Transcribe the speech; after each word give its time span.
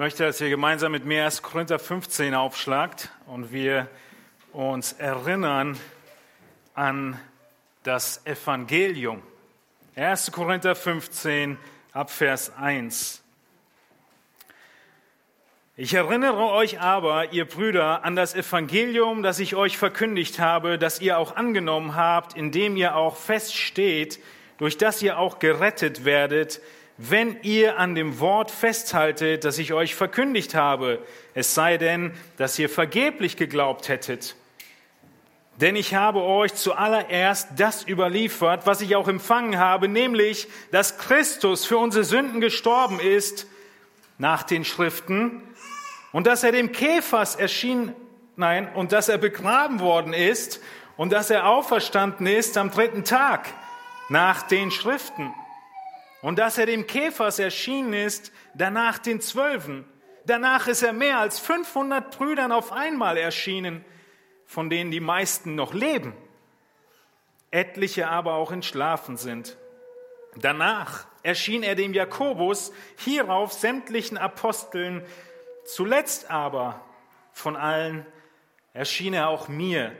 möchte, 0.00 0.24
dass 0.24 0.40
ihr 0.40 0.48
gemeinsam 0.48 0.92
mit 0.92 1.04
mir 1.04 1.26
1. 1.26 1.42
Korinther 1.42 1.78
15 1.78 2.34
aufschlagt 2.34 3.10
und 3.26 3.52
wir 3.52 3.86
uns 4.50 4.94
erinnern 4.94 5.78
an 6.72 7.20
das 7.82 8.24
Evangelium. 8.24 9.22
1. 9.96 10.32
Korinther 10.32 10.74
15 10.74 11.58
ab 11.92 12.10
Vers 12.10 12.50
1. 12.56 13.22
Ich 15.76 15.92
erinnere 15.92 16.46
euch 16.46 16.80
aber, 16.80 17.34
ihr 17.34 17.44
Brüder, 17.44 18.02
an 18.02 18.16
das 18.16 18.34
Evangelium, 18.34 19.22
das 19.22 19.38
ich 19.38 19.54
euch 19.54 19.76
verkündigt 19.76 20.38
habe, 20.38 20.78
das 20.78 21.02
ihr 21.02 21.18
auch 21.18 21.36
angenommen 21.36 21.94
habt, 21.94 22.34
indem 22.38 22.78
ihr 22.78 22.96
auch 22.96 23.16
feststeht, 23.16 24.18
durch 24.56 24.78
das 24.78 25.02
ihr 25.02 25.18
auch 25.18 25.40
gerettet 25.40 26.06
werdet, 26.06 26.62
wenn 27.02 27.38
ihr 27.42 27.78
an 27.78 27.94
dem 27.94 28.20
Wort 28.20 28.50
festhaltet, 28.50 29.46
das 29.46 29.56
ich 29.56 29.72
euch 29.72 29.94
verkündigt 29.94 30.54
habe, 30.54 30.98
es 31.32 31.54
sei 31.54 31.78
denn, 31.78 32.12
dass 32.36 32.58
ihr 32.58 32.68
vergeblich 32.68 33.38
geglaubt 33.38 33.88
hättet. 33.88 34.36
Denn 35.56 35.76
ich 35.76 35.94
habe 35.94 36.22
euch 36.22 36.54
zuallererst 36.54 37.48
das 37.56 37.88
überliefert, 37.88 38.66
was 38.66 38.82
ich 38.82 38.96
auch 38.96 39.08
empfangen 39.08 39.58
habe, 39.58 39.88
nämlich, 39.88 40.46
dass 40.72 40.98
Christus 40.98 41.64
für 41.64 41.78
unsere 41.78 42.04
Sünden 42.04 42.42
gestorben 42.42 43.00
ist 43.00 43.46
nach 44.18 44.42
den 44.42 44.66
Schriften 44.66 45.42
und 46.12 46.26
dass 46.26 46.44
er 46.44 46.52
dem 46.52 46.70
Käfers 46.70 47.34
erschien, 47.34 47.94
nein, 48.36 48.70
und 48.74 48.92
dass 48.92 49.08
er 49.08 49.18
begraben 49.18 49.80
worden 49.80 50.12
ist 50.12 50.60
und 50.98 51.14
dass 51.14 51.30
er 51.30 51.46
auferstanden 51.46 52.26
ist 52.26 52.58
am 52.58 52.70
dritten 52.70 53.04
Tag 53.04 53.48
nach 54.10 54.42
den 54.42 54.70
Schriften 54.70 55.32
und 56.22 56.38
dass 56.38 56.58
er 56.58 56.66
dem 56.66 56.86
Käfers 56.86 57.38
erschienen 57.38 57.92
ist, 57.92 58.32
danach 58.54 58.98
den 58.98 59.20
Zwölfen. 59.20 59.84
Danach 60.26 60.68
ist 60.68 60.82
er 60.82 60.92
mehr 60.92 61.18
als 61.18 61.38
500 61.38 62.16
Brüdern 62.16 62.52
auf 62.52 62.72
einmal 62.72 63.16
erschienen, 63.16 63.84
von 64.46 64.68
denen 64.68 64.90
die 64.90 65.00
meisten 65.00 65.54
noch 65.54 65.72
leben, 65.72 66.12
etliche 67.50 68.08
aber 68.08 68.34
auch 68.34 68.52
entschlafen 68.52 69.16
sind. 69.16 69.56
Danach 70.36 71.06
erschien 71.22 71.62
er 71.62 71.74
dem 71.74 71.94
Jakobus, 71.94 72.72
hierauf 72.96 73.52
sämtlichen 73.52 74.18
Aposteln, 74.18 75.04
zuletzt 75.64 76.30
aber 76.30 76.80
von 77.32 77.56
allen 77.56 78.06
erschien 78.72 79.14
er 79.14 79.28
auch 79.28 79.48
mir, 79.48 79.92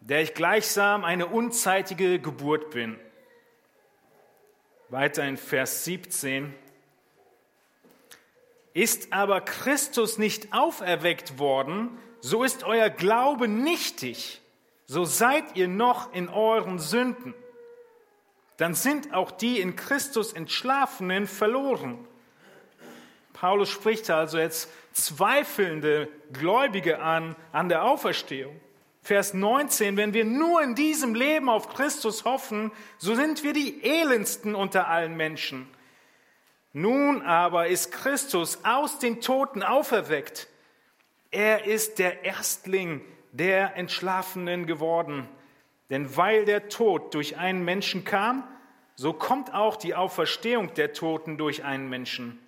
der 0.00 0.22
ich 0.22 0.34
gleichsam 0.34 1.04
eine 1.04 1.26
unzeitige 1.26 2.18
Geburt 2.18 2.70
bin. 2.70 2.98
Weiter 4.92 5.24
in 5.24 5.38
Vers 5.38 5.86
17. 5.86 6.52
Ist 8.74 9.10
aber 9.10 9.40
Christus 9.40 10.18
nicht 10.18 10.52
auferweckt 10.52 11.38
worden, 11.38 11.98
so 12.20 12.44
ist 12.44 12.62
euer 12.64 12.90
Glaube 12.90 13.48
nichtig, 13.48 14.42
so 14.86 15.06
seid 15.06 15.56
ihr 15.56 15.66
noch 15.66 16.12
in 16.12 16.28
euren 16.28 16.78
Sünden. 16.78 17.32
Dann 18.58 18.74
sind 18.74 19.14
auch 19.14 19.30
die 19.30 19.60
in 19.60 19.76
Christus 19.76 20.34
Entschlafenen 20.34 21.26
verloren. 21.26 22.06
Paulus 23.32 23.70
spricht 23.70 24.10
also 24.10 24.38
jetzt 24.38 24.68
zweifelnde 24.92 26.06
Gläubige 26.34 27.00
an, 27.00 27.34
an 27.50 27.70
der 27.70 27.84
Auferstehung. 27.84 28.60
Vers 29.02 29.34
19, 29.34 29.96
wenn 29.96 30.14
wir 30.14 30.24
nur 30.24 30.62
in 30.62 30.76
diesem 30.76 31.16
Leben 31.16 31.48
auf 31.48 31.68
Christus 31.68 32.24
hoffen, 32.24 32.70
so 32.98 33.16
sind 33.16 33.42
wir 33.42 33.52
die 33.52 33.82
elendsten 33.82 34.54
unter 34.54 34.86
allen 34.86 35.16
Menschen. 35.16 35.68
Nun 36.72 37.22
aber 37.22 37.66
ist 37.66 37.90
Christus 37.90 38.60
aus 38.64 39.00
den 39.00 39.20
Toten 39.20 39.64
auferweckt. 39.64 40.46
Er 41.32 41.64
ist 41.64 41.98
der 41.98 42.24
Erstling 42.24 43.02
der 43.32 43.76
Entschlafenen 43.76 44.66
geworden. 44.66 45.28
Denn 45.90 46.16
weil 46.16 46.44
der 46.44 46.68
Tod 46.68 47.12
durch 47.12 47.36
einen 47.36 47.64
Menschen 47.64 48.04
kam, 48.04 48.44
so 48.94 49.12
kommt 49.12 49.52
auch 49.52 49.76
die 49.76 49.94
Auferstehung 49.94 50.74
der 50.74 50.92
Toten 50.92 51.38
durch 51.38 51.64
einen 51.64 51.88
Menschen. 51.88 52.38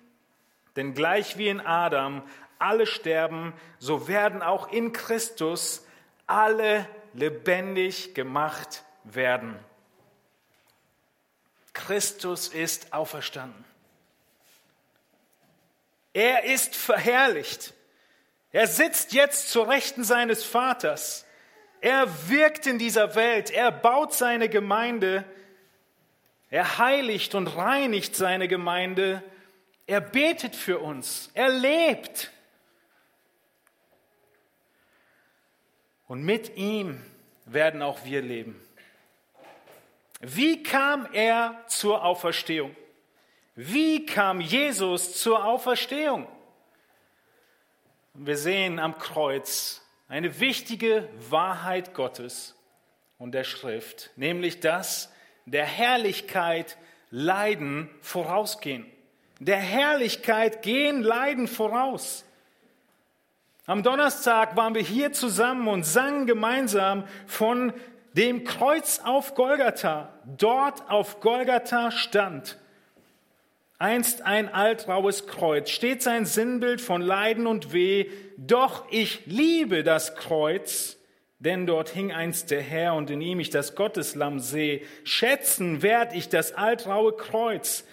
Denn 0.75 0.93
gleich 0.93 1.37
wie 1.37 1.49
in 1.49 1.59
Adam 1.59 2.23
alle 2.59 2.87
sterben, 2.87 3.53
so 3.77 4.07
werden 4.07 4.41
auch 4.41 4.71
in 4.71 4.93
Christus 4.93 5.84
alle 6.27 6.87
lebendig 7.13 8.13
gemacht 8.13 8.83
werden. 9.03 9.57
Christus 11.73 12.47
ist 12.47 12.93
auferstanden. 12.93 13.65
Er 16.13 16.45
ist 16.45 16.75
verherrlicht. 16.75 17.73
Er 18.51 18.67
sitzt 18.67 19.11
jetzt 19.11 19.49
zur 19.51 19.67
Rechten 19.67 20.05
seines 20.05 20.45
Vaters. 20.45 21.25
Er 21.81 22.07
wirkt 22.29 22.67
in 22.67 22.79
dieser 22.79 23.15
Welt. 23.15 23.51
Er 23.51 23.71
baut 23.71 24.13
seine 24.13 24.47
Gemeinde. 24.47 25.25
Er 26.49 26.77
heiligt 26.77 27.35
und 27.35 27.47
reinigt 27.47 28.15
seine 28.15 28.47
Gemeinde. 28.47 29.21
Er 29.87 29.99
betet 29.99 30.55
für 30.55 30.79
uns. 30.79 31.29
Er 31.33 31.49
lebt. 31.49 32.31
Und 36.07 36.23
mit 36.23 36.55
ihm 36.57 37.01
werden 37.45 37.81
auch 37.81 38.05
wir 38.05 38.21
leben. 38.21 38.59
Wie 40.21 40.63
kam 40.63 41.07
er 41.13 41.63
zur 41.67 42.03
Auferstehung? 42.03 42.75
Wie 43.55 44.05
kam 44.05 44.41
Jesus 44.41 45.21
zur 45.21 45.45
Auferstehung? 45.45 46.27
Wir 48.13 48.37
sehen 48.37 48.79
am 48.79 48.97
Kreuz 48.97 49.81
eine 50.07 50.39
wichtige 50.39 51.09
Wahrheit 51.29 51.93
Gottes 51.93 52.55
und 53.17 53.33
der 53.33 53.43
Schrift, 53.43 54.11
nämlich 54.15 54.59
dass 54.59 55.11
der 55.45 55.65
Herrlichkeit 55.65 56.77
Leiden 57.11 57.89
vorausgehen. 58.01 58.85
Der 59.39 59.57
Herrlichkeit 59.57 60.61
gehen 60.61 61.01
Leiden 61.01 61.47
voraus. 61.47 62.24
Am 63.65 63.83
Donnerstag 63.83 64.55
waren 64.55 64.75
wir 64.75 64.81
hier 64.81 65.11
zusammen 65.11 65.67
und 65.67 65.85
sangen 65.85 66.27
gemeinsam 66.27 67.05
von 67.25 67.73
dem 68.13 68.43
Kreuz 68.43 69.01
auf 69.03 69.35
Golgatha. 69.35 70.13
Dort 70.37 70.89
auf 70.89 71.19
Golgatha 71.19 71.91
stand 71.91 72.57
einst 73.77 74.21
ein 74.21 74.53
altraues 74.53 75.27
Kreuz, 75.27 75.69
steht 75.69 76.01
sein 76.01 76.25
Sinnbild 76.25 76.81
von 76.81 77.01
Leiden 77.01 77.47
und 77.47 77.73
Weh. 77.73 78.07
Doch 78.37 78.85
ich 78.89 79.25
liebe 79.25 79.83
das 79.83 80.15
Kreuz, 80.15 80.97
denn 81.39 81.65
dort 81.65 81.89
hing 81.89 82.11
einst 82.11 82.51
der 82.51 82.61
Herr 82.61 82.95
und 82.95 83.09
in 83.09 83.21
ihm 83.21 83.39
ich 83.39 83.49
das 83.49 83.75
Gotteslamm 83.75 84.39
sehe. 84.39 84.81
Schätzen 85.03 85.81
werd 85.81 86.13
ich 86.15 86.29
das 86.29 86.53
altraue 86.53 87.13
Kreuz, 87.13 87.85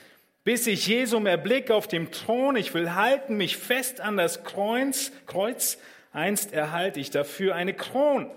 bis 0.44 0.66
ich 0.66 0.86
Jesum 0.86 1.26
erblicke 1.26 1.74
auf 1.74 1.86
dem 1.86 2.10
Thron. 2.10 2.56
Ich 2.56 2.74
will 2.74 2.94
halten 2.94 3.36
mich 3.36 3.56
fest 3.56 4.00
an 4.00 4.16
das 4.16 4.44
Kreuz, 4.44 5.12
Kreuz. 5.26 5.78
Einst 6.12 6.52
erhalte 6.52 7.00
ich 7.00 7.10
dafür 7.10 7.54
eine 7.54 7.74
Kron. 7.74 8.30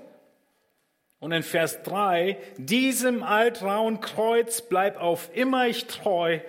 Und 1.20 1.32
in 1.32 1.44
Vers 1.44 1.82
3, 1.84 2.38
diesem 2.58 3.24
altrauen 3.24 4.00
Kreuz 4.00 4.62
bleib 4.62 4.98
auf 5.02 5.30
immer 5.34 5.68
ich 5.68 5.86
treu, 5.86 6.40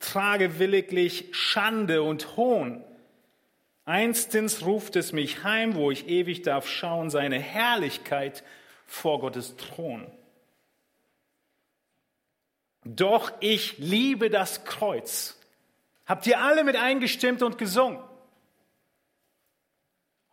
trage 0.00 0.58
williglich 0.58 1.28
Schande 1.32 2.02
und 2.02 2.36
Hohn. 2.36 2.82
Einstens 3.84 4.64
ruft 4.64 4.96
es 4.96 5.12
mich 5.12 5.44
heim, 5.44 5.74
wo 5.74 5.90
ich 5.90 6.08
ewig 6.08 6.42
darf 6.42 6.66
schauen, 6.66 7.10
seine 7.10 7.38
Herrlichkeit 7.38 8.42
vor 8.86 9.20
Gottes 9.20 9.56
Thron. 9.56 10.06
Doch 12.84 13.32
ich 13.40 13.78
liebe 13.78 14.28
das 14.28 14.64
Kreuz. 14.64 15.38
Habt 16.06 16.26
ihr 16.26 16.40
alle 16.40 16.64
mit 16.64 16.76
eingestimmt 16.76 17.42
und 17.42 17.56
gesungen? 17.56 17.98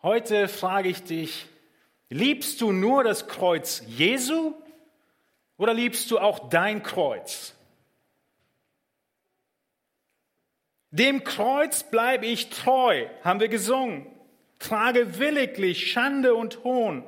Heute 0.04 0.48
frage 0.48 0.90
ich 0.90 1.04
dich, 1.04 1.46
liebst 2.10 2.60
du 2.60 2.72
nur 2.72 3.04
das 3.04 3.28
Kreuz 3.28 3.84
Jesu 3.88 4.54
oder 5.58 5.74
liebst 5.74 6.12
du 6.12 6.20
auch 6.20 6.50
dein 6.50 6.84
Kreuz? 6.84 7.56
Dem 10.90 11.24
Kreuz 11.24 11.84
bleibe 11.84 12.26
ich 12.26 12.50
treu, 12.50 13.08
haben 13.24 13.40
wir 13.40 13.48
gesungen. 13.48 14.08
Trage 14.60 15.20
williglich 15.20 15.90
Schande 15.90 16.36
und 16.36 16.66
Hohn. 16.66 17.06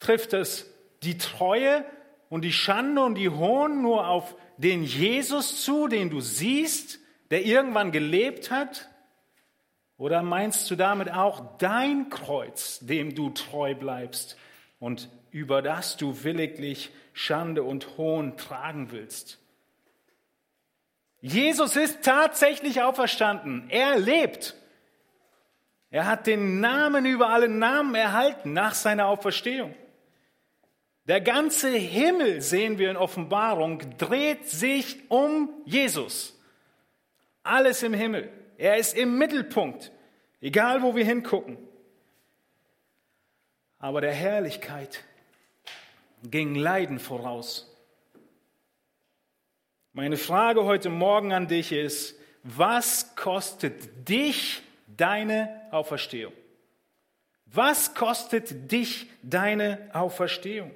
Trifft 0.00 0.32
es 0.32 0.68
die 1.04 1.16
Treue 1.16 1.84
und 2.32 2.40
die 2.46 2.52
Schande 2.54 3.04
und 3.04 3.16
die 3.16 3.28
Hohn 3.28 3.82
nur 3.82 4.08
auf 4.08 4.34
den 4.56 4.84
Jesus 4.84 5.62
zu, 5.66 5.86
den 5.86 6.08
du 6.08 6.22
siehst, 6.22 6.98
der 7.30 7.44
irgendwann 7.44 7.92
gelebt 7.92 8.50
hat? 8.50 8.88
Oder 9.98 10.22
meinst 10.22 10.70
du 10.70 10.74
damit 10.74 11.12
auch 11.12 11.58
dein 11.58 12.08
Kreuz, 12.08 12.78
dem 12.80 13.14
du 13.14 13.28
treu 13.28 13.74
bleibst 13.74 14.38
und 14.78 15.10
über 15.30 15.60
das 15.60 15.98
du 15.98 16.24
williglich 16.24 16.88
Schande 17.12 17.64
und 17.64 17.98
Hohn 17.98 18.38
tragen 18.38 18.92
willst? 18.92 19.38
Jesus 21.20 21.76
ist 21.76 22.02
tatsächlich 22.02 22.80
auferstanden. 22.80 23.68
Er 23.68 23.98
lebt. 23.98 24.56
Er 25.90 26.06
hat 26.06 26.26
den 26.26 26.60
Namen 26.60 27.04
über 27.04 27.28
alle 27.28 27.50
Namen 27.50 27.94
erhalten 27.94 28.54
nach 28.54 28.72
seiner 28.72 29.08
Auferstehung. 29.08 29.74
Der 31.06 31.20
ganze 31.20 31.70
Himmel, 31.70 32.40
sehen 32.42 32.78
wir 32.78 32.90
in 32.90 32.96
Offenbarung, 32.96 33.96
dreht 33.98 34.48
sich 34.48 35.10
um 35.10 35.50
Jesus. 35.64 36.38
Alles 37.42 37.82
im 37.82 37.92
Himmel. 37.92 38.30
Er 38.56 38.76
ist 38.76 38.96
im 38.96 39.18
Mittelpunkt, 39.18 39.90
egal 40.40 40.82
wo 40.82 40.94
wir 40.94 41.04
hingucken. 41.04 41.58
Aber 43.80 44.00
der 44.00 44.12
Herrlichkeit 44.12 45.02
ging 46.22 46.54
Leiden 46.54 47.00
voraus. 47.00 47.68
Meine 49.92 50.16
Frage 50.16 50.64
heute 50.64 50.88
Morgen 50.88 51.32
an 51.32 51.48
dich 51.48 51.72
ist, 51.72 52.16
was 52.44 53.16
kostet 53.16 54.08
dich 54.08 54.62
deine 54.86 55.66
Auferstehung? 55.72 56.32
Was 57.46 57.94
kostet 57.94 58.70
dich 58.70 59.10
deine 59.22 59.90
Auferstehung? 59.92 60.70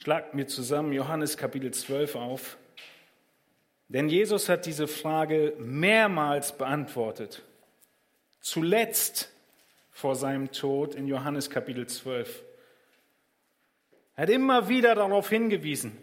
Schlagt 0.00 0.32
mir 0.32 0.46
zusammen 0.46 0.92
Johannes 0.92 1.36
Kapitel 1.36 1.72
12 1.72 2.14
auf. 2.14 2.56
Denn 3.88 4.08
Jesus 4.08 4.48
hat 4.48 4.64
diese 4.64 4.86
Frage 4.86 5.54
mehrmals 5.58 6.56
beantwortet. 6.56 7.42
Zuletzt 8.40 9.32
vor 9.90 10.14
seinem 10.14 10.52
Tod 10.52 10.94
in 10.94 11.08
Johannes 11.08 11.50
Kapitel 11.50 11.88
12. 11.88 12.44
Er 14.14 14.22
hat 14.22 14.30
immer 14.30 14.68
wieder 14.68 14.94
darauf 14.94 15.30
hingewiesen, 15.30 15.98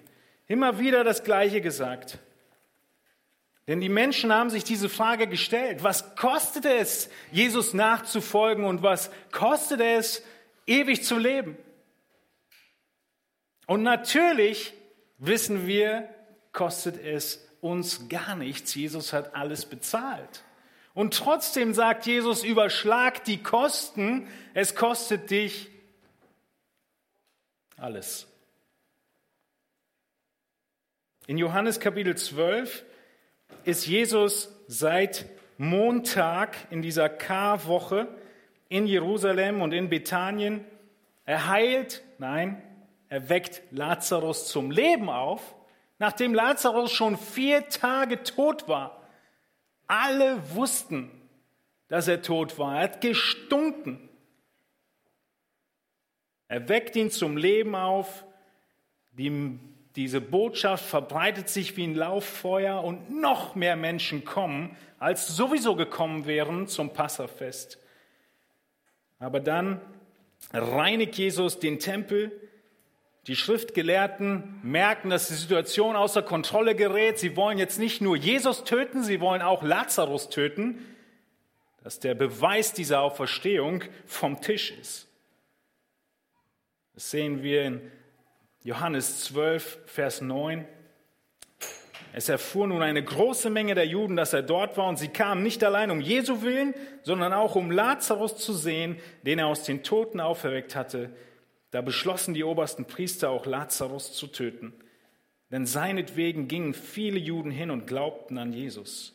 immer 0.48 0.78
wieder 0.78 1.06
das 1.06 1.24
Gleiche 1.24 1.62
gesagt. 1.62 2.20
Denn 3.66 3.80
die 3.80 3.88
Menschen 3.88 4.34
haben 4.34 4.50
sich 4.50 4.66
diese 4.66 4.90
Frage 4.90 5.28
gestellt, 5.28 5.84
was 5.84 6.18
kostet 6.18 6.66
es, 6.66 7.10
Jesus 7.32 7.74
nachzufolgen 7.74 8.66
und 8.66 8.84
was 8.84 9.10
kostet 9.32 9.80
es, 9.80 10.22
ewig 10.68 11.04
zu 11.06 11.18
leben? 11.18 11.58
Und 13.66 13.84
natürlich 13.84 14.74
wissen 15.18 15.68
wir, 15.68 16.10
kostet 16.52 16.98
es 17.04 17.48
uns 17.62 18.08
gar 18.10 18.36
nichts. 18.36 18.76
Jesus 18.76 19.14
hat 19.14 19.36
alles 19.36 19.66
bezahlt. 19.66 20.44
Und 20.94 21.14
trotzdem 21.14 21.74
sagt 21.74 22.06
Jesus, 22.06 22.44
überschlag 22.44 23.24
die 23.26 23.42
Kosten, 23.44 24.28
es 24.54 24.76
kostet 24.76 25.30
dich 25.30 25.70
alles. 27.78 28.28
In 31.28 31.38
Johannes 31.38 31.80
Kapitel 31.80 32.16
12 32.16 32.86
ist 33.66 33.88
Jesus 33.88 34.56
seit 34.68 35.26
Montag 35.58 36.56
in 36.70 36.82
dieser 36.82 37.10
Karwoche 37.10 38.08
in 38.70 38.88
Jerusalem 38.88 39.62
und 39.62 39.74
in 39.74 39.90
Bethanien. 39.90 40.64
Er 41.26 41.48
heilt, 41.48 42.04
nein, 42.20 42.62
er 43.16 43.30
weckt 43.30 43.62
Lazarus 43.72 44.50
zum 44.50 44.72
Leben 44.72 45.10
auf, 45.10 45.56
nachdem 46.00 46.34
Lazarus 46.34 46.92
schon 46.92 47.18
vier 47.18 47.70
Tage 47.70 48.24
tot 48.24 48.68
war. 48.68 49.02
Alle 49.88 50.54
wussten, 50.54 51.10
dass 51.88 52.10
er 52.10 52.22
tot 52.22 52.60
war. 52.60 52.76
Er 52.76 52.84
hat 52.84 53.00
gestunken. 53.00 54.10
Er 56.50 56.68
weckt 56.68 56.98
ihn 56.98 57.10
zum 57.10 57.38
Leben 57.38 57.74
auf. 57.74 58.26
Die, 59.14 59.58
diese 59.96 60.20
Botschaft 60.20 60.84
verbreitet 60.84 61.48
sich 61.48 61.78
wie 61.78 61.88
ein 61.88 61.96
Lauffeuer 61.96 62.84
und 62.84 63.12
noch 63.12 63.56
mehr 63.56 63.78
Menschen 63.78 64.26
kommen, 64.26 64.76
als 65.00 65.30
sowieso 65.30 65.78
gekommen 65.78 66.26
wären 66.26 66.68
zum 66.68 66.92
Passafest. 66.92 67.80
Aber 69.20 69.40
dann 69.40 69.80
reinigt 70.52 71.16
Jesus 71.16 71.60
den 71.60 71.80
Tempel. 71.80 72.42
Die 73.28 73.36
Schriftgelehrten 73.36 74.60
merken, 74.62 75.10
dass 75.10 75.30
die 75.30 75.34
Situation 75.34 75.96
außer 75.96 76.22
Kontrolle 76.22 76.76
gerät. 76.76 77.18
Sie 77.18 77.36
wollen 77.36 77.58
jetzt 77.58 77.80
nicht 77.80 78.02
nur 78.02 78.16
Jesus 78.16 78.64
töten, 78.64 79.04
sie 79.04 79.20
wollen 79.20 79.42
auch 79.42 79.64
Lazarus 79.64 80.30
töten, 80.30 80.86
dass 81.84 82.00
der 82.00 82.14
Beweis 82.14 82.74
dieser 82.74 83.02
Auferstehung 83.02 83.84
vom 84.06 84.42
Tisch 84.42 84.72
ist. 84.80 85.08
Das 86.94 87.10
sehen 87.10 87.42
wir 87.42 87.64
in 87.64 87.92
Johannes 88.64 89.24
12, 89.26 89.80
Vers 89.86 90.22
9. 90.22 90.66
Es 92.14 92.30
erfuhr 92.30 92.68
nun 92.68 92.82
eine 92.82 93.04
große 93.04 93.50
Menge 93.50 93.76
der 93.76 93.88
Juden, 93.88 94.16
dass 94.16 94.34
er 94.34 94.44
dort 94.44 94.78
war, 94.78 94.88
und 94.88 94.98
sie 94.98 95.10
kamen 95.10 95.44
nicht 95.44 95.64
allein 95.64 95.92
um 95.92 96.00
Jesu 96.00 96.44
willen, 96.44 96.74
sondern 97.02 97.34
auch 97.34 97.56
um 97.56 97.72
Lazarus 97.72 98.38
zu 98.38 98.54
sehen, 98.54 98.98
den 99.24 99.40
er 99.40 99.48
aus 99.48 99.64
den 99.64 99.84
Toten 99.84 100.22
auferweckt 100.22 100.76
hatte. 100.76 101.10
Da 101.72 101.82
beschlossen 101.82 102.34
die 102.34 102.44
obersten 102.44 102.86
Priester 102.86 103.30
auch 103.30 103.46
Lazarus 103.46 104.14
zu 104.14 104.28
töten. 104.28 104.74
Denn 105.52 105.66
seinetwegen 105.66 106.48
gingen 106.48 106.74
viele 106.74 107.20
Juden 107.20 107.52
hin 107.52 107.72
und 107.72 107.88
glaubten 107.88 108.38
an 108.38 108.54
Jesus. 108.54 109.14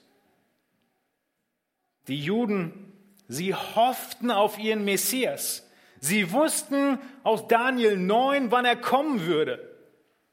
Die 2.09 2.21
Juden, 2.21 2.93
sie 3.29 3.55
hofften 3.55 4.31
auf 4.31 4.59
ihren 4.59 4.85
Messias. 4.85 5.69
Sie 6.01 6.33
wussten 6.33 6.99
aus 7.23 7.47
Daniel 7.47 7.97
9, 7.97 8.51
wann 8.51 8.65
er 8.65 8.77
kommen 8.77 9.27
würde. 9.27 9.71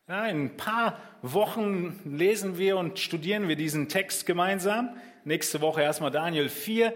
In 0.08 0.14
ein 0.14 0.58
paar 0.58 1.02
Wochen 1.22 2.00
lesen 2.06 2.58
wir 2.58 2.78
und 2.78 3.00
studieren 3.00 3.50
wir 3.50 3.58
diesen 3.58 3.90
Text 3.90 4.26
gemeinsam. 4.26 4.96
Nächste 5.26 5.60
Woche 5.60 5.82
erstmal 5.82 6.12
Daniel 6.12 6.48
4. 6.48 6.94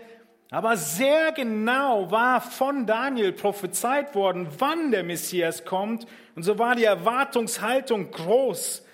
Aber 0.53 0.75
sehr 0.75 1.31
genau 1.31 2.11
war 2.11 2.41
von 2.41 2.85
Daniel 2.85 3.31
prophezeit 3.31 4.13
worden, 4.15 4.49
wann 4.59 4.91
der 4.91 5.03
Messias 5.03 5.63
kommt. 5.63 6.05
Und 6.35 6.43
so 6.43 6.59
war 6.59 6.75
die 6.75 6.83
Erwartungshaltung 6.83 8.11
groß. 8.11 8.85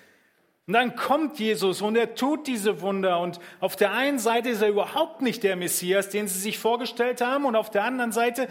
Und 0.68 0.74
dann 0.74 0.94
kommt 0.94 1.40
Jesus 1.40 1.82
und 1.82 1.96
er 1.96 2.14
tut 2.14 2.46
diese 2.46 2.80
Wunder. 2.80 3.18
Und 3.18 3.40
auf 3.58 3.74
der 3.74 3.90
einen 3.92 4.20
Seite 4.20 4.50
ist 4.50 4.62
er 4.62 4.68
überhaupt 4.68 5.20
nicht 5.20 5.42
der 5.42 5.56
Messias, 5.56 6.10
den 6.10 6.28
sie 6.28 6.38
sich 6.38 6.58
vorgestellt 6.58 7.20
haben. 7.20 7.44
Und 7.44 7.56
auf 7.56 7.70
der 7.70 7.82
anderen 7.82 8.12
Seite 8.12 8.46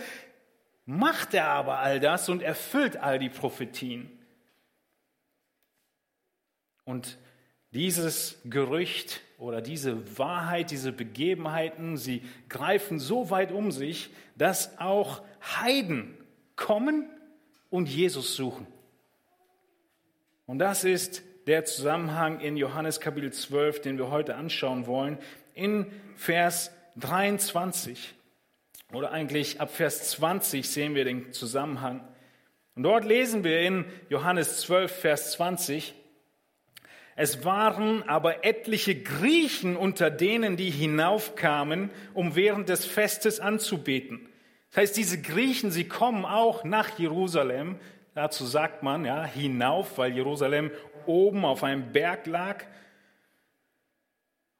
macht 0.86 1.33
er 1.33 1.48
aber 1.48 1.80
all 1.80 2.01
das 2.01 2.27
und 2.27 2.42
erfüllt 2.42 2.98
all 2.98 3.19
die 3.19 3.30
Prophetien. 3.30 4.12
Und 6.83 7.18
dieses 7.72 8.40
Gerücht 8.46 9.22
oder 9.38 9.62
diese 9.62 10.18
Wahrheit, 10.18 10.71
diese 10.71 10.92
Begebenheiten, 10.92 11.97
sie 11.97 12.24
greifen 12.50 13.00
so 13.00 13.30
weit 13.30 13.52
um 13.52 13.71
sich, 13.71 14.09
dass 14.36 14.80
auch 14.80 15.21
Heiden 15.42 16.18
kommen 16.56 17.09
und 17.69 17.90
Jesus 17.90 18.36
suchen. 18.36 18.68
Und 20.45 20.59
das 20.59 20.83
ist 20.83 21.24
der 21.45 21.66
Zusammenhang 21.66 22.40
in 22.40 22.57
Johannes 22.57 23.00
Kapitel 23.00 23.31
12, 23.31 23.81
den 23.81 23.97
wir 23.97 24.09
heute 24.09 24.36
anschauen 24.36 24.88
wollen, 24.88 25.18
in 25.54 25.88
Vers 26.16 26.71
23. 26.97 28.14
Oder 28.94 29.12
eigentlich 29.12 29.59
ab 29.59 29.69
Vers 29.71 30.12
20 30.12 30.68
sehen 30.68 30.95
wir 30.95 31.04
den 31.04 31.33
Zusammenhang. 31.33 32.07
Und 32.76 32.83
dort 32.83 33.06
lesen 33.06 33.44
wir 33.44 33.59
in 33.62 33.86
Johannes 34.09 34.62
12, 34.62 34.92
Vers 34.92 35.31
20, 35.33 35.94
es 37.19 37.44
waren 37.44 38.04
aber 38.07 38.45
etliche 38.45 38.94
Griechen 38.94 39.76
unter 39.76 40.12
denen, 40.12 40.56
die 40.56 40.69
hinaufkamen, 40.69 41.90
um 42.14 42.36
während 42.36 42.69
des 42.69 42.86
Festes 42.86 43.40
anzubeten. 43.40 44.30
Das 44.69 44.83
heißt, 44.83 44.97
diese 44.97 45.19
Griechen, 45.19 45.71
sie 45.71 45.88
kommen 45.88 46.26
auch 46.26 46.64
nach 46.64 47.00
Jerusalem. 47.00 47.78
Dazu 48.14 48.45
sagt 48.45 48.83
man, 48.83 49.04
ja, 49.04 49.26
hinauf, 49.26 49.97
weil 49.97 50.14
Jerusalem 50.14 50.69
oben 51.07 51.44
auf 51.44 51.64
einem 51.64 51.92
Berg 51.92 52.28
lag, 52.28 52.64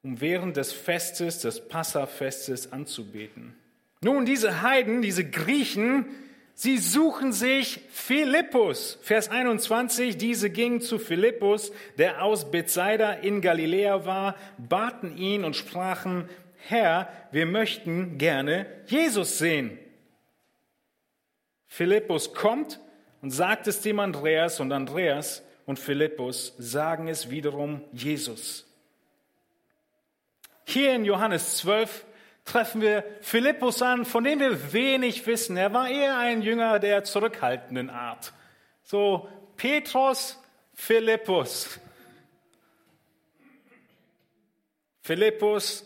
um 0.02 0.20
während 0.20 0.58
des 0.58 0.74
Festes, 0.74 1.42
des 1.42 1.68
Passafestes 1.68 2.74
anzubeten. 2.74 3.56
Nun, 4.02 4.26
diese 4.26 4.64
Heiden, 4.64 5.04
diese 5.04 5.30
Griechen, 5.30 6.08
sie 6.58 6.80
suchen 6.80 7.32
sich 7.32 7.82
Philippus. 7.92 8.98
Vers 9.04 9.30
21, 9.30 10.18
diese 10.18 10.50
gingen 10.50 10.82
zu 10.82 10.98
Philippus, 10.98 11.72
der 12.00 12.24
aus 12.24 12.50
Bethsaida 12.50 13.14
in 13.14 13.42
Galiläa 13.42 14.06
war, 14.06 14.36
baten 14.58 15.16
ihn 15.18 15.46
und 15.46 15.56
sprachen, 15.56 16.28
Herr, 16.68 17.10
wir 17.32 17.46
möchten 17.46 18.18
gerne 18.18 18.66
Jesus 18.88 19.38
sehen. 19.38 19.78
Philippus 21.68 22.34
kommt 22.34 22.80
und 23.22 23.30
sagt 23.30 23.68
es 23.68 23.82
dem 23.82 24.00
Andreas 24.00 24.60
und 24.60 24.72
Andreas 24.72 25.44
und 25.68 25.78
Philippus 25.78 26.56
sagen 26.58 27.08
es 27.08 27.30
wiederum 27.30 27.82
Jesus. 27.94 28.66
Hier 30.66 30.96
in 30.96 31.06
Johannes 31.06 31.58
12 31.58 32.07
treffen 32.48 32.82
wir 32.82 33.04
Philippus 33.22 33.82
an, 33.82 34.06
von 34.06 34.24
dem 34.24 34.40
wir 34.40 34.74
wenig 34.74 35.28
wissen. 35.28 35.58
Er 35.58 35.74
war 35.74 35.90
eher 35.90 36.18
ein 36.18 36.42
Jünger 36.42 36.80
der 36.80 37.04
zurückhaltenden 37.04 37.90
Art. 37.90 38.34
So 38.84 39.30
Petrus, 39.58 40.42
Philippus. 40.74 41.80
Philippus 45.02 45.86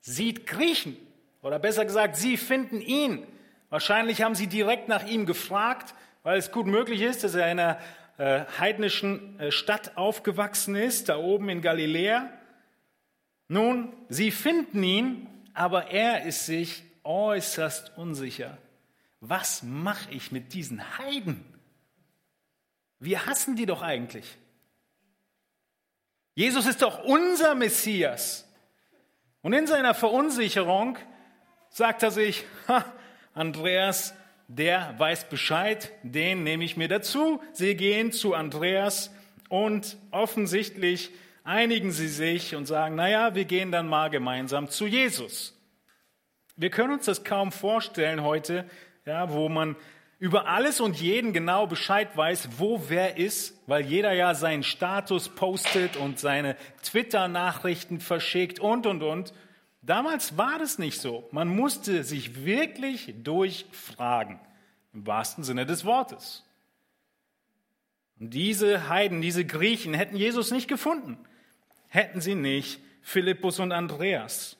sieht 0.00 0.46
Griechen, 0.46 0.96
oder 1.42 1.58
besser 1.58 1.84
gesagt, 1.84 2.16
sie 2.16 2.36
finden 2.36 2.80
ihn. 2.80 3.26
Wahrscheinlich 3.70 4.22
haben 4.22 4.34
sie 4.34 4.46
direkt 4.46 4.88
nach 4.88 5.06
ihm 5.06 5.26
gefragt, 5.26 5.94
weil 6.22 6.38
es 6.38 6.52
gut 6.52 6.66
möglich 6.66 7.02
ist, 7.02 7.24
dass 7.24 7.34
er 7.34 7.50
in 7.50 7.58
einer 7.58 7.78
äh, 8.16 8.44
heidnischen 8.58 9.38
äh, 9.40 9.50
Stadt 9.50 9.96
aufgewachsen 9.96 10.76
ist, 10.76 11.08
da 11.08 11.18
oben 11.18 11.48
in 11.48 11.60
Galiläa. 11.60 12.30
Nun, 13.48 13.92
sie 14.08 14.30
finden 14.30 14.82
ihn, 14.82 15.26
aber 15.54 15.90
er 15.90 16.24
ist 16.24 16.46
sich 16.46 16.82
äußerst 17.04 17.96
unsicher. 17.96 18.58
Was 19.20 19.62
mache 19.62 20.10
ich 20.10 20.32
mit 20.32 20.52
diesen 20.52 20.98
Heiden? 20.98 21.44
Wir 22.98 23.24
hassen 23.26 23.56
die 23.56 23.66
doch 23.66 23.82
eigentlich. 23.82 24.36
Jesus 26.34 26.66
ist 26.66 26.82
doch 26.82 27.04
unser 27.04 27.54
Messias. 27.54 28.46
Und 29.42 29.52
in 29.52 29.66
seiner 29.66 29.94
Verunsicherung 29.94 30.98
sagt 31.70 32.02
er 32.02 32.10
sich, 32.10 32.44
ha, 32.68 32.84
Andreas, 33.34 34.14
der 34.48 34.94
weiß 34.98 35.28
Bescheid, 35.28 35.92
den 36.02 36.42
nehme 36.42 36.64
ich 36.64 36.76
mir 36.76 36.88
dazu. 36.88 37.42
Sie 37.52 37.76
gehen 37.76 38.12
zu 38.12 38.34
Andreas 38.34 39.10
und 39.48 39.96
offensichtlich 40.10 41.10
einigen 41.44 41.92
sie 41.92 42.08
sich 42.08 42.56
und 42.56 42.66
sagen, 42.66 42.96
naja, 42.96 43.34
wir 43.34 43.44
gehen 43.44 43.70
dann 43.70 43.86
mal 43.86 44.10
gemeinsam 44.10 44.68
zu 44.68 44.86
Jesus. 44.86 45.56
Wir 46.56 46.70
können 46.70 46.94
uns 46.94 47.04
das 47.04 47.22
kaum 47.22 47.52
vorstellen 47.52 48.22
heute, 48.22 48.68
ja, 49.06 49.30
wo 49.30 49.48
man 49.48 49.76
über 50.18 50.48
alles 50.48 50.80
und 50.80 51.00
jeden 51.00 51.32
genau 51.32 51.66
Bescheid 51.66 52.16
weiß, 52.16 52.48
wo 52.58 52.84
wer 52.88 53.18
ist, 53.18 53.60
weil 53.66 53.84
jeder 53.84 54.12
ja 54.12 54.34
seinen 54.34 54.62
Status 54.62 55.28
postet 55.28 55.96
und 55.96 56.18
seine 56.18 56.56
Twitter-Nachrichten 56.82 58.00
verschickt 58.00 58.58
und, 58.58 58.86
und, 58.86 59.02
und. 59.02 59.34
Damals 59.82 60.38
war 60.38 60.58
das 60.58 60.78
nicht 60.78 60.98
so. 60.98 61.28
Man 61.30 61.48
musste 61.48 62.04
sich 62.04 62.44
wirklich 62.46 63.12
durchfragen, 63.22 64.40
im 64.94 65.06
wahrsten 65.06 65.44
Sinne 65.44 65.66
des 65.66 65.84
Wortes. 65.84 66.44
Und 68.18 68.32
diese 68.32 68.88
Heiden, 68.88 69.20
diese 69.20 69.44
Griechen 69.44 69.92
hätten 69.92 70.16
Jesus 70.16 70.52
nicht 70.52 70.68
gefunden, 70.68 71.18
hätten 71.94 72.20
sie 72.20 72.34
nicht 72.34 72.80
Philippus 73.02 73.60
und 73.60 73.70
Andreas. 73.70 74.56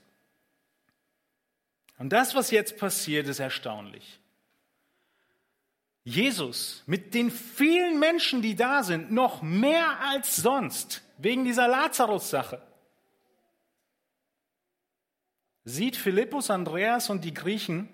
Und 1.99 2.11
das, 2.11 2.35
was 2.37 2.53
jetzt 2.53 2.79
passiert, 2.79 3.26
ist 3.26 3.41
erstaunlich. 3.41 4.21
Jesus 6.05 6.85
mit 6.87 7.12
den 7.12 7.33
vielen 7.33 7.99
Menschen, 7.99 8.41
die 8.41 8.55
da 8.55 8.85
sind, 8.85 9.11
noch 9.11 9.43
mehr 9.43 9.99
als 10.00 10.37
sonst, 10.37 11.03
wegen 11.19 11.45
dieser 11.45 11.67
Lazarus-Sache, 11.67 12.62
sieht 15.64 15.97
Philippus, 15.97 16.50
Andreas 16.50 17.11
und 17.11 17.25
die 17.25 17.35
Griechen 17.35 17.88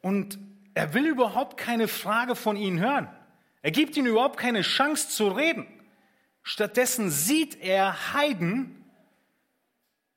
und 0.00 0.38
er 0.74 0.94
will 0.94 1.06
überhaupt 1.06 1.56
keine 1.56 1.88
Frage 1.88 2.36
von 2.36 2.56
ihnen 2.56 2.78
hören. 2.78 3.08
Er 3.62 3.72
gibt 3.72 3.96
ihnen 3.96 4.06
überhaupt 4.06 4.38
keine 4.38 4.62
Chance 4.62 5.08
zu 5.08 5.28
reden. 5.28 5.79
Stattdessen 6.50 7.12
sieht 7.12 7.60
er 7.60 8.12
Heiden 8.12 8.84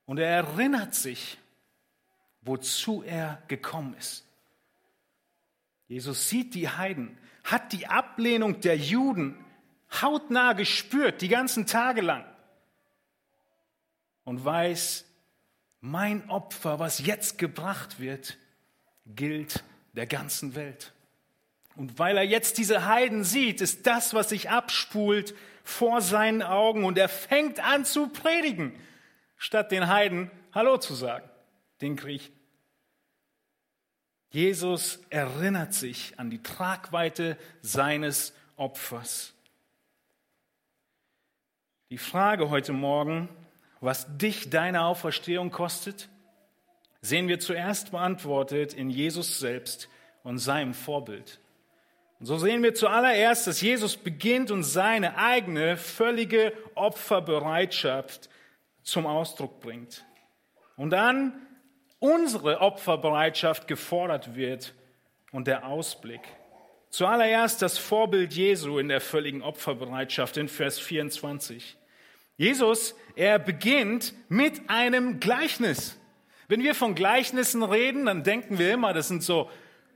und 0.06 0.18
er 0.18 0.30
erinnert 0.30 0.96
sich, 0.96 1.38
wozu 2.42 3.04
er 3.04 3.44
gekommen 3.48 3.94
ist. 4.00 4.26
Jesus 5.88 6.30
sieht 6.30 6.56
die 6.56 6.70
Heiden, 6.70 7.20
hat 7.44 7.72
die 7.72 7.86
Ablehnung 7.86 8.62
der 8.62 8.76
Juden 8.78 9.46
hautnah 10.02 10.54
gespürt, 10.54 11.22
die 11.22 11.28
ganzen 11.28 11.68
Tage 11.68 12.02
lang. 12.02 12.26
Und 14.24 14.44
weiß, 14.44 15.06
mein 15.82 16.32
Opfer, 16.32 16.80
was 16.80 17.06
jetzt 17.06 17.38
gebracht 17.38 18.00
wird, 18.00 18.40
gilt 19.06 19.64
der 19.92 20.08
ganzen 20.08 20.56
Welt. 20.56 20.94
Und 21.76 22.00
weil 22.00 22.18
er 22.18 22.24
jetzt 22.24 22.58
diese 22.58 22.86
Heiden 22.88 23.24
sieht, 23.24 23.62
ist 23.62 23.86
das, 23.86 24.16
was 24.16 24.30
sich 24.30 24.50
abspult, 24.50 25.36
vor 25.64 26.02
seinen 26.02 26.44
Augen 26.44 26.86
und 26.86 26.98
er 26.98 27.10
fängt 27.10 27.60
an 27.60 27.86
zu 27.86 28.10
predigen, 28.10 28.74
statt 29.38 29.72
den 29.72 29.88
Heiden 29.88 30.30
Hallo 30.54 30.78
zu 30.78 30.94
sagen, 30.94 31.28
den 31.82 31.96
Griechen. 31.96 32.34
Jesus 34.30 35.00
erinnert 35.10 35.74
sich 35.74 36.20
an 36.20 36.30
die 36.30 36.42
Tragweite 36.42 37.38
seines 37.62 38.34
Opfers. 38.56 39.34
Die 41.90 41.98
Frage 41.98 42.50
heute 42.50 42.74
Morgen, 42.74 43.30
was 43.80 44.08
dich 44.18 44.50
deine 44.50 44.86
Auferstehung 44.86 45.52
kostet, 45.52 46.10
sehen 47.02 47.28
wir 47.28 47.40
zuerst 47.40 47.92
beantwortet 47.92 48.74
in 48.74 48.90
Jesus 48.90 49.40
selbst 49.40 49.90
und 50.24 50.40
seinem 50.40 50.74
Vorbild. 50.74 51.40
Und 52.24 52.28
so 52.28 52.38
sehen 52.38 52.64
wir 52.64 52.74
zuallererst, 52.74 53.48
dass 53.48 53.60
Jesus 53.60 53.98
beginnt 53.98 54.50
und 54.50 54.64
seine 54.64 55.18
eigene 55.18 55.76
völlige 55.76 56.54
Opferbereitschaft 56.74 58.30
zum 58.82 59.06
Ausdruck 59.06 59.60
bringt. 59.60 60.06
Und 60.78 60.92
dann 60.92 61.34
unsere 62.00 62.62
Opferbereitschaft 62.62 63.68
gefordert 63.68 64.38
wird 64.38 64.74
und 65.34 65.48
der 65.48 65.68
Ausblick. 65.68 66.22
Zuallererst 66.90 67.62
das 67.62 67.78
Vorbild 67.78 68.32
Jesu 68.32 68.80
in 68.80 68.88
der 68.88 69.02
völligen 69.02 69.42
Opferbereitschaft 69.42 70.38
in 70.38 70.48
Vers 70.48 70.80
24. 70.80 71.76
Jesus, 72.38 72.96
er 73.18 73.38
beginnt 73.38 74.14
mit 74.30 74.70
einem 74.70 75.20
Gleichnis. 75.20 76.00
Wenn 76.48 76.64
wir 76.64 76.74
von 76.74 76.96
Gleichnissen 76.96 77.64
reden, 77.64 78.06
dann 78.06 78.24
denken 78.24 78.60
wir 78.60 78.72
immer, 78.72 78.94
das 78.94 79.10
sind 79.10 79.24
so 79.24 79.50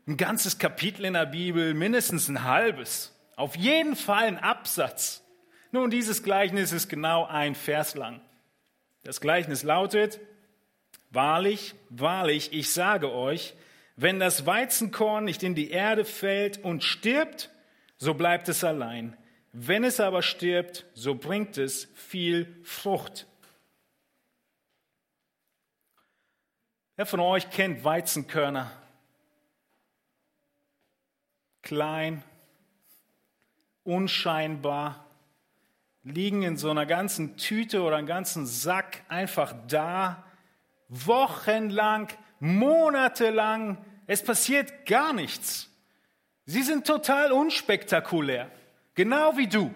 ein 0.07 0.17
ganzes 0.17 0.57
Kapitel 0.57 1.05
in 1.05 1.13
der 1.13 1.25
Bibel, 1.25 1.73
mindestens 1.73 2.29
ein 2.29 2.43
halbes. 2.43 3.13
Auf 3.35 3.55
jeden 3.55 3.95
Fall 3.95 4.25
ein 4.25 4.37
Absatz. 4.39 5.23
Nun, 5.71 5.89
dieses 5.89 6.23
Gleichnis 6.23 6.71
ist 6.71 6.87
genau 6.89 7.25
ein 7.25 7.55
Vers 7.55 7.95
lang. 7.95 8.21
Das 9.03 9.21
Gleichnis 9.21 9.63
lautet, 9.63 10.19
Wahrlich, 11.09 11.75
wahrlich, 11.89 12.51
ich 12.51 12.71
sage 12.71 13.11
euch, 13.11 13.53
wenn 13.95 14.19
das 14.19 14.45
Weizenkorn 14.45 15.23
nicht 15.23 15.41
in 15.41 15.55
die 15.55 15.71
Erde 15.71 16.05
fällt 16.05 16.63
und 16.63 16.83
stirbt, 16.83 17.49
so 17.97 18.13
bleibt 18.13 18.49
es 18.49 18.63
allein. 18.63 19.17
Wenn 19.53 19.83
es 19.83 19.99
aber 19.99 20.21
stirbt, 20.21 20.85
so 20.93 21.15
bringt 21.15 21.57
es 21.57 21.85
viel 21.95 22.61
Frucht. 22.63 23.25
Wer 26.95 27.05
von 27.05 27.19
euch 27.21 27.49
kennt 27.49 27.83
Weizenkörner? 27.83 28.71
Klein, 31.67 32.24
unscheinbar, 33.83 35.05
liegen 36.01 36.41
in 36.41 36.55
so 36.55 36.69
einer 36.69 36.86
ganzen 36.86 37.36
Tüte 37.36 37.81
oder 37.81 37.97
einem 37.97 38.07
ganzen 38.07 38.45
Sack 38.45 39.03
einfach 39.09 39.53
da 39.67 40.24
wochenlang, 40.88 42.07
monatelang, 42.39 43.83
es 44.05 44.24
passiert 44.24 44.86
gar 44.86 45.12
nichts. 45.12 45.69
Sie 46.45 46.63
sind 46.63 46.88
total 46.88 47.33
unspektakulär, 47.33 48.50
genau 48.95 49.36
wie 49.36 49.47
du. 49.47 49.74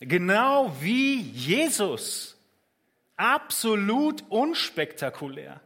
Genau 0.00 0.76
wie 0.82 1.22
Jesus. 1.22 2.36
Absolut 3.16 4.24
unspektakulär. 4.28 5.58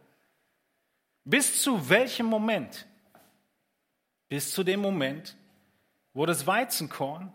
Bis 1.25 1.61
zu 1.61 1.89
welchem 1.89 2.27
Moment? 2.27 2.87
Bis 4.35 4.51
zu 4.51 4.65
dem 4.65 4.81
Moment, 4.81 5.37
wo 6.13 6.25
das 6.25 6.45
Weizenkorn 6.45 7.33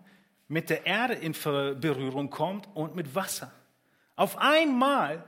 mit 0.49 0.69
der 0.69 0.85
Erde 0.85 1.14
in 1.14 1.33
Berührung 1.33 2.28
kommt 2.28 2.69
und 2.75 2.95
mit 2.95 3.14
Wasser. 3.14 3.50
Auf 4.16 4.37
einmal 4.37 5.25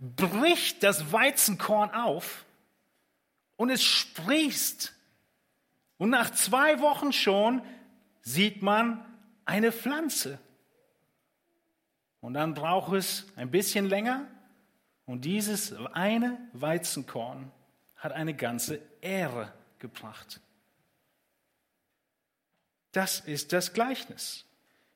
bricht 0.00 0.82
das 0.82 1.12
Weizenkorn 1.12 1.92
auf 1.92 2.44
und 3.54 3.70
es 3.70 3.80
sprießt. 3.80 4.92
Und 5.98 6.10
nach 6.10 6.30
zwei 6.30 6.80
Wochen 6.80 7.12
schon 7.12 7.62
sieht 8.22 8.60
man 8.60 9.04
eine 9.44 9.70
Pflanze. 9.70 10.40
Und 12.18 12.34
dann 12.34 12.54
braucht 12.54 12.92
es 12.92 13.24
ein 13.36 13.52
bisschen 13.52 13.88
länger. 13.88 14.26
Und 15.06 15.24
dieses 15.24 15.76
eine 15.92 16.40
Weizenkorn 16.54 17.52
hat 17.94 18.10
eine 18.10 18.34
ganze 18.34 18.80
Ähre 19.00 19.52
gebracht. 19.78 20.40
Das 22.94 23.20
ist 23.20 23.52
das 23.52 23.74
Gleichnis. 23.74 24.46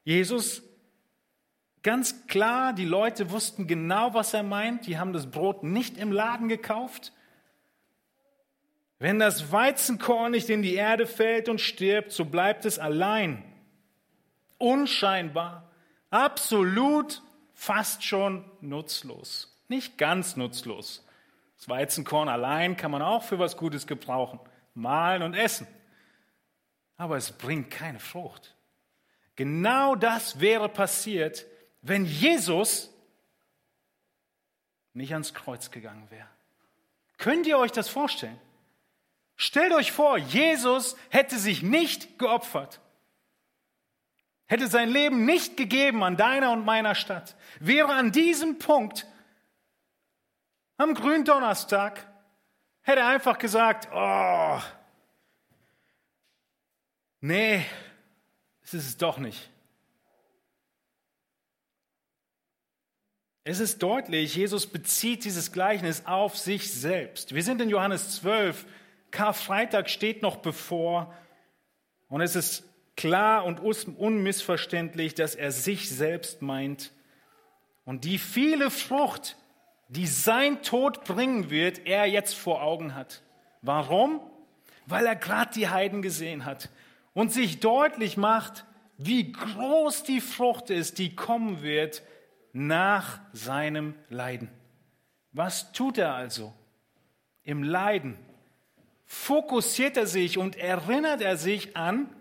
Jesus 0.04 0.62
Ganz 1.82 2.26
klar, 2.26 2.72
die 2.72 2.84
Leute 2.84 3.30
wussten 3.30 3.66
genau, 3.66 4.12
was 4.12 4.34
er 4.34 4.42
meint. 4.42 4.86
Die 4.86 4.98
haben 4.98 5.12
das 5.12 5.30
Brot 5.30 5.62
nicht 5.62 5.96
im 5.96 6.12
Laden 6.12 6.48
gekauft. 6.48 7.12
Wenn 8.98 9.18
das 9.18 9.52
Weizenkorn 9.52 10.32
nicht 10.32 10.50
in 10.50 10.62
die 10.62 10.74
Erde 10.74 11.06
fällt 11.06 11.48
und 11.48 11.60
stirbt, 11.60 12.10
so 12.10 12.24
bleibt 12.24 12.64
es 12.64 12.80
allein, 12.80 13.44
unscheinbar, 14.58 15.70
absolut, 16.10 17.22
fast 17.54 18.04
schon 18.04 18.44
nutzlos. 18.60 19.56
Nicht 19.68 19.98
ganz 19.98 20.36
nutzlos. 20.36 21.06
Das 21.56 21.68
Weizenkorn 21.68 22.28
allein 22.28 22.76
kann 22.76 22.90
man 22.90 23.02
auch 23.02 23.22
für 23.22 23.38
was 23.38 23.56
Gutes 23.56 23.86
gebrauchen, 23.86 24.40
mahlen 24.74 25.22
und 25.22 25.34
essen. 25.34 25.66
Aber 26.98 27.16
es 27.16 27.32
bringt 27.32 27.70
keine 27.70 28.00
Frucht. 28.00 28.54
Genau 29.36 29.94
das 29.94 30.40
wäre 30.40 30.68
passiert, 30.68 31.46
wenn 31.80 32.04
Jesus 32.04 32.92
nicht 34.92 35.12
ans 35.12 35.32
Kreuz 35.32 35.70
gegangen 35.70 36.10
wäre. 36.10 36.28
Könnt 37.16 37.46
ihr 37.46 37.56
euch 37.56 37.72
das 37.72 37.88
vorstellen? 37.88 38.38
Stellt 39.36 39.72
euch 39.72 39.92
vor, 39.92 40.18
Jesus 40.18 40.96
hätte 41.10 41.38
sich 41.38 41.62
nicht 41.62 42.18
geopfert, 42.18 42.80
hätte 44.46 44.66
sein 44.66 44.88
Leben 44.88 45.24
nicht 45.24 45.56
gegeben 45.56 46.02
an 46.02 46.16
deiner 46.16 46.50
und 46.50 46.64
meiner 46.64 46.96
Stadt, 46.96 47.36
wäre 47.60 47.92
an 47.94 48.10
diesem 48.10 48.58
Punkt 48.58 49.06
am 50.76 50.94
Gründonnerstag, 50.94 52.04
hätte 52.82 53.00
er 53.00 53.08
einfach 53.08 53.38
gesagt, 53.38 53.88
oh, 53.92 54.60
nee, 57.20 57.64
es 58.62 58.74
ist 58.74 58.86
es 58.86 58.96
doch 58.96 59.18
nicht. 59.18 59.50
Es 63.44 63.60
ist 63.60 63.82
deutlich, 63.82 64.34
Jesus 64.34 64.66
bezieht 64.66 65.24
dieses 65.24 65.52
Gleichnis 65.52 66.02
auf 66.04 66.36
sich 66.36 66.70
selbst. 66.70 67.34
Wir 67.34 67.42
sind 67.42 67.62
in 67.62 67.70
Johannes 67.70 68.16
12, 68.16 68.66
Karfreitag 69.10 69.88
steht 69.88 70.20
noch 70.20 70.36
bevor 70.36 71.14
und 72.08 72.20
es 72.20 72.36
ist 72.36 72.64
klar 72.94 73.46
und 73.46 73.60
unmissverständlich, 73.60 75.14
dass 75.14 75.34
er 75.34 75.50
sich 75.50 75.88
selbst 75.88 76.42
meint 76.42 76.92
und 77.86 78.04
die 78.04 78.18
viele 78.18 78.70
Frucht, 78.70 79.38
die 79.88 80.06
sein 80.06 80.62
Tod 80.62 81.04
bringen 81.04 81.48
wird, 81.48 81.86
er 81.86 82.04
jetzt 82.04 82.34
vor 82.34 82.60
Augen 82.60 82.94
hat. 82.94 83.22
Warum? 83.62 84.20
Weil 84.84 85.06
er 85.06 85.16
gerade 85.16 85.54
die 85.54 85.70
Heiden 85.70 86.02
gesehen 86.02 86.44
hat 86.44 86.68
und 87.14 87.32
sich 87.32 87.60
deutlich 87.60 88.16
macht, 88.16 88.64
wie 88.96 89.32
groß 89.32 90.02
die 90.02 90.20
Frucht 90.20 90.70
ist, 90.70 90.98
die 90.98 91.14
kommen 91.14 91.62
wird 91.62 92.02
nach 92.52 93.20
seinem 93.32 93.94
Leiden. 94.08 94.50
Was 95.32 95.72
tut 95.72 95.98
er 95.98 96.14
also? 96.14 96.52
Im 97.44 97.62
Leiden 97.62 98.18
fokussiert 99.06 99.96
er 99.96 100.06
sich 100.06 100.36
und 100.36 100.56
erinnert 100.56 101.20
er 101.20 101.36
sich 101.36 101.76
an 101.76 102.14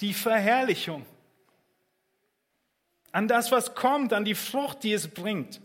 die 0.00 0.14
Verherrlichung, 0.14 1.06
an 3.12 3.28
das, 3.28 3.52
was 3.52 3.74
kommt, 3.74 4.12
an 4.12 4.24
die 4.24 4.34
Frucht, 4.34 4.82
die 4.82 4.92
es 4.92 5.08
bringt. 5.08 5.60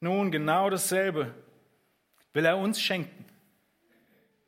Nun, 0.00 0.30
genau 0.30 0.70
dasselbe 0.70 1.34
will 2.32 2.44
er 2.44 2.56
uns 2.56 2.80
schenken. 2.80 3.25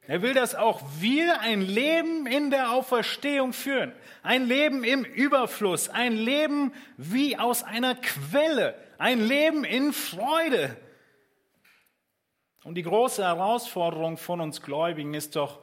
Er 0.08 0.22
will, 0.22 0.32
dass 0.32 0.54
auch 0.54 0.80
wir 1.00 1.42
ein 1.42 1.60
Leben 1.60 2.26
in 2.26 2.50
der 2.50 2.72
Auferstehung 2.72 3.52
führen, 3.52 3.92
ein 4.22 4.46
Leben 4.46 4.82
im 4.82 5.04
Überfluss, 5.04 5.90
ein 5.90 6.16
Leben 6.16 6.72
wie 6.96 7.36
aus 7.36 7.62
einer 7.62 7.94
Quelle, 7.94 8.74
ein 8.96 9.20
Leben 9.20 9.64
in 9.64 9.92
Freude. 9.92 10.74
Und 12.64 12.76
die 12.76 12.84
große 12.84 13.22
Herausforderung 13.22 14.16
von 14.16 14.40
uns 14.40 14.62
Gläubigen 14.62 15.12
ist 15.12 15.36
doch 15.36 15.60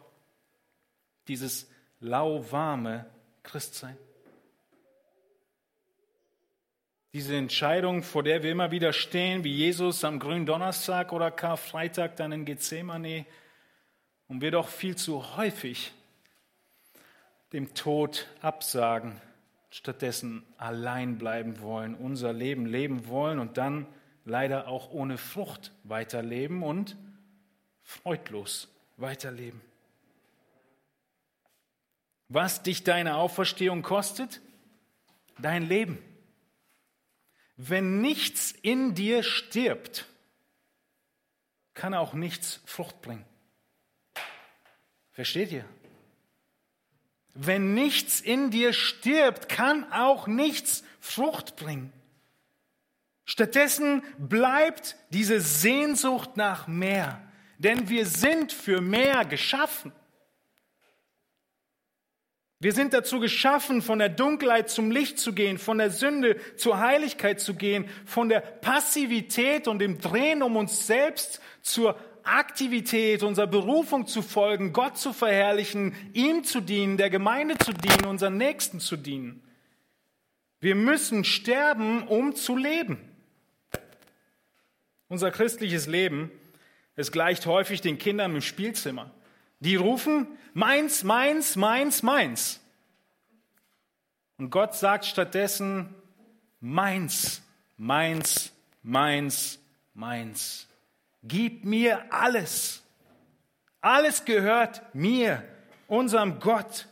dieses 1.28 1.68
lauwarme 2.00 3.10
Christsein. 3.42 3.98
Diese 7.14 7.36
Entscheidung, 7.36 8.04
vor 8.04 8.22
der 8.22 8.44
wir 8.44 8.52
immer 8.52 8.70
wieder 8.70 8.94
stehen, 8.94 9.44
wie 9.44 9.56
Jesus 9.56 10.04
am 10.04 10.20
grünen 10.20 10.46
Donnerstag 10.46 11.14
oder 11.14 11.32
Karfreitag 11.32 12.16
dann 12.18 12.32
in 12.32 12.46
Gethsemane, 12.46 13.26
und 14.28 14.42
wir 14.42 14.52
doch 14.52 14.68
viel 14.68 14.96
zu 14.96 15.38
häufig 15.38 15.92
dem 17.54 17.74
Tod 17.74 18.28
absagen, 18.42 19.20
stattdessen 19.70 20.44
allein 20.58 21.18
bleiben 21.18 21.60
wollen, 21.60 21.96
unser 21.96 22.34
Leben 22.34 22.66
leben 22.66 23.08
wollen 23.08 23.40
und 23.40 23.58
dann 23.58 23.88
leider 24.26 24.68
auch 24.68 24.92
ohne 24.92 25.18
Frucht 25.18 25.72
weiterleben 25.84 26.64
und 26.64 26.98
freudlos 27.84 28.68
weiterleben. 28.98 29.62
Was 32.28 32.64
dich 32.64 32.84
deine 32.84 33.16
Auferstehung 33.16 33.84
kostet? 33.84 34.42
Dein 35.38 35.64
Leben. 35.68 36.00
Wenn 37.56 38.02
nichts 38.02 38.52
in 38.52 38.96
dir 38.96 39.22
stirbt, 39.24 40.08
kann 41.74 41.94
auch 41.94 42.14
nichts 42.14 42.62
Frucht 42.66 43.02
bringen. 43.02 43.26
Versteht 45.16 45.54
ihr? 45.54 45.64
Wenn 47.34 47.74
nichts 47.74 48.20
in 48.20 48.52
dir 48.52 48.74
stirbt, 48.74 49.48
kann 49.48 49.90
auch 49.94 50.28
nichts 50.28 50.84
Frucht 51.00 51.56
bringen. 51.56 51.94
Stattdessen 53.24 54.04
bleibt 54.18 54.98
diese 55.12 55.40
Sehnsucht 55.40 56.36
nach 56.36 56.68
mehr, 56.68 57.22
denn 57.58 57.88
wir 57.88 58.06
sind 58.06 58.52
für 58.52 58.82
mehr 58.82 59.24
geschaffen. 59.24 59.94
Wir 62.60 62.74
sind 62.74 62.94
dazu 62.94 63.22
geschaffen, 63.22 63.82
von 63.82 64.00
der 64.00 64.10
Dunkelheit 64.10 64.70
zum 64.70 64.92
Licht 64.92 65.18
zu 65.18 65.34
gehen, 65.34 65.58
von 65.58 65.78
der 65.78 65.92
Sünde 65.92 66.38
zur 66.58 66.80
Heiligkeit 66.80 67.40
zu 67.40 67.56
gehen, 67.56 67.90
von 68.06 68.28
der 68.28 68.42
Passivität 68.42 69.70
und 69.70 69.80
dem 69.80 70.00
Drehen 70.00 70.44
um 70.44 70.58
uns 70.58 70.88
selbst 70.88 71.42
zur 71.62 71.98
Aktivität, 72.26 73.24
unserer 73.24 73.48
Berufung 73.48 74.08
zu 74.08 74.22
folgen, 74.22 74.74
Gott 74.74 74.98
zu 74.98 75.14
verherrlichen, 75.14 75.96
ihm 76.14 76.44
zu 76.44 76.62
dienen, 76.62 76.98
der 76.98 77.10
Gemeinde 77.10 77.58
zu 77.58 77.72
dienen, 77.72 78.06
unseren 78.06 78.38
Nächsten 78.38 78.80
zu 78.80 78.98
dienen. 78.98 79.42
Wir 80.60 80.76
müssen 80.76 81.24
sterben, 81.24 82.08
um 82.08 82.36
zu 82.36 82.58
leben. 82.58 82.98
Unser 85.08 85.32
christliches 85.32 85.86
Leben, 85.86 86.32
es 86.96 87.12
gleicht 87.12 87.46
häufig 87.46 87.82
den 87.82 87.98
Kindern 87.98 88.36
im 88.36 88.42
Spielzimmer. 88.42 89.12
Die 89.60 89.76
rufen, 89.76 90.28
meins, 90.54 91.04
meins, 91.04 91.56
meins, 91.56 92.04
meins. 92.04 92.60
Und 94.38 94.50
Gott 94.50 94.76
sagt 94.76 95.06
stattdessen, 95.06 95.94
meins, 96.60 97.42
meins, 97.78 98.52
meins, 98.84 99.60
meins. 99.94 100.68
Gib 101.28 101.66
mir 101.66 102.14
alles. 102.14 102.84
Alles 103.82 104.26
gehört 104.26 104.82
mir, 104.94 105.44
unserem 105.88 106.40
Gott. 106.40 106.88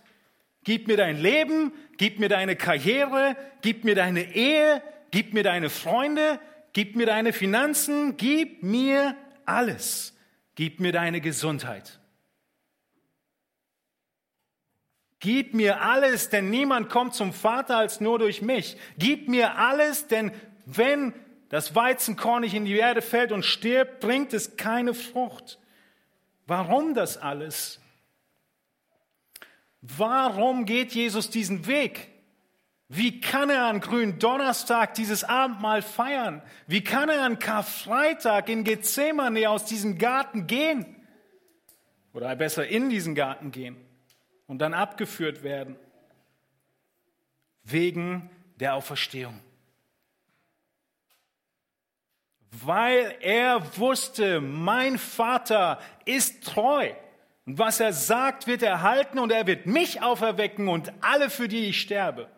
Gib 0.64 0.88
mir 0.88 0.98
dein 0.98 1.18
Leben, 1.18 1.74
gib 1.98 2.20
mir 2.20 2.30
deine 2.30 2.56
Karriere, 2.56 3.36
gib 3.62 3.84
mir 3.84 3.96
deine 3.96 4.36
Ehe, 4.36 4.82
gib 5.12 5.34
mir 5.34 5.44
deine 5.44 5.70
Freunde, 5.70 6.40
gib 6.72 6.96
mir 6.96 7.06
deine 7.06 7.34
Finanzen, 7.34 8.18
gib 8.18 8.64
mir 8.64 9.16
alles. 9.46 10.16
Gib 10.56 10.80
mir 10.80 10.92
deine 10.92 11.20
Gesundheit. 11.20 12.00
Gib 15.20 15.54
mir 15.54 15.82
alles, 15.82 16.30
denn 16.30 16.50
niemand 16.50 16.90
kommt 16.90 17.16
zum 17.16 17.34
Vater 17.34 17.78
als 17.78 18.02
nur 18.02 18.20
durch 18.20 18.42
mich. 18.42 18.78
Gib 18.98 19.30
mir 19.30 19.56
alles, 19.58 20.08
denn 20.08 20.32
wenn 20.66 21.14
das 21.54 21.76
Weizenkorn 21.76 22.42
nicht 22.42 22.56
in 22.56 22.66
die 22.66 22.78
Erde 22.78 23.04
fällt 23.04 23.32
und 23.32 23.46
stirbt, 23.46 24.00
bringt 24.00 24.34
es 24.34 24.58
keine 24.58 24.96
Frucht. 24.96 25.60
Warum 26.48 26.96
das 26.96 27.16
alles? 27.16 27.80
Warum 29.80 30.66
geht 30.66 30.94
Jesus 30.94 31.30
diesen 31.30 31.68
Weg? 31.68 32.10
Wie 32.88 33.22
kann 33.22 33.52
er 33.52 33.66
an 33.66 33.82
grünen 33.82 34.18
Donnerstag 34.18 34.96
dieses 34.96 35.24
Abendmahl 35.24 35.84
feiern? 35.84 36.42
Wie 36.66 36.84
kann 36.84 37.10
er 37.10 37.22
an 37.22 37.38
Karfreitag 37.38 38.50
in 38.50 38.64
Gethsemane 38.64 39.48
aus 39.48 39.66
diesem 39.66 40.00
Garten 40.00 40.48
gehen? 40.48 40.96
Oder 42.14 42.36
besser 42.36 42.68
in 42.68 42.90
diesen 42.90 43.14
Garten 43.14 43.52
gehen 43.52 43.78
und 44.48 44.58
dann 44.58 44.74
abgeführt 44.74 45.44
werden? 45.44 45.76
Wegen 47.62 48.32
der 48.56 48.74
Auferstehung. 48.74 49.40
Weil 52.62 53.18
er 53.22 53.78
wusste, 53.80 54.40
mein 54.40 55.00
Vater 55.00 55.80
ist 56.06 56.44
treu. 56.44 56.92
Und 57.48 57.58
was 57.58 57.80
er 57.80 57.94
sagt, 57.94 58.46
wird 58.46 58.62
er 58.62 58.84
halten 58.84 59.18
und 59.18 59.32
er 59.32 59.48
wird 59.48 59.66
mich 59.66 60.04
auferwecken 60.04 60.68
und 60.68 60.94
alle, 61.02 61.32
für 61.32 61.48
die 61.48 61.66
ich 61.66 61.82
sterbe. 61.82 62.30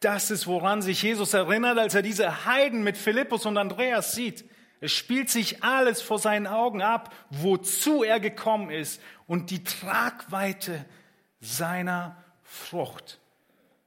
Das 0.00 0.30
ist, 0.30 0.46
woran 0.46 0.80
sich 0.80 1.02
Jesus 1.02 1.34
erinnert, 1.34 1.78
als 1.78 1.94
er 1.94 2.02
diese 2.02 2.46
Heiden 2.46 2.82
mit 2.82 2.96
Philippus 2.96 3.44
und 3.44 3.58
Andreas 3.58 4.12
sieht. 4.14 4.44
Es 4.80 4.92
spielt 4.92 5.28
sich 5.28 5.62
alles 5.62 6.00
vor 6.00 6.18
seinen 6.18 6.46
Augen 6.46 6.80
ab, 6.80 7.14
wozu 7.28 8.04
er 8.04 8.20
gekommen 8.20 8.70
ist 8.70 9.02
und 9.26 9.50
die 9.50 9.64
Tragweite 9.64 10.84
seiner 11.40 12.16
Frucht, 12.42 13.20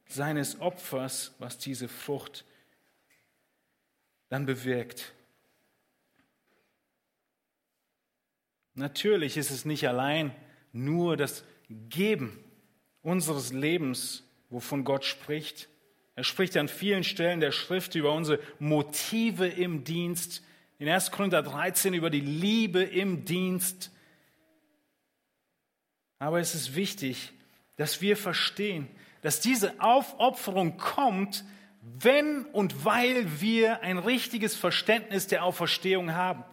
seines 0.08 0.62
Opfers, 0.62 1.34
was 1.40 1.58
diese 1.58 1.88
Frucht 1.88 2.46
dann 4.30 4.46
bewirkt. 4.46 5.14
Natürlich 8.76 9.36
ist 9.36 9.52
es 9.52 9.66
nicht 9.66 9.88
allein 9.88 10.34
nur 10.72 11.18
das 11.18 11.44
Geben 11.90 12.44
unseres 13.02 13.52
Lebens, 13.52 14.24
wovon 14.50 14.84
Gott 14.84 15.04
spricht. 15.04 15.68
Er 16.16 16.24
spricht 16.24 16.56
an 16.58 16.68
vielen 16.68 17.04
Stellen 17.04 17.40
der 17.40 17.52
Schrift 17.52 17.96
über 17.96 18.14
unsere 18.14 18.40
Motive 18.60 19.48
im 19.48 19.84
Dienst. 19.84 20.44
In 20.78 20.88
1. 20.88 21.12
Korinther 21.12 21.42
13 21.42 21.94
über 21.94 22.10
die 22.10 22.22
Liebe 22.22 22.84
im 22.84 23.26
Dienst. 23.26 23.92
Aber 26.20 26.40
es 26.40 26.56
ist 26.56 26.76
wichtig, 26.76 27.32
dass 27.78 28.02
wir 28.02 28.18
verstehen, 28.18 28.88
dass 29.22 29.40
diese 29.40 29.82
Aufopferung 29.82 30.78
kommt, 30.78 31.44
wenn 31.82 32.46
und 32.46 32.86
weil 32.86 33.42
wir 33.42 33.82
ein 33.82 33.98
richtiges 33.98 34.56
Verständnis 34.56 35.28
der 35.28 35.44
Auferstehung 35.44 36.14
haben. 36.14 36.44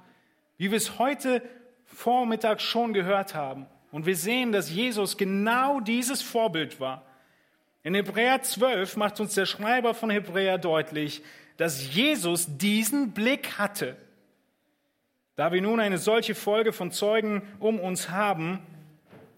Wie 0.56 0.70
wir 0.70 0.76
es 0.76 0.98
heute 0.98 1.42
Vormittag 1.84 2.60
schon 2.60 2.92
gehört 2.92 3.34
haben. 3.34 3.66
Und 3.90 4.06
wir 4.06 4.16
sehen, 4.16 4.52
dass 4.52 4.70
Jesus 4.70 5.16
genau 5.16 5.80
dieses 5.80 6.22
Vorbild 6.22 6.80
war. 6.80 7.04
In 7.82 7.94
Hebräer 7.94 8.42
12 8.42 8.96
macht 8.96 9.20
uns 9.20 9.34
der 9.34 9.46
Schreiber 9.46 9.94
von 9.94 10.10
Hebräer 10.10 10.58
deutlich, 10.58 11.22
dass 11.56 11.94
Jesus 11.94 12.46
diesen 12.58 13.12
Blick 13.12 13.58
hatte. 13.58 13.96
Da 15.36 15.52
wir 15.52 15.62
nun 15.62 15.80
eine 15.80 15.98
solche 15.98 16.34
Folge 16.34 16.72
von 16.72 16.90
Zeugen 16.90 17.42
um 17.60 17.78
uns 17.78 18.10
haben, 18.10 18.60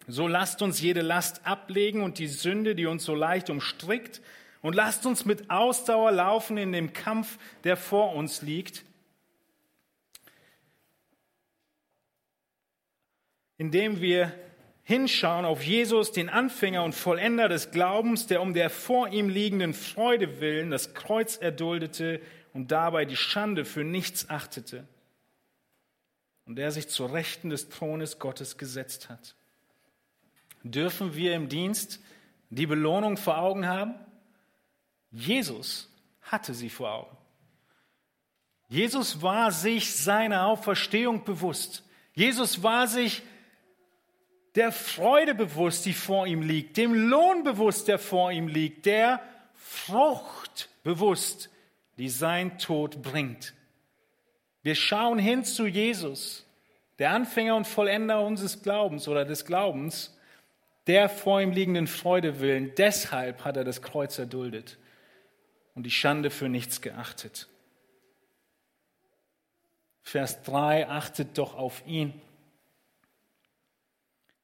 so 0.06 0.26
lasst 0.26 0.62
uns 0.62 0.80
jede 0.80 1.02
Last 1.02 1.46
ablegen 1.46 2.02
und 2.02 2.18
die 2.18 2.28
Sünde, 2.28 2.74
die 2.74 2.86
uns 2.86 3.04
so 3.04 3.14
leicht 3.14 3.50
umstrickt, 3.50 4.22
und 4.62 4.74
lasst 4.74 5.06
uns 5.06 5.24
mit 5.24 5.50
Ausdauer 5.50 6.10
laufen 6.10 6.56
in 6.56 6.72
dem 6.72 6.92
Kampf, 6.92 7.38
der 7.64 7.76
vor 7.76 8.14
uns 8.14 8.42
liegt. 8.42 8.84
Indem 13.56 14.00
wir 14.00 14.32
hinschauen 14.84 15.44
auf 15.44 15.62
Jesus, 15.62 16.12
den 16.12 16.28
Anfänger 16.28 16.82
und 16.82 16.94
Vollender 16.94 17.48
des 17.48 17.70
Glaubens, 17.70 18.26
der 18.26 18.40
um 18.40 18.54
der 18.54 18.70
vor 18.70 19.08
ihm 19.08 19.28
liegenden 19.28 19.74
Freude 19.74 20.40
willen 20.40 20.70
das 20.70 20.94
Kreuz 20.94 21.36
erduldete 21.36 22.20
und 22.52 22.72
dabei 22.72 23.04
die 23.04 23.16
Schande 23.16 23.64
für 23.64 23.84
nichts 23.84 24.30
achtete 24.30 24.86
und 26.46 26.56
der 26.56 26.72
sich 26.72 26.88
zur 26.88 27.12
Rechten 27.12 27.50
des 27.50 27.68
Thrones 27.68 28.18
Gottes 28.18 28.56
gesetzt 28.56 29.10
hat. 29.10 29.34
Dürfen 30.62 31.14
wir 31.14 31.34
im 31.34 31.50
Dienst 31.50 32.00
die 32.48 32.66
Belohnung 32.66 33.18
vor 33.18 33.36
Augen 33.36 33.66
haben? 33.66 33.94
Jesus 35.10 35.88
hatte 36.22 36.54
sie 36.54 36.70
vor 36.70 36.92
Augen. 36.92 37.16
Jesus 38.68 39.22
war 39.22 39.50
sich 39.50 39.94
seiner 39.94 40.46
Auferstehung 40.46 41.24
bewusst. 41.24 41.82
Jesus 42.12 42.62
war 42.62 42.86
sich 42.86 43.22
der 44.54 44.72
Freude 44.72 45.34
bewusst, 45.34 45.86
die 45.86 45.94
vor 45.94 46.26
ihm 46.26 46.42
liegt, 46.42 46.76
dem 46.76 46.92
Lohn 46.92 47.44
bewusst, 47.44 47.88
der 47.88 47.98
vor 47.98 48.30
ihm 48.30 48.48
liegt, 48.48 48.86
der 48.86 49.22
Frucht 49.54 50.68
bewusst, 50.82 51.48
die 51.96 52.08
sein 52.08 52.58
Tod 52.58 53.02
bringt. 53.02 53.54
Wir 54.62 54.74
schauen 54.74 55.18
hin 55.18 55.44
zu 55.44 55.66
Jesus, 55.66 56.44
der 56.98 57.12
Anfänger 57.12 57.56
und 57.56 57.66
Vollender 57.66 58.20
unseres 58.20 58.62
Glaubens 58.62 59.08
oder 59.08 59.24
des 59.24 59.46
Glaubens, 59.46 60.18
der 60.86 61.08
vor 61.08 61.40
ihm 61.40 61.52
liegenden 61.52 61.86
Freude 61.86 62.40
willen. 62.40 62.72
Deshalb 62.76 63.44
hat 63.44 63.56
er 63.56 63.64
das 63.64 63.80
Kreuz 63.80 64.18
erduldet 64.18 64.76
und 65.78 65.84
die 65.84 65.92
Schande 65.92 66.30
für 66.30 66.48
nichts 66.48 66.80
geachtet. 66.80 67.46
Vers 70.02 70.42
3, 70.42 70.88
achtet 70.88 71.38
doch 71.38 71.54
auf 71.54 71.84
ihn, 71.86 72.20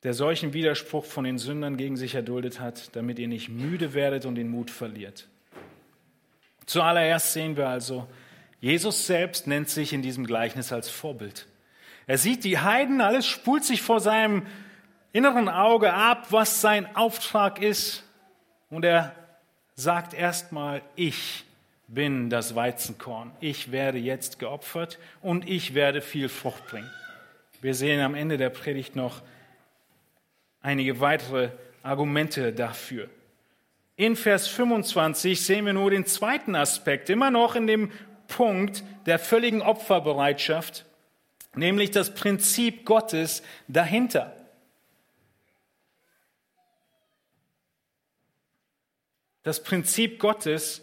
der 0.04 0.14
solchen 0.14 0.52
Widerspruch 0.52 1.04
von 1.04 1.24
den 1.24 1.38
Sündern 1.38 1.76
gegen 1.76 1.96
sich 1.96 2.14
erduldet 2.14 2.60
hat, 2.60 2.94
damit 2.94 3.18
ihr 3.18 3.26
nicht 3.26 3.48
müde 3.48 3.94
werdet 3.94 4.26
und 4.26 4.36
den 4.36 4.48
Mut 4.48 4.70
verliert. 4.70 5.26
Zuallererst 6.66 7.32
sehen 7.32 7.56
wir 7.56 7.68
also, 7.68 8.06
Jesus 8.60 9.08
selbst 9.08 9.48
nennt 9.48 9.68
sich 9.68 9.92
in 9.92 10.02
diesem 10.02 10.26
Gleichnis 10.26 10.72
als 10.72 10.88
Vorbild. 10.88 11.48
Er 12.06 12.16
sieht 12.16 12.44
die 12.44 12.60
Heiden, 12.60 13.00
alles 13.00 13.26
spult 13.26 13.64
sich 13.64 13.82
vor 13.82 13.98
seinem 13.98 14.46
inneren 15.10 15.48
Auge 15.48 15.94
ab, 15.94 16.28
was 16.30 16.60
sein 16.60 16.94
Auftrag 16.94 17.60
ist. 17.60 18.04
Und 18.70 18.84
er 18.84 19.16
sagt 19.76 20.14
erstmal, 20.14 20.82
ich 20.96 21.44
bin 21.88 22.30
das 22.30 22.54
Weizenkorn. 22.54 23.30
Ich 23.40 23.72
werde 23.72 23.98
jetzt 23.98 24.38
geopfert 24.38 24.98
und 25.20 25.48
ich 25.48 25.74
werde 25.74 26.00
viel 26.00 26.28
Frucht 26.28 26.66
bringen. 26.66 26.90
Wir 27.60 27.74
sehen 27.74 28.00
am 28.00 28.14
Ende 28.14 28.36
der 28.36 28.50
Predigt 28.50 28.96
noch 28.96 29.22
einige 30.60 31.00
weitere 31.00 31.50
Argumente 31.82 32.52
dafür. 32.52 33.08
In 33.96 34.16
Vers 34.16 34.48
25 34.48 35.40
sehen 35.40 35.66
wir 35.66 35.72
nur 35.72 35.90
den 35.90 36.06
zweiten 36.06 36.56
Aspekt, 36.56 37.10
immer 37.10 37.30
noch 37.30 37.54
in 37.54 37.66
dem 37.66 37.92
Punkt 38.26 38.82
der 39.06 39.18
völligen 39.18 39.62
Opferbereitschaft, 39.62 40.84
nämlich 41.54 41.90
das 41.90 42.14
Prinzip 42.14 42.84
Gottes 42.84 43.42
dahinter. 43.68 44.33
Das 49.44 49.62
Prinzip 49.62 50.18
Gottes. 50.18 50.82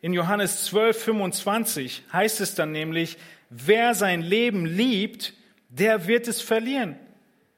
In 0.00 0.12
Johannes 0.12 0.64
12, 0.64 1.04
25 1.04 2.02
heißt 2.12 2.40
es 2.40 2.56
dann 2.56 2.72
nämlich, 2.72 3.16
wer 3.50 3.94
sein 3.94 4.22
Leben 4.22 4.66
liebt, 4.66 5.34
der 5.68 6.08
wird 6.08 6.26
es 6.26 6.42
verlieren. 6.42 6.98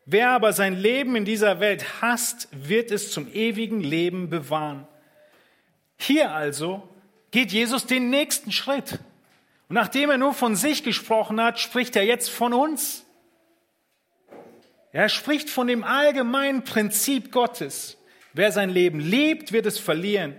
Wer 0.05 0.31
aber 0.31 0.53
sein 0.53 0.75
Leben 0.75 1.17
in 1.17 1.25
dieser 1.25 1.61
Welt 1.61 2.03
hasst, 2.03 2.49
wird 2.51 2.91
es 2.91 3.13
zum 3.13 3.33
ewigen 3.33 3.81
Leben 3.81 4.29
bewahren. 4.29 4.87
Hier 5.97 6.33
also 6.33 6.89
geht 7.31 7.53
Jesus 7.53 7.87
den 7.87 8.11
nächsten 8.11 8.51
Schritt. 8.51 8.99
Und 9.69 9.77
nachdem 9.77 10.11
er 10.11 10.19
nur 10.19 10.35
von 10.35 10.57
sich 10.57 10.83
gesprochen 10.83 11.41
hat, 11.41 11.61
spricht 11.61 11.95
er 11.95 12.05
jetzt 12.05 12.29
von 12.29 12.53
uns. 12.53 13.07
Er 14.91 15.09
spricht 15.09 15.49
von 15.49 15.69
dem 15.69 15.85
allgemeinen 15.85 16.65
Prinzip 16.65 17.31
Gottes. 17.31 17.97
Wer 18.33 18.53
sein 18.53 18.71
Leben 18.71 19.01
liebt, 19.01 19.53
wird 19.53 19.67
es 19.67 19.79
verlieren. 19.79 20.35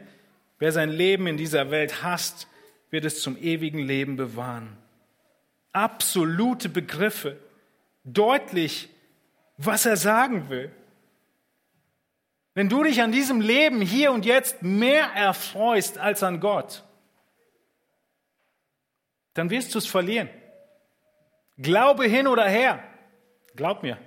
Wer 0.59 0.71
sein 0.71 0.89
Leben 0.89 1.27
in 1.27 1.37
dieser 1.37 1.71
Welt 1.71 2.03
hasst, 2.03 2.47
wird 2.89 3.05
es 3.05 3.21
zum 3.21 3.37
ewigen 3.37 3.79
Leben 3.79 4.15
bewahren. 4.15 4.77
Absolute 5.71 6.69
Begriffe, 6.69 7.37
deutlich, 8.03 8.89
was 9.57 9.85
er 9.85 9.97
sagen 9.97 10.49
will. 10.49 10.71
Wenn 12.53 12.69
du 12.69 12.83
dich 12.83 13.01
an 13.01 13.11
diesem 13.11 13.41
Leben 13.41 13.81
hier 13.81 14.11
und 14.11 14.25
jetzt 14.25 14.61
mehr 14.61 15.05
erfreust 15.15 15.97
als 15.97 16.21
an 16.21 16.39
Gott, 16.39 16.83
dann 19.33 19.49
wirst 19.49 19.73
du 19.73 19.79
es 19.79 19.87
verlieren. 19.87 20.29
Glaube 21.57 22.05
hin 22.05 22.27
oder 22.27 22.45
her. 22.45 22.83
Glaub 23.55 23.83
mir. 23.83 23.97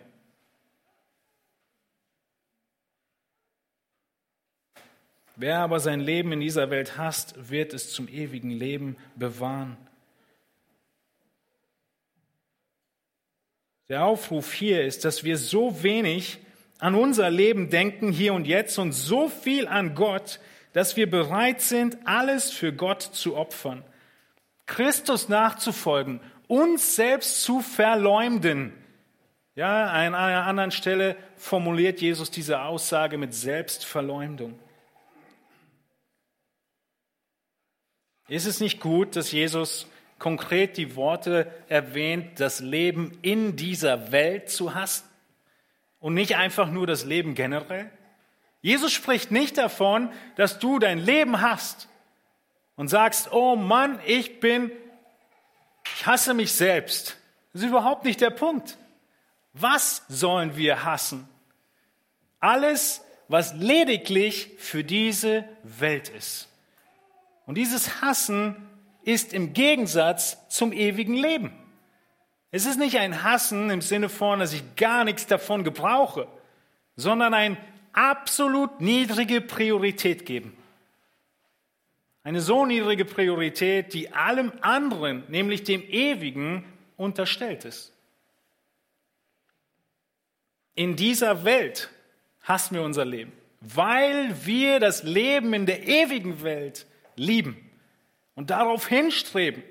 Wer 5.37 5.59
aber 5.59 5.81
sein 5.81 6.01
Leben 6.01 6.33
in 6.33 6.41
dieser 6.41 6.71
Welt 6.71 6.97
hasst, 6.97 7.35
wird 7.51 7.75
es 7.75 7.93
zum 7.93 8.09
ewigen 8.09 8.51
Leben 8.51 8.97
bewahren. 9.17 9.77
Der 13.89 14.05
Aufruf 14.05 14.53
hier 14.53 14.85
ist, 14.85 15.05
dass 15.05 15.25
wir 15.25 15.37
so 15.37 15.83
wenig 15.83 16.39
an 16.79 16.95
unser 16.95 17.31
Leben 17.31 17.71
denken 17.71 18.11
hier 18.11 18.35
und 18.35 18.47
jetzt 18.47 18.79
und 18.79 18.93
so 18.93 19.29
viel 19.29 19.69
an 19.69 19.95
Gott, 19.95 20.41
dass 20.73 20.97
wir 20.97 21.09
bereit 21.09 21.61
sind, 21.61 21.99
alles 22.05 22.51
für 22.51 22.73
Gott 22.73 23.03
zu 23.03 23.37
opfern, 23.37 23.85
Christus 24.67 25.29
nachzufolgen, 25.29 26.21
uns 26.49 26.97
selbst 26.97 27.43
zu 27.43 27.61
verleumden. 27.61 28.73
Ja, 29.55 29.87
an 29.87 30.15
einer 30.15 30.47
anderen 30.47 30.71
Stelle 30.71 31.17
formuliert 31.37 32.01
Jesus 32.01 32.31
diese 32.31 32.63
Aussage 32.63 33.17
mit 33.17 33.33
Selbstverleumdung. 33.33 34.59
Ist 38.29 38.47
es 38.47 38.61
nicht 38.61 38.81
gut, 38.81 39.15
dass 39.15 39.31
Jesus 39.31 39.87
konkret 40.19 40.77
die 40.77 40.97
Worte 40.97 41.53
erwähnt, 41.69 42.41
das 42.41 42.61
Leben 42.61 43.17
in 43.23 43.57
dieser 43.57 44.11
Welt 44.11 44.51
zu 44.51 44.75
hassen 44.75 45.05
und 46.01 46.15
nicht 46.15 46.37
einfach 46.37 46.71
nur 46.71 46.87
das 46.87 47.05
Leben 47.05 47.35
generell? 47.35 47.91
Jesus 48.63 48.93
spricht 48.93 49.31
nicht 49.31 49.59
davon, 49.59 50.11
dass 50.35 50.59
du 50.59 50.81
dein 50.81 50.99
Leben 50.99 51.41
hast 51.41 51.89
und 52.75 52.89
sagst, 52.89 53.33
oh 53.33 53.55
Mann, 53.55 54.01
ich 54.07 54.41
bin, 54.41 54.73
ich 55.95 56.07
hasse 56.07 56.35
mich 56.35 56.53
selbst. 56.53 57.17
Das 57.53 57.63
ist 57.63 57.69
überhaupt 57.69 58.05
nicht 58.05 58.21
der 58.21 58.31
Punkt. 58.31 58.77
Was 59.53 60.03
sollen 60.09 60.57
wir 60.57 60.85
hassen? 60.85 61.29
Alles, 62.41 63.03
was 63.29 63.55
lediglich 63.55 64.51
für 64.59 64.83
diese 64.83 65.45
Welt 65.63 66.09
ist. 66.09 66.49
Und 67.47 67.57
dieses 67.57 68.03
Hassen 68.03 68.57
ist 69.03 69.33
im 69.33 69.53
Gegensatz 69.53 70.49
zum 70.49 70.73
ewigen 70.73 71.15
Leben. 71.15 71.53
Es 72.51 72.67
ist 72.67 72.79
nicht 72.79 72.99
ein 72.99 73.23
Hassen 73.23 73.71
im 73.71 73.81
Sinne 73.81 74.09
von, 74.09 74.41
dass 74.41 74.53
ich 74.53 74.77
gar 74.77 75.05
nichts 75.05 75.27
davon 75.27 75.65
gebrauche, 75.65 76.27
sondern 76.97 77.35
ein 77.35 77.57
absolut 77.93 78.81
niedrige 78.81 79.41
Priorität 79.41 80.27
geben. 80.27 80.57
Eine 82.25 82.41
so 82.41 82.67
niedrige 82.67 83.05
Priorität, 83.05 83.95
die 83.95 84.13
allem 84.13 84.53
anderen, 84.61 85.23
nämlich 85.29 85.63
dem 85.63 85.83
Ewigen, 85.83 86.65
unterstellt 86.97 87.65
ist. 87.65 87.93
In 90.75 90.97
dieser 90.97 91.45
Welt 91.45 91.91
hassen 92.43 92.75
wir 92.75 92.83
unser 92.83 93.05
Leben, 93.05 93.33
weil 93.61 94.35
wir 94.45 94.81
das 94.81 95.05
Leben 95.05 95.55
in 95.55 95.67
der 95.67 95.87
ewigen 95.87 96.43
Welt 96.43 96.87
lieben 97.17 97.71
und 98.35 98.51
darauf 98.51 98.87
hinstreben. 98.87 99.63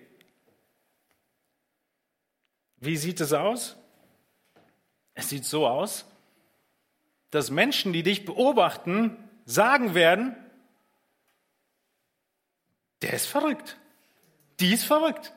Wie 2.78 2.98
sieht 2.98 3.22
es 3.22 3.34
aus? 3.34 3.78
Es 5.14 5.30
sieht 5.30 5.46
so 5.46 5.68
aus, 5.68 6.06
dass 7.32 7.50
Menschen, 7.50 7.94
die 7.94 8.04
dich 8.04 8.26
beobachten, 8.26 9.18
sagen 9.46 9.96
werden, 9.96 10.36
der 13.02 13.14
ist 13.14 13.28
verrückt. 13.28 13.78
Die 14.60 14.74
ist 14.74 14.84
verrückt. 14.84 15.34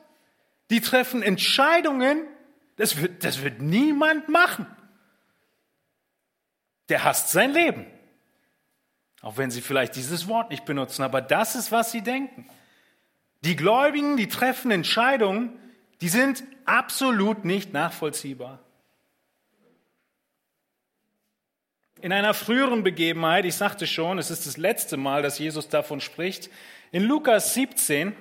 Die 0.70 0.80
treffen 0.80 1.22
Entscheidungen, 1.22 2.26
das 2.76 3.00
wird, 3.00 3.24
das 3.24 3.42
wird 3.42 3.60
niemand 3.60 4.28
machen. 4.28 4.66
Der 6.88 7.04
hasst 7.04 7.30
sein 7.30 7.52
Leben. 7.52 7.86
Auch 9.20 9.37
wenn 9.37 9.50
sie 9.50 9.61
vielleicht 9.61 9.96
dieses 9.96 10.28
Wort 10.28 10.50
nicht 10.50 10.64
benutzen, 10.64 11.02
aber 11.02 11.20
das 11.20 11.57
ist, 11.57 11.72
was 11.72 11.90
sie 11.90 12.02
denken. 12.02 12.48
Die 13.40 13.57
Gläubigen, 13.57 14.16
die 14.16 14.28
treffen 14.28 14.70
Entscheidungen, 14.70 15.59
die 16.00 16.09
sind 16.09 16.44
absolut 16.64 17.44
nicht 17.44 17.72
nachvollziehbar. 17.72 18.61
In 22.00 22.12
einer 22.12 22.33
früheren 22.33 22.85
Begebenheit, 22.85 23.44
ich 23.44 23.57
sagte 23.57 23.87
schon, 23.88 24.18
es 24.18 24.31
ist 24.31 24.46
das 24.46 24.57
letzte 24.57 24.96
Mal, 24.96 25.22
dass 25.22 25.38
Jesus 25.38 25.68
davon 25.68 26.00
spricht, 26.00 26.48
in 26.92 27.02
Lukas 27.02 27.54
17 27.54 28.14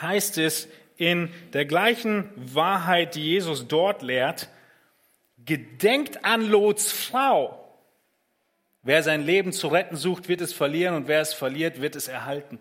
heißt 0.00 0.38
es 0.38 0.68
in 0.96 1.32
der 1.52 1.64
gleichen 1.64 2.30
Wahrheit, 2.36 3.14
die 3.14 3.24
Jesus 3.24 3.68
dort 3.68 4.02
lehrt, 4.02 4.48
gedenkt 5.38 6.24
an 6.24 6.42
Lots 6.42 6.92
Frau. 6.92 7.69
Wer 8.82 9.02
sein 9.02 9.22
Leben 9.22 9.52
zu 9.52 9.68
retten 9.68 9.96
sucht, 9.96 10.28
wird 10.28 10.40
es 10.40 10.52
verlieren 10.52 10.94
und 10.94 11.08
wer 11.08 11.20
es 11.20 11.34
verliert, 11.34 11.80
wird 11.80 11.96
es 11.96 12.08
erhalten. 12.08 12.58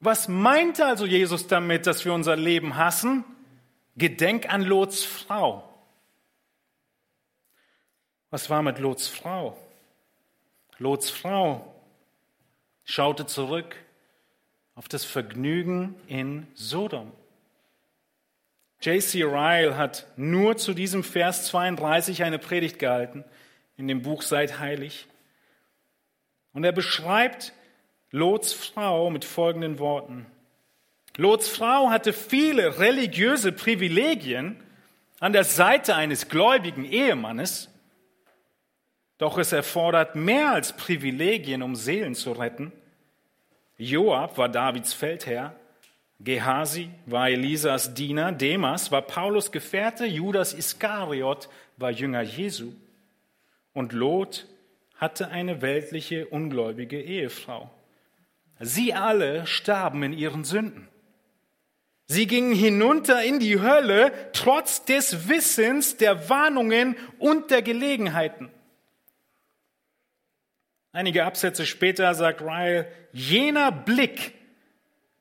Was 0.00 0.28
meint 0.28 0.80
also 0.80 1.06
Jesus 1.06 1.46
damit, 1.46 1.86
dass 1.86 2.04
wir 2.04 2.12
unser 2.12 2.36
Leben 2.36 2.76
hassen? 2.76 3.24
Gedenk 3.96 4.52
an 4.52 4.62
Lots 4.62 5.04
Frau. 5.04 5.64
Was 8.30 8.50
war 8.50 8.62
mit 8.62 8.78
Lots 8.78 9.08
Frau? 9.08 9.56
Lots 10.78 11.10
Frau 11.10 11.74
schaute 12.84 13.26
zurück 13.26 13.74
auf 14.74 14.86
das 14.86 15.04
Vergnügen 15.04 15.96
in 16.06 16.46
Sodom. 16.54 17.10
J.C. 18.80 19.24
Ryle 19.24 19.76
hat 19.76 20.06
nur 20.16 20.56
zu 20.56 20.74
diesem 20.74 21.02
Vers 21.02 21.46
32 21.46 22.22
eine 22.22 22.38
Predigt 22.38 22.78
gehalten 22.78 23.24
in 23.78 23.88
dem 23.88 24.02
Buch 24.02 24.22
Seid 24.22 24.58
heilig. 24.58 25.06
Und 26.52 26.64
er 26.64 26.72
beschreibt 26.72 27.54
Lots 28.10 28.52
Frau 28.52 29.10
mit 29.10 29.24
folgenden 29.24 29.78
Worten. 29.78 30.26
Lots 31.16 31.48
Frau 31.48 31.88
hatte 31.90 32.12
viele 32.12 32.78
religiöse 32.78 33.52
Privilegien 33.52 34.62
an 35.20 35.32
der 35.32 35.44
Seite 35.44 35.94
eines 35.94 36.28
gläubigen 36.28 36.84
Ehemannes, 36.84 37.68
doch 39.18 39.36
es 39.38 39.52
erfordert 39.52 40.14
mehr 40.14 40.52
als 40.52 40.76
Privilegien, 40.76 41.62
um 41.62 41.74
Seelen 41.74 42.14
zu 42.14 42.32
retten. 42.32 42.72
Joab 43.76 44.38
war 44.38 44.48
Davids 44.48 44.92
Feldherr, 44.92 45.54
Gehasi 46.20 46.90
war 47.06 47.28
Elisas 47.28 47.94
Diener, 47.94 48.32
Demas 48.32 48.90
war 48.90 49.02
Paulus 49.02 49.52
Gefährte, 49.52 50.06
Judas 50.06 50.52
Iskariot 50.52 51.48
war 51.76 51.90
Jünger 51.90 52.22
Jesu 52.22 52.72
und 53.78 53.92
Lot 53.92 54.46
hatte 54.96 55.28
eine 55.28 55.62
weltliche, 55.62 56.26
ungläubige 56.26 57.00
Ehefrau. 57.00 57.70
Sie 58.58 58.92
alle 58.92 59.46
starben 59.46 60.02
in 60.02 60.12
ihren 60.12 60.42
Sünden. 60.42 60.88
Sie 62.06 62.26
gingen 62.26 62.54
hinunter 62.54 63.22
in 63.22 63.38
die 63.38 63.60
Hölle 63.60 64.12
trotz 64.32 64.84
des 64.84 65.28
Wissens, 65.28 65.96
der 65.96 66.28
Warnungen 66.28 66.96
und 67.18 67.50
der 67.52 67.62
Gelegenheiten. 67.62 68.50
Einige 70.90 71.24
Absätze 71.24 71.64
später 71.64 72.12
sagt 72.14 72.40
Ryle, 72.40 72.90
jener 73.12 73.70
Blick, 73.70 74.32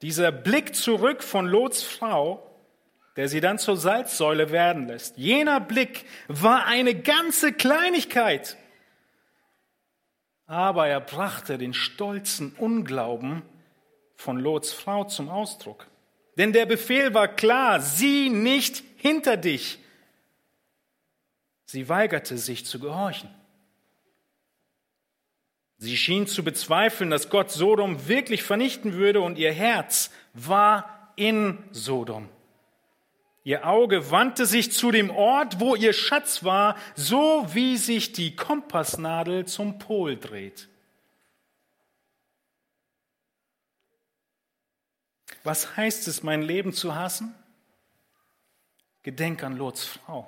dieser 0.01 0.31
Blick 0.31 0.73
zurück 0.73 1.21
von 1.21 1.45
Lots 1.45 1.83
Frau, 1.83 2.46
der 3.17 3.27
sie 3.27 3.41
dann 3.41 3.59
zur 3.59 3.75
Salzsäule 3.75 4.51
werden 4.51 4.87
lässt, 4.87 5.17
jener 5.17 5.59
Blick 5.59 6.05
war 6.29 6.65
eine 6.65 6.95
ganze 6.95 7.51
Kleinigkeit 7.51 8.57
aber 10.47 10.87
er 10.87 11.01
brachte 11.01 11.57
den 11.57 11.73
stolzen 11.73 12.53
Unglauben 12.53 13.43
von 14.15 14.39
Lots 14.39 14.73
Frau 14.73 15.03
zum 15.03 15.29
Ausdruck. 15.29 15.87
Denn 16.37 16.53
der 16.53 16.65
Befehl 16.65 17.13
war 17.13 17.27
klar, 17.27 17.81
sieh 17.81 18.29
nicht 18.29 18.83
hinter 18.95 19.37
dich. 19.37 19.79
Sie 21.65 21.89
weigerte 21.89 22.37
sich 22.37 22.65
zu 22.65 22.79
gehorchen. 22.79 23.29
Sie 25.79 25.97
schien 25.97 26.25
zu 26.25 26.43
bezweifeln, 26.43 27.09
dass 27.09 27.29
Gott 27.29 27.51
Sodom 27.51 28.07
wirklich 28.07 28.41
vernichten 28.41 28.93
würde 28.93 29.21
und 29.21 29.37
ihr 29.37 29.51
Herz 29.51 30.11
war 30.33 31.11
in 31.17 31.59
Sodom. 31.71 32.29
Ihr 33.47 33.65
Auge 33.65 34.11
wandte 34.11 34.45
sich 34.45 34.73
zu 34.73 34.91
dem 34.91 35.09
Ort, 35.09 35.61
wo 35.61 35.73
ihr 35.73 35.93
Schatz 35.93 36.43
war, 36.43 36.75
so 36.95 37.47
wie 37.53 37.77
sich 37.77 38.11
die 38.11 38.35
Kompassnadel 38.35 39.45
zum 39.45 39.79
Pol 39.79 40.17
dreht. 40.17 40.67
Was 45.45 45.77
heißt 45.77 46.09
es, 46.09 46.23
mein 46.23 46.41
Leben 46.41 46.73
zu 46.73 46.93
hassen? 46.93 47.33
Gedenk 49.03 49.41
an 49.43 49.55
Lots 49.55 49.85
Frau. 49.85 50.27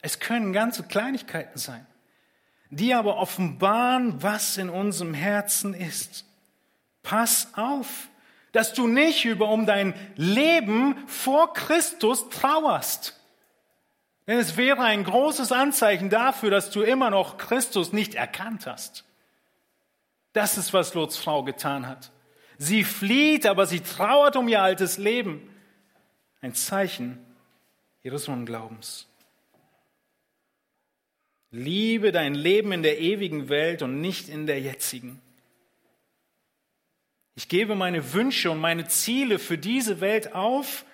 Es 0.00 0.20
können 0.20 0.52
ganze 0.52 0.84
Kleinigkeiten 0.84 1.58
sein, 1.58 1.84
die 2.70 2.94
aber 2.94 3.16
offenbaren, 3.16 4.22
was 4.22 4.58
in 4.58 4.70
unserem 4.70 5.12
Herzen 5.12 5.74
ist. 5.74 6.24
Pass 7.02 7.52
auf, 7.54 8.08
dass 8.56 8.72
du 8.72 8.86
nicht 8.86 9.26
über 9.26 9.50
um 9.50 9.66
dein 9.66 9.92
Leben 10.16 10.96
vor 11.06 11.52
Christus 11.52 12.30
trauerst. 12.30 13.20
Denn 14.26 14.38
es 14.38 14.56
wäre 14.56 14.80
ein 14.80 15.04
großes 15.04 15.52
Anzeichen 15.52 16.08
dafür, 16.08 16.50
dass 16.50 16.70
du 16.70 16.80
immer 16.80 17.10
noch 17.10 17.36
Christus 17.36 17.92
nicht 17.92 18.14
erkannt 18.14 18.66
hast. 18.66 19.04
Das 20.32 20.56
ist, 20.56 20.72
was 20.72 20.94
Lots 20.94 21.18
Frau 21.18 21.42
getan 21.44 21.86
hat. 21.86 22.10
Sie 22.56 22.82
flieht, 22.82 23.44
aber 23.44 23.66
sie 23.66 23.80
trauert 23.80 24.36
um 24.36 24.48
ihr 24.48 24.62
altes 24.62 24.96
Leben. 24.96 25.54
Ein 26.40 26.54
Zeichen 26.54 27.18
ihres 28.02 28.26
Unglaubens. 28.26 29.06
Liebe 31.50 32.10
dein 32.10 32.34
Leben 32.34 32.72
in 32.72 32.82
der 32.82 33.00
ewigen 33.00 33.50
Welt 33.50 33.82
und 33.82 34.00
nicht 34.00 34.30
in 34.30 34.46
der 34.46 34.60
jetzigen. 34.60 35.20
Ich 37.36 37.50
gebe 37.50 37.74
meine 37.74 38.14
Wünsche 38.14 38.50
und 38.50 38.60
meine 38.60 38.88
Ziele 38.88 39.38
für 39.38 39.58
diese 39.58 40.00
Welt 40.00 40.32
auf. 40.34 40.86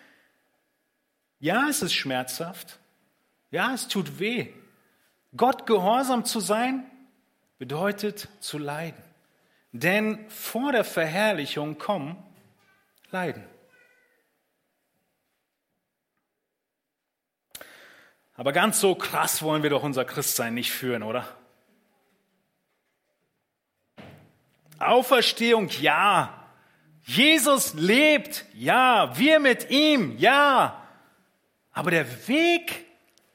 Ja, 1.39 1.69
es 1.69 1.83
ist 1.83 1.95
schmerzhaft. 1.95 2.81
Ja, 3.53 3.73
es 3.73 3.87
tut 3.87 4.19
weh. 4.19 4.49
Gott 5.37 5.67
gehorsam 5.67 6.25
zu 6.25 6.41
sein 6.41 6.85
bedeutet 7.59 8.29
zu 8.41 8.59
leiden. 8.59 9.03
Denn 9.71 10.29
vor 10.29 10.73
der 10.73 10.85
Verherrlichung 10.85 11.79
kommen 11.79 12.21
Leiden. 13.13 13.45
Aber 18.35 18.53
ganz 18.53 18.81
so 18.81 18.97
krass 18.97 19.43
wollen 19.43 19.63
wir 19.63 19.71
doch 19.71 19.85
unser 19.85 20.05
Christsein 20.05 20.55
nicht 20.55 20.73
führen, 20.73 21.05
oder? 21.05 21.25
Auferstehung, 24.89 25.69
ja. 25.81 26.39
Jesus 27.05 27.75
lebt, 27.75 28.47
ja, 28.55 29.19
wir 29.19 29.41
mit 29.41 29.71
ihm, 29.71 30.17
ja. 30.19 30.87
Aber 31.73 31.91
der 31.91 32.29
Weg 32.29 32.87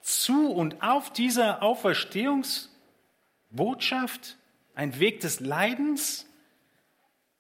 zu 0.01 0.51
und 0.51 0.81
auf 0.81 1.11
dieser 1.11 1.61
Auferstehungsbotschaft, 1.61 4.37
ein 4.73 4.99
Weg 4.99 5.19
des 5.19 5.39
Leidens, 5.39 6.25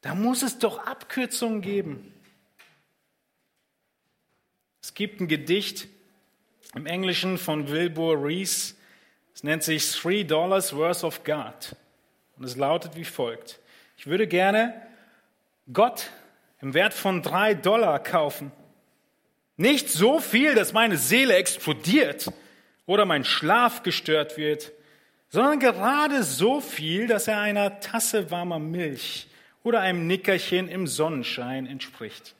da 0.01 0.15
muss 0.15 0.41
es 0.41 0.59
doch 0.59 0.85
Abkürzungen 0.85 1.61
geben. 1.61 2.13
Es 4.81 4.93
gibt 4.93 5.21
ein 5.21 5.27
Gedicht 5.27 5.87
im 6.75 6.85
Englischen 6.85 7.37
von 7.37 7.69
Wilbur 7.69 8.23
Rees, 8.23 8.75
es 9.33 9.43
nennt 9.43 9.61
sich 9.61 9.91
Three 9.91 10.23
Dollars 10.23 10.75
Worth 10.75 11.03
of 11.03 11.23
God. 11.23 11.75
Und 12.37 12.43
es 12.43 12.55
lautet 12.55 12.95
wie 12.95 13.05
folgt. 13.05 13.59
Ich 13.97 14.05
würde 14.05 14.27
gerne 14.27 14.79
Gott 15.73 16.11
im 16.61 16.73
Wert 16.73 16.93
von 16.93 17.23
drei 17.23 17.55
Dollar 17.55 18.01
kaufen. 18.01 18.51
Nicht 19.57 19.89
so 19.89 20.19
viel, 20.19 20.53
dass 20.53 20.71
meine 20.71 20.97
Seele 20.97 21.35
explodiert 21.35 22.31
oder 22.85 23.05
mein 23.05 23.25
Schlaf 23.25 23.81
gestört 23.81 24.37
wird, 24.37 24.71
sondern 25.29 25.59
gerade 25.59 26.23
so 26.23 26.61
viel, 26.61 27.07
dass 27.07 27.27
er 27.27 27.39
einer 27.39 27.79
Tasse 27.79 28.29
warmer 28.29 28.59
Milch 28.59 29.27
oder 29.63 29.81
einem 29.81 30.05
Nickerchen 30.05 30.69
im 30.69 30.85
Sonnenschein 30.85 31.65
entspricht. 31.65 32.35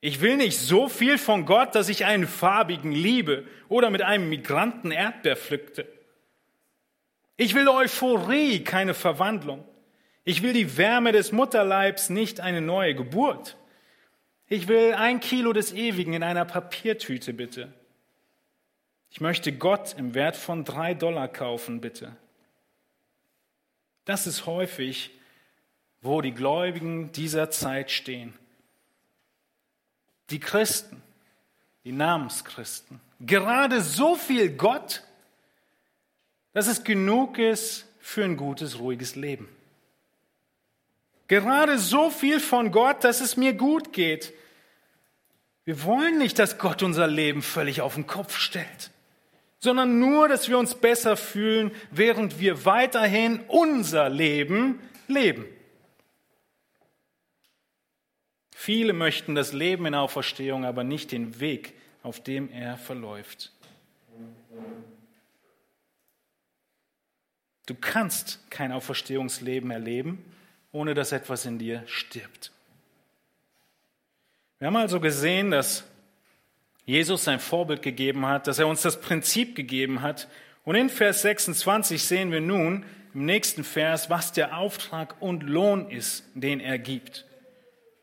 Ich 0.00 0.20
will 0.20 0.36
nicht 0.36 0.58
so 0.58 0.88
viel 0.88 1.16
von 1.16 1.46
Gott, 1.46 1.76
dass 1.76 1.88
ich 1.88 2.04
einen 2.04 2.26
farbigen 2.26 2.92
liebe 2.92 3.46
oder 3.68 3.88
mit 3.88 4.02
einem 4.02 4.28
Migranten 4.28 4.90
Erdbeer 4.90 5.36
pflückte. 5.36 5.88
Ich 7.36 7.54
will 7.54 7.68
Euphorie, 7.68 8.62
keine 8.64 8.94
Verwandlung. 8.94 9.64
Ich 10.24 10.42
will 10.42 10.54
die 10.54 10.76
Wärme 10.76 11.12
des 11.12 11.32
Mutterleibs, 11.32 12.08
nicht 12.08 12.40
eine 12.40 12.62
neue 12.62 12.94
Geburt. 12.94 13.56
Ich 14.48 14.68
will 14.68 14.94
ein 14.94 15.20
Kilo 15.20 15.52
des 15.52 15.72
Ewigen 15.72 16.14
in 16.14 16.22
einer 16.22 16.44
Papiertüte, 16.44 17.34
bitte. 17.34 17.72
Ich 19.10 19.20
möchte 19.20 19.52
Gott 19.52 19.94
im 19.96 20.14
Wert 20.14 20.36
von 20.36 20.64
drei 20.64 20.94
Dollar 20.94 21.28
kaufen, 21.28 21.80
bitte. 21.80 22.16
Das 24.06 24.26
ist 24.26 24.46
häufig, 24.46 25.10
wo 26.00 26.20
die 26.20 26.32
Gläubigen 26.32 27.12
dieser 27.12 27.50
Zeit 27.50 27.90
stehen. 27.90 28.34
Die 30.30 30.40
Christen, 30.40 31.02
die 31.84 31.92
Namenschristen, 31.92 33.00
gerade 33.20 33.82
so 33.82 34.14
viel 34.14 34.50
Gott, 34.50 35.02
dass 36.52 36.66
es 36.66 36.82
genug 36.84 37.38
ist 37.38 37.86
für 38.00 38.24
ein 38.24 38.36
gutes, 38.36 38.78
ruhiges 38.78 39.16
Leben. 39.16 39.48
Gerade 41.34 41.78
so 41.80 42.10
viel 42.10 42.38
von 42.38 42.70
Gott, 42.70 43.02
dass 43.02 43.20
es 43.20 43.36
mir 43.36 43.54
gut 43.54 43.92
geht. 43.92 44.32
Wir 45.64 45.82
wollen 45.82 46.16
nicht, 46.16 46.38
dass 46.38 46.58
Gott 46.58 46.80
unser 46.84 47.08
Leben 47.08 47.42
völlig 47.42 47.80
auf 47.80 47.96
den 47.96 48.06
Kopf 48.06 48.38
stellt, 48.38 48.92
sondern 49.58 49.98
nur, 49.98 50.28
dass 50.28 50.48
wir 50.48 50.56
uns 50.56 50.76
besser 50.76 51.16
fühlen, 51.16 51.72
während 51.90 52.38
wir 52.38 52.64
weiterhin 52.64 53.40
unser 53.48 54.08
Leben 54.10 54.78
leben. 55.08 55.44
Viele 58.54 58.92
möchten 58.92 59.34
das 59.34 59.52
Leben 59.52 59.86
in 59.86 59.96
Auferstehung, 59.96 60.64
aber 60.64 60.84
nicht 60.84 61.10
den 61.10 61.40
Weg, 61.40 61.74
auf 62.04 62.22
dem 62.22 62.48
er 62.52 62.76
verläuft. 62.76 63.50
Du 67.66 67.74
kannst 67.74 68.48
kein 68.50 68.70
Auferstehungsleben 68.70 69.72
erleben, 69.72 70.24
ohne 70.74 70.92
dass 70.92 71.12
etwas 71.12 71.46
in 71.46 71.58
dir 71.58 71.84
stirbt. 71.86 72.50
Wir 74.58 74.66
haben 74.66 74.76
also 74.76 74.98
gesehen, 74.98 75.52
dass 75.52 75.84
Jesus 76.84 77.24
sein 77.24 77.38
Vorbild 77.38 77.80
gegeben 77.80 78.26
hat, 78.26 78.48
dass 78.48 78.58
er 78.58 78.66
uns 78.66 78.82
das 78.82 79.00
Prinzip 79.00 79.54
gegeben 79.54 80.02
hat. 80.02 80.28
Und 80.64 80.74
in 80.74 80.90
Vers 80.90 81.22
26 81.22 82.02
sehen 82.02 82.32
wir 82.32 82.40
nun 82.40 82.84
im 83.14 83.24
nächsten 83.24 83.62
Vers, 83.62 84.10
was 84.10 84.32
der 84.32 84.58
Auftrag 84.58 85.14
und 85.20 85.44
Lohn 85.44 85.88
ist, 85.90 86.24
den 86.34 86.58
er 86.58 86.78
gibt. 86.78 87.24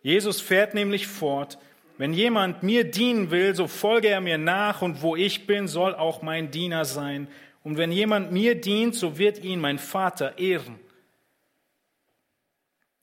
Jesus 0.01 0.39
fährt 0.39 0.73
nämlich 0.73 1.07
fort, 1.07 1.57
wenn 1.97 2.13
jemand 2.13 2.63
mir 2.63 2.89
dienen 2.89 3.31
will, 3.31 3.53
so 3.53 3.67
folge 3.67 4.07
er 4.07 4.21
mir 4.21 4.37
nach 4.37 4.81
und 4.81 5.01
wo 5.01 5.17
ich 5.17 5.45
bin, 5.45 5.67
soll 5.67 5.93
auch 5.93 6.21
mein 6.21 6.51
Diener 6.51 6.85
sein. 6.85 7.27
Und 7.63 7.77
wenn 7.77 7.91
jemand 7.91 8.31
mir 8.31 8.59
dient, 8.59 8.95
so 8.95 9.17
wird 9.17 9.43
ihn 9.43 9.59
mein 9.59 9.77
Vater 9.77 10.37
ehren. 10.39 10.79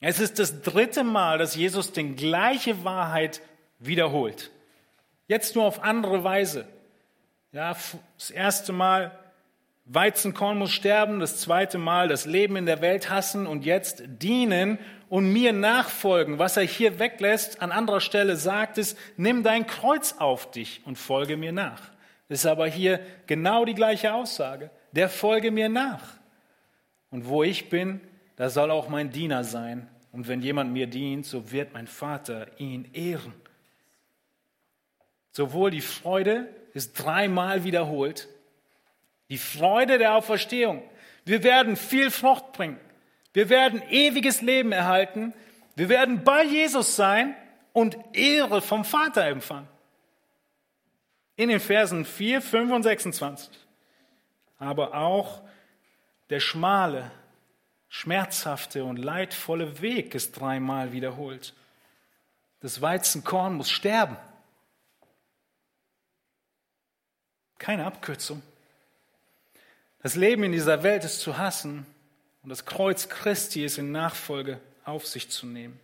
Es 0.01 0.19
ist 0.19 0.39
das 0.39 0.61
dritte 0.61 1.03
Mal, 1.03 1.37
dass 1.37 1.55
Jesus 1.55 1.91
die 1.91 2.15
gleiche 2.15 2.83
Wahrheit 2.83 3.41
wiederholt. 3.79 4.51
Jetzt 5.27 5.55
nur 5.55 5.65
auf 5.65 5.83
andere 5.83 6.23
Weise. 6.23 6.67
Ja, 7.51 7.75
das 8.17 8.31
erste 8.31 8.71
Mal, 8.71 9.17
Weizenkorn 9.85 10.57
muss 10.57 10.71
sterben, 10.71 11.19
das 11.19 11.39
zweite 11.39 11.77
Mal, 11.77 12.07
das 12.07 12.25
Leben 12.25 12.55
in 12.55 12.65
der 12.65 12.81
Welt 12.81 13.09
hassen 13.09 13.47
und 13.47 13.65
jetzt 13.65 14.03
dienen 14.05 14.77
und 15.09 15.33
mir 15.33 15.51
nachfolgen. 15.51 16.37
Was 16.37 16.57
er 16.57 16.63
hier 16.63 16.99
weglässt, 16.99 17.61
an 17.61 17.71
anderer 17.71 17.99
Stelle 17.99 18.35
sagt 18.35 18.77
es, 18.77 18.95
nimm 19.17 19.43
dein 19.43 19.65
Kreuz 19.65 20.15
auf 20.19 20.51
dich 20.51 20.81
und 20.85 20.97
folge 20.97 21.37
mir 21.37 21.51
nach. 21.51 21.81
Das 22.27 22.41
ist 22.41 22.45
aber 22.45 22.67
hier 22.67 22.99
genau 23.25 23.65
die 23.65 23.73
gleiche 23.73 24.13
Aussage. 24.13 24.69
Der 24.91 25.09
folge 25.09 25.49
mir 25.49 25.67
nach. 25.67 26.03
Und 27.09 27.27
wo 27.27 27.41
ich 27.41 27.69
bin, 27.69 28.01
da 28.39 28.49
soll 28.49 28.71
auch 28.71 28.87
mein 28.87 29.09
Diener 29.09 29.43
sein. 29.43 29.89
Und 30.13 30.29
wenn 30.29 30.41
jemand 30.41 30.71
mir 30.71 30.87
dient, 30.87 31.25
so 31.25 31.51
wird 31.51 31.73
mein 31.73 31.87
Vater 31.87 32.47
ihn 32.57 32.89
ehren. 32.93 33.33
Sowohl 35.33 35.71
die 35.71 35.81
Freude 35.81 36.47
ist 36.73 36.93
dreimal 36.93 37.65
wiederholt. 37.65 38.29
Die 39.27 39.37
Freude 39.37 39.97
der 39.97 40.15
Auferstehung. 40.15 40.81
Wir 41.25 41.43
werden 41.43 41.75
viel 41.75 42.09
Frucht 42.09 42.53
bringen. 42.53 42.79
Wir 43.33 43.49
werden 43.49 43.81
ewiges 43.89 44.41
Leben 44.41 44.71
erhalten. 44.71 45.33
Wir 45.75 45.89
werden 45.89 46.23
bei 46.23 46.45
Jesus 46.45 46.95
sein 46.95 47.35
und 47.73 47.97
Ehre 48.13 48.61
vom 48.61 48.85
Vater 48.85 49.25
empfangen. 49.25 49.67
In 51.35 51.49
den 51.49 51.59
Versen 51.59 52.05
4, 52.05 52.41
5 52.41 52.71
und 52.71 52.83
26. 52.83 53.49
Aber 54.57 54.93
auch 54.93 55.41
der 56.29 56.39
schmale, 56.39 57.11
schmerzhafte 57.89 58.83
und 58.83 58.97
leidvolle 58.97 59.81
Weg 59.81 60.15
ist 60.15 60.39
dreimal 60.39 60.93
wiederholt. 60.93 61.53
Das 62.61 62.81
Weizenkorn 62.81 63.55
muss 63.55 63.69
sterben. 63.69 64.17
Keine 67.57 67.85
Abkürzung. 67.85 68.41
Das 70.01 70.15
Leben 70.15 70.43
in 70.43 70.51
dieser 70.51 70.83
Welt 70.83 71.03
ist 71.03 71.19
zu 71.19 71.37
hassen 71.37 71.85
und 72.41 72.49
das 72.49 72.65
Kreuz 72.65 73.09
Christi 73.09 73.65
ist 73.65 73.77
in 73.77 73.91
Nachfolge 73.91 74.61
auf 74.85 75.05
sich 75.05 75.29
zu 75.29 75.45
nehmen. 75.45 75.79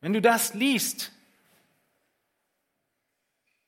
Wenn 0.00 0.12
du 0.12 0.20
das 0.20 0.54
liest, 0.54 1.10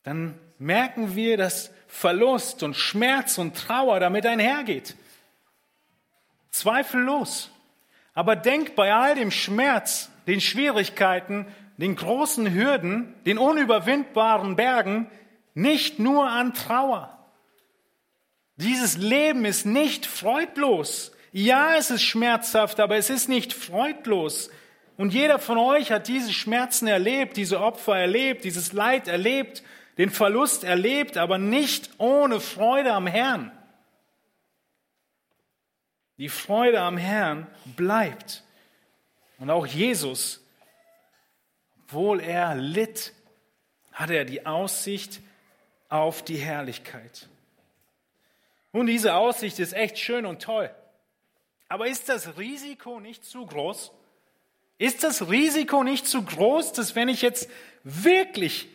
dann 0.03 0.39
merken 0.59 1.17
wir, 1.17 1.37
dass 1.37 1.71
Verlust 1.89 2.63
und 2.63 2.75
Schmerz 2.75 3.39
und 3.39 3.57
Trauer 3.57 3.99
damit 3.99 4.27
einhergeht. 4.27 4.95
Zweifellos. 6.59 7.51
Aber 8.15 8.37
denk 8.37 8.75
bei 8.75 8.95
all 8.95 9.15
dem 9.15 9.31
Schmerz, 9.31 10.11
den 10.27 10.41
Schwierigkeiten, 10.41 11.47
den 11.77 11.97
großen 11.97 12.53
Hürden, 12.53 13.15
den 13.27 13.39
unüberwindbaren 13.39 14.57
Bergen 14.57 15.11
nicht 15.55 15.99
nur 15.99 16.29
an 16.29 16.55
Trauer. 16.55 17.17
Dieses 18.57 18.97
Leben 18.97 19.45
ist 19.45 19.67
nicht 19.67 20.07
freudlos. 20.07 21.13
Ja, 21.33 21.77
es 21.77 21.91
ist 21.91 22.03
schmerzhaft, 22.03 22.81
aber 22.81 22.97
es 22.97 23.11
ist 23.11 23.29
nicht 23.29 23.53
freudlos. 23.53 24.51
Und 24.97 25.13
jeder 25.13 25.39
von 25.39 25.59
euch 25.59 25.93
hat 25.93 26.09
diese 26.09 26.33
Schmerzen 26.33 26.87
erlebt, 26.87 27.37
diese 27.37 27.61
Opfer 27.61 27.99
erlebt, 27.99 28.45
dieses 28.45 28.73
Leid 28.73 29.09
erlebt, 29.09 29.63
den 29.99 30.11
Verlust 30.11 30.65
erlebt, 30.65 31.19
aber 31.19 31.37
nicht 31.37 31.91
ohne 31.99 32.41
Freude 32.41 32.93
am 32.93 33.07
Herrn. 33.07 33.53
Die 36.19 36.29
Freude 36.29 36.81
am 36.81 36.97
Herrn 36.97 37.47
bleibt. 37.77 38.43
Und 39.39 39.51
auch 39.51 39.67
Jesus, 39.67 40.43
obwohl 41.83 42.21
er 42.21 42.55
litt, 42.55 43.13
hatte 43.93 44.15
er 44.15 44.25
die 44.25 44.47
Aussicht 44.47 45.21
auf 45.89 46.23
die 46.25 46.39
Herrlichkeit. 46.39 47.29
Und 48.73 48.87
diese 48.87 49.15
Aussicht 49.15 49.59
ist 49.59 49.73
echt 49.73 49.99
schön 49.99 50.27
und 50.27 50.43
toll. 50.43 50.71
Aber 51.69 51.87
ist 51.87 52.09
das 52.09 52.37
Risiko 52.39 53.01
nicht 53.01 53.25
zu 53.25 53.47
groß? 53.47 53.91
Ist 54.79 55.03
das 55.03 55.29
Risiko 55.31 55.83
nicht 55.83 56.07
zu 56.07 56.23
groß, 56.23 56.73
dass 56.73 56.95
wenn 56.95 57.09
ich 57.09 57.23
jetzt 57.23 57.49
wirklich 57.83 58.69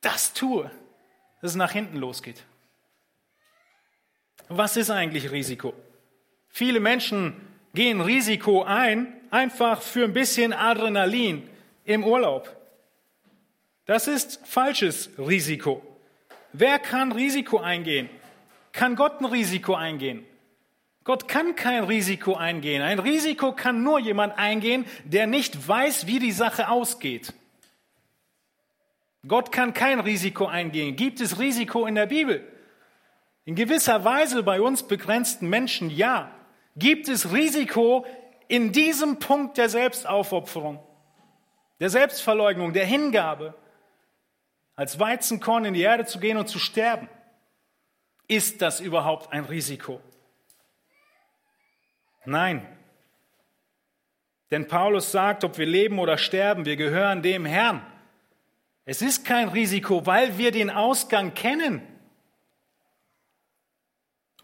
das 0.00 0.32
tue, 0.32 0.70
dass 1.40 1.50
es 1.50 1.56
nach 1.56 1.72
hinten 1.72 1.98
losgeht? 1.98 2.44
Was 4.48 4.76
ist 4.76 4.90
eigentlich 4.90 5.30
Risiko? 5.30 5.74
Viele 6.56 6.78
Menschen 6.78 7.34
gehen 7.74 8.00
Risiko 8.00 8.62
ein, 8.62 9.12
einfach 9.30 9.82
für 9.82 10.04
ein 10.04 10.12
bisschen 10.12 10.52
Adrenalin 10.52 11.42
im 11.84 12.04
Urlaub. 12.04 12.48
Das 13.86 14.06
ist 14.06 14.38
falsches 14.46 15.10
Risiko. 15.18 15.82
Wer 16.52 16.78
kann 16.78 17.10
Risiko 17.10 17.58
eingehen? 17.58 18.08
Kann 18.70 18.94
Gott 18.94 19.20
ein 19.20 19.24
Risiko 19.24 19.74
eingehen? 19.74 20.24
Gott 21.02 21.26
kann 21.26 21.56
kein 21.56 21.82
Risiko 21.82 22.36
eingehen. 22.36 22.82
Ein 22.82 23.00
Risiko 23.00 23.50
kann 23.50 23.82
nur 23.82 23.98
jemand 23.98 24.38
eingehen, 24.38 24.86
der 25.02 25.26
nicht 25.26 25.66
weiß, 25.66 26.06
wie 26.06 26.20
die 26.20 26.30
Sache 26.30 26.68
ausgeht. 26.68 27.34
Gott 29.26 29.50
kann 29.50 29.74
kein 29.74 29.98
Risiko 29.98 30.46
eingehen. 30.46 30.94
Gibt 30.94 31.20
es 31.20 31.40
Risiko 31.40 31.84
in 31.84 31.96
der 31.96 32.06
Bibel? 32.06 32.46
In 33.44 33.56
gewisser 33.56 34.04
Weise 34.04 34.44
bei 34.44 34.60
uns 34.60 34.84
begrenzten 34.84 35.48
Menschen 35.48 35.90
ja. 35.90 36.30
Gibt 36.76 37.08
es 37.08 37.32
Risiko 37.32 38.04
in 38.48 38.72
diesem 38.72 39.18
Punkt 39.18 39.58
der 39.58 39.68
Selbstaufopferung, 39.68 40.84
der 41.80 41.90
Selbstverleugnung, 41.90 42.72
der 42.72 42.86
Hingabe, 42.86 43.54
als 44.74 44.98
Weizenkorn 44.98 45.64
in 45.64 45.74
die 45.74 45.82
Erde 45.82 46.04
zu 46.04 46.18
gehen 46.18 46.36
und 46.36 46.48
zu 46.48 46.58
sterben? 46.58 47.08
Ist 48.26 48.62
das 48.62 48.80
überhaupt 48.80 49.32
ein 49.32 49.44
Risiko? 49.44 50.00
Nein. 52.24 52.66
Denn 54.50 54.66
Paulus 54.66 55.12
sagt, 55.12 55.44
ob 55.44 55.58
wir 55.58 55.66
leben 55.66 55.98
oder 55.98 56.18
sterben, 56.18 56.64
wir 56.64 56.76
gehören 56.76 57.22
dem 57.22 57.44
Herrn. 57.44 57.84
Es 58.84 59.02
ist 59.02 59.24
kein 59.24 59.48
Risiko, 59.48 60.06
weil 60.06 60.38
wir 60.38 60.50
den 60.50 60.70
Ausgang 60.70 61.34
kennen. 61.34 61.82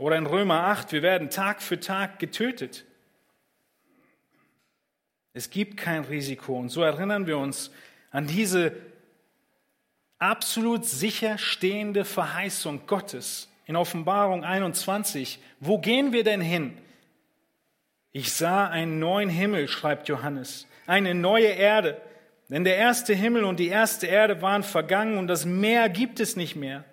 Oder 0.01 0.17
in 0.17 0.25
Römer 0.25 0.63
8, 0.65 0.93
wir 0.93 1.03
werden 1.03 1.29
Tag 1.29 1.61
für 1.61 1.79
Tag 1.79 2.19
getötet. 2.19 2.87
Es 5.35 5.51
gibt 5.51 5.77
kein 5.77 6.05
Risiko. 6.05 6.59
Und 6.59 6.71
so 6.71 6.81
erinnern 6.81 7.27
wir 7.27 7.37
uns 7.37 7.71
an 8.11 8.27
diese 8.27 8.73
absolut 10.19 10.87
sicher 10.87 11.37
stehende 11.37 12.07
Verheißung 12.07 12.87
Gottes 12.87 13.51
in 13.67 13.77
Offenbarung 13.77 14.43
21. 14.43 15.39
Wo 15.61 15.77
gehen 15.77 16.15
wir 16.15 16.25
denn 16.25 16.41
hin? 16.41 16.79
Ich 18.11 18.33
sah 18.33 18.69
einen 18.69 19.01
neuen 19.01 19.29
Himmel, 19.29 19.69
schreibt 19.69 20.09
Johannes, 20.09 20.67
eine 20.87 21.15
neue 21.15 21.49
Erde. 21.49 22.01
Denn 22.49 22.65
der 22.65 22.79
erste 22.79 23.13
Himmel 23.13 23.45
und 23.45 23.61
die 23.61 23.69
erste 23.69 24.07
Erde 24.07 24.41
waren 24.41 24.63
vergangen 24.63 25.19
und 25.19 25.27
das 25.27 25.45
Meer 25.45 25.91
gibt 25.91 26.21
es 26.21 26.37
nicht 26.37 26.57
mehr. 26.57 26.85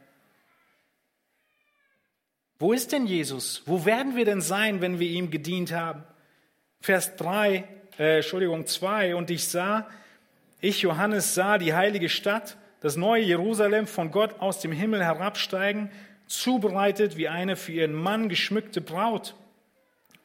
Wo 2.59 2.73
ist 2.73 2.91
denn 2.91 3.05
Jesus? 3.05 3.61
Wo 3.65 3.85
werden 3.85 4.15
wir 4.15 4.25
denn 4.25 4.41
sein, 4.41 4.81
wenn 4.81 4.99
wir 4.99 5.07
ihm 5.07 5.29
gedient 5.29 5.71
haben? 5.71 6.03
Vers 6.81 7.15
3, 7.15 7.63
äh, 7.99 8.15
Entschuldigung, 8.17 8.65
2. 8.65 9.15
Und 9.15 9.29
ich 9.29 9.47
sah, 9.47 9.87
ich 10.59 10.81
Johannes 10.81 11.35
sah 11.35 11.59
die 11.59 11.75
heilige 11.75 12.09
Stadt, 12.09 12.57
das 12.81 12.95
neue 12.95 13.23
Jerusalem 13.23 13.85
von 13.85 14.11
Gott 14.11 14.39
aus 14.39 14.59
dem 14.59 14.71
Himmel 14.71 15.03
herabsteigen, 15.03 15.91
zubereitet 16.25 17.15
wie 17.15 17.27
eine 17.27 17.55
für 17.55 17.73
ihren 17.73 17.93
Mann 17.93 18.27
geschmückte 18.27 18.81
Braut. 18.81 19.35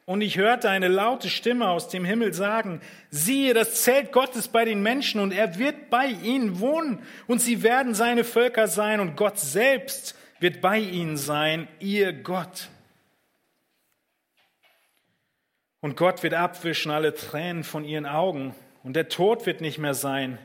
Und 0.05 0.21
ich 0.21 0.37
hörte 0.37 0.69
eine 0.69 0.89
laute 0.89 1.29
Stimme 1.29 1.69
aus 1.69 1.87
dem 1.87 2.03
Himmel 2.03 2.33
sagen, 2.33 2.81
siehe, 3.09 3.53
das 3.53 3.83
Zelt 3.83 4.11
Gottes 4.11 4.49
bei 4.49 4.65
den 4.65 4.81
Menschen 4.81 5.21
und 5.21 5.31
er 5.31 5.57
wird 5.59 5.89
bei 5.89 6.07
ihnen 6.07 6.59
wohnen 6.59 6.99
und 7.27 7.39
sie 7.39 7.63
werden 7.63 7.93
seine 7.93 8.23
Völker 8.23 8.67
sein 8.67 8.99
und 8.99 9.15
Gott 9.15 9.39
selbst 9.39 10.15
wird 10.43 10.59
bei 10.59 10.77
ihnen 10.77 11.15
sein, 11.15 11.69
ihr 11.79 12.11
Gott. 12.11 12.67
Und 15.79 15.95
Gott 15.95 16.21
wird 16.21 16.33
abwischen 16.33 16.91
alle 16.91 17.15
Tränen 17.15 17.63
von 17.63 17.85
ihren 17.85 18.05
Augen 18.05 18.53
und 18.83 18.97
der 18.97 19.07
Tod 19.07 19.45
wird 19.45 19.61
nicht 19.61 19.77
mehr 19.77 19.93
sein. 19.93 20.37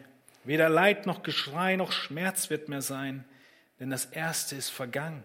Weder 0.45 0.69
Leid 0.69 1.07
noch 1.07 1.25
Geschrei 1.25 1.75
noch 1.75 1.91
Schmerz 1.91 2.49
wird 2.49 2.69
mehr 2.69 2.81
sein, 2.81 3.25
denn 3.81 3.91
das 3.91 4.05
Erste 4.07 4.55
ist 4.55 4.71
vergangen. 4.71 5.25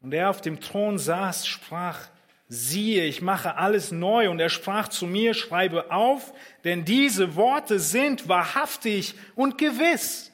Und 0.00 0.12
er 0.12 0.28
auf 0.28 0.40
dem 0.40 0.60
Thron 0.60 0.98
saß, 0.98 1.46
sprach, 1.46 2.08
siehe, 2.48 3.04
ich 3.04 3.22
mache 3.22 3.54
alles 3.54 3.92
neu. 3.92 4.28
Und 4.28 4.40
er 4.40 4.48
sprach 4.48 4.88
zu 4.88 5.06
mir, 5.06 5.34
schreibe 5.34 5.92
auf, 5.92 6.34
denn 6.64 6.84
diese 6.84 7.36
Worte 7.36 7.78
sind 7.78 8.28
wahrhaftig 8.28 9.14
und 9.36 9.56
gewiss. 9.56 10.31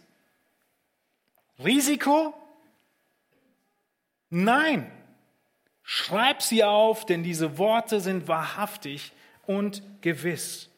Risiko? 1.64 2.34
Nein. 4.30 4.90
Schreib 5.82 6.42
sie 6.42 6.64
auf, 6.64 7.06
denn 7.06 7.22
diese 7.22 7.56
Worte 7.56 8.00
sind 8.00 8.28
wahrhaftig 8.28 9.12
und 9.46 9.82
gewiss. 10.02 10.68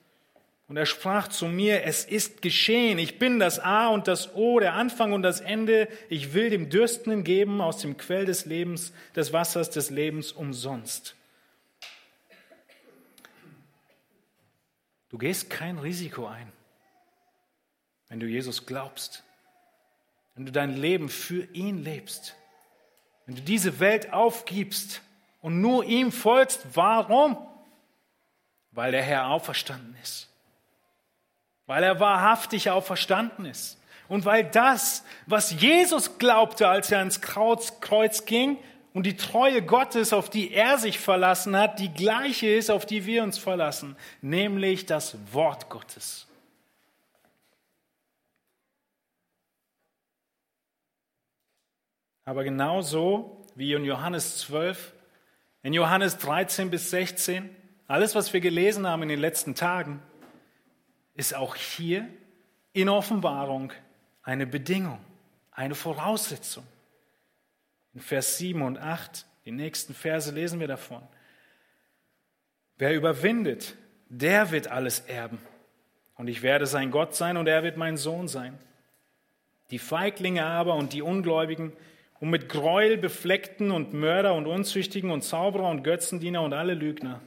Und 0.69 0.77
er 0.77 0.87
sprach 0.87 1.27
zu 1.27 1.47
mir, 1.47 1.83
es 1.83 2.05
ist 2.05 2.43
geschehen, 2.43 3.01
ich 3.01 3.19
bin 3.19 3.41
das 3.41 3.59
A 3.59 3.89
und 3.89 4.07
das 4.07 4.37
O, 4.37 4.61
der 4.61 4.75
Anfang 4.75 5.13
und 5.13 5.23
das 5.23 5.41
Ende, 5.41 5.89
ich 6.09 6.33
will 6.33 6.49
dem 6.49 6.71
Dürstenden 6.71 7.25
geben 7.25 7.61
aus 7.61 7.79
dem 7.79 7.97
Quell 7.97 8.25
des 8.25 8.47
Lebens, 8.47 8.93
des 9.17 9.33
Wassers 9.33 9.71
des 9.71 9.91
Lebens 9.91 10.31
umsonst. 10.31 11.17
Du 15.09 15.19
gehst 15.19 15.51
kein 15.51 15.81
Risiko 15.81 16.29
ein, 16.29 16.53
wenn 18.09 18.21
du 18.21 18.27
Jesus 18.27 18.65
glaubst, 18.65 19.25
wenn 20.41 20.47
du 20.47 20.53
dein 20.53 20.75
Leben 20.75 21.11
für 21.11 21.45
ihn 21.53 21.85
lebst, 21.85 22.35
wenn 23.27 23.35
du 23.35 23.43
diese 23.43 23.79
Welt 23.79 24.15
aufgibst 24.15 25.03
und 25.43 25.61
nur 25.61 25.85
ihm 25.85 26.11
folgst. 26.11 26.65
Warum? 26.73 27.37
Weil 28.71 28.91
der 28.93 29.03
Herr 29.03 29.27
auferstanden 29.27 29.95
ist, 30.03 30.31
weil 31.67 31.83
er 31.83 32.01
wahrhaftig 32.01 32.71
auferstanden 32.71 33.45
ist. 33.45 33.79
Und 34.09 34.25
weil 34.25 34.45
das, 34.45 35.05
was 35.27 35.61
Jesus 35.61 36.17
glaubte, 36.17 36.69
als 36.69 36.91
er 36.91 37.01
ans 37.01 37.21
Kreuz, 37.21 38.25
ging, 38.25 38.57
und 38.95 39.05
die 39.05 39.19
Treue 39.19 39.61
Gottes, 39.61 40.15
auf 40.15 40.31
die 40.31 40.55
er 40.55 40.79
sich 40.79 40.99
verlassen 40.99 41.55
hat, 41.55 41.81
die 41.81 41.93
gleiche 41.93 42.49
ist, 42.49 42.71
auf 42.71 42.87
die 42.87 43.05
wir 43.05 43.25
uns 43.25 43.37
verlassen, 43.37 43.95
nämlich 44.23 44.87
das 44.87 45.19
Wort 45.33 45.69
Gottes. 45.69 46.30
Aber 52.31 52.45
genauso 52.45 53.45
wie 53.57 53.73
in 53.73 53.85
Johannes 53.85 54.39
12, 54.39 54.93
in 55.65 55.73
Johannes 55.73 56.17
13 56.19 56.71
bis 56.71 56.89
16, 56.91 57.51
alles, 57.89 58.15
was 58.15 58.33
wir 58.33 58.41
gelesen 58.41 58.87
haben 58.87 59.03
in 59.03 59.09
den 59.09 59.19
letzten 59.19 59.57
Tagen, 59.57 60.01
ist 61.17 61.35
auch 61.35 61.57
hier 61.57 62.09
in 62.73 62.89
Offenbarung 62.89 63.73
eine 64.23 64.47
Bedingung, 64.47 65.01
eine 65.51 65.75
Voraussetzung. 65.75 66.63
In 67.95 68.01
Vers 68.01 68.39
7 68.39 68.63
und 68.63 68.79
8, 68.79 69.27
die 69.45 69.51
nächsten 69.51 69.93
Verse 69.93 70.31
lesen 70.31 70.61
wir 70.61 70.69
davon. 70.69 71.03
Wer 72.79 72.95
überwindet, 72.95 73.75
der 74.09 74.53
wird 74.53 74.69
alles 74.69 75.01
erben. 75.01 75.39
Und 76.15 76.29
ich 76.29 76.43
werde 76.43 76.67
sein 76.67 76.93
Gott 76.93 77.17
sein 77.17 77.37
und 77.37 77.49
er 77.49 77.65
wird 77.65 77.77
mein 77.77 77.97
Sohn 77.97 78.29
sein. 78.29 78.57
Die 79.73 79.81
Feiglinge 79.81 80.45
aber 80.47 80.77
und 80.77 80.93
die 80.93 81.03
Ungläubigen 81.03 81.73
und 82.21 82.31
mit 82.31 82.49
Gräuel 82.49 82.97
befleckten 82.97 83.71
und 83.71 83.93
Mörder 83.93 84.35
und 84.35 84.47
Unzüchtigen 84.47 85.11
und 85.11 85.23
Zauberer 85.23 85.69
und 85.69 85.83
Götzendiener 85.83 86.43
und 86.43 86.53
alle 86.53 86.75
Lügner, 86.75 87.21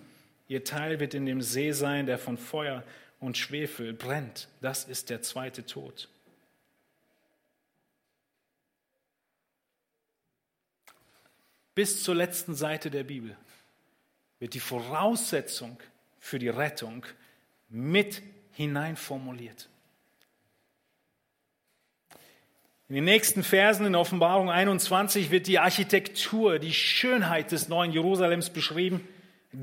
ihr 0.47 0.63
Teil 0.63 0.99
wird 0.99 1.13
in 1.13 1.25
dem 1.25 1.41
See 1.41 1.71
sein, 1.71 2.05
der 2.05 2.17
von 2.17 2.37
Feuer 2.37 2.83
und 3.19 3.37
Schwefel 3.37 3.93
brennt. 3.93 4.47
Das 4.61 4.85
ist 4.85 5.09
der 5.09 5.21
zweite 5.21 5.65
Tod. 5.65 6.09
bis 11.75 12.03
zur 12.03 12.15
letzten 12.15 12.55
Seite 12.55 12.91
der 12.91 13.03
Bibel 13.03 13.35
wird 14.39 14.53
die 14.53 14.59
Voraussetzung 14.59 15.79
für 16.19 16.39
die 16.39 16.49
Rettung 16.49 17.05
mit 17.69 18.21
hineinformuliert. 18.51 19.69
In 22.93 22.97
den 22.97 23.05
nächsten 23.05 23.41
Versen 23.41 23.87
in 23.87 23.95
Offenbarung 23.95 24.51
21 24.51 25.31
wird 25.31 25.47
die 25.47 25.57
Architektur, 25.57 26.59
die 26.59 26.73
Schönheit 26.73 27.51
des 27.51 27.67
neuen 27.67 27.91
Jerusalems 27.91 28.51
beschrieben. 28.51 29.07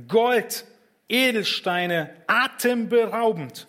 Gold, 0.08 0.64
Edelsteine, 1.08 2.12
atemberaubend. 2.26 3.68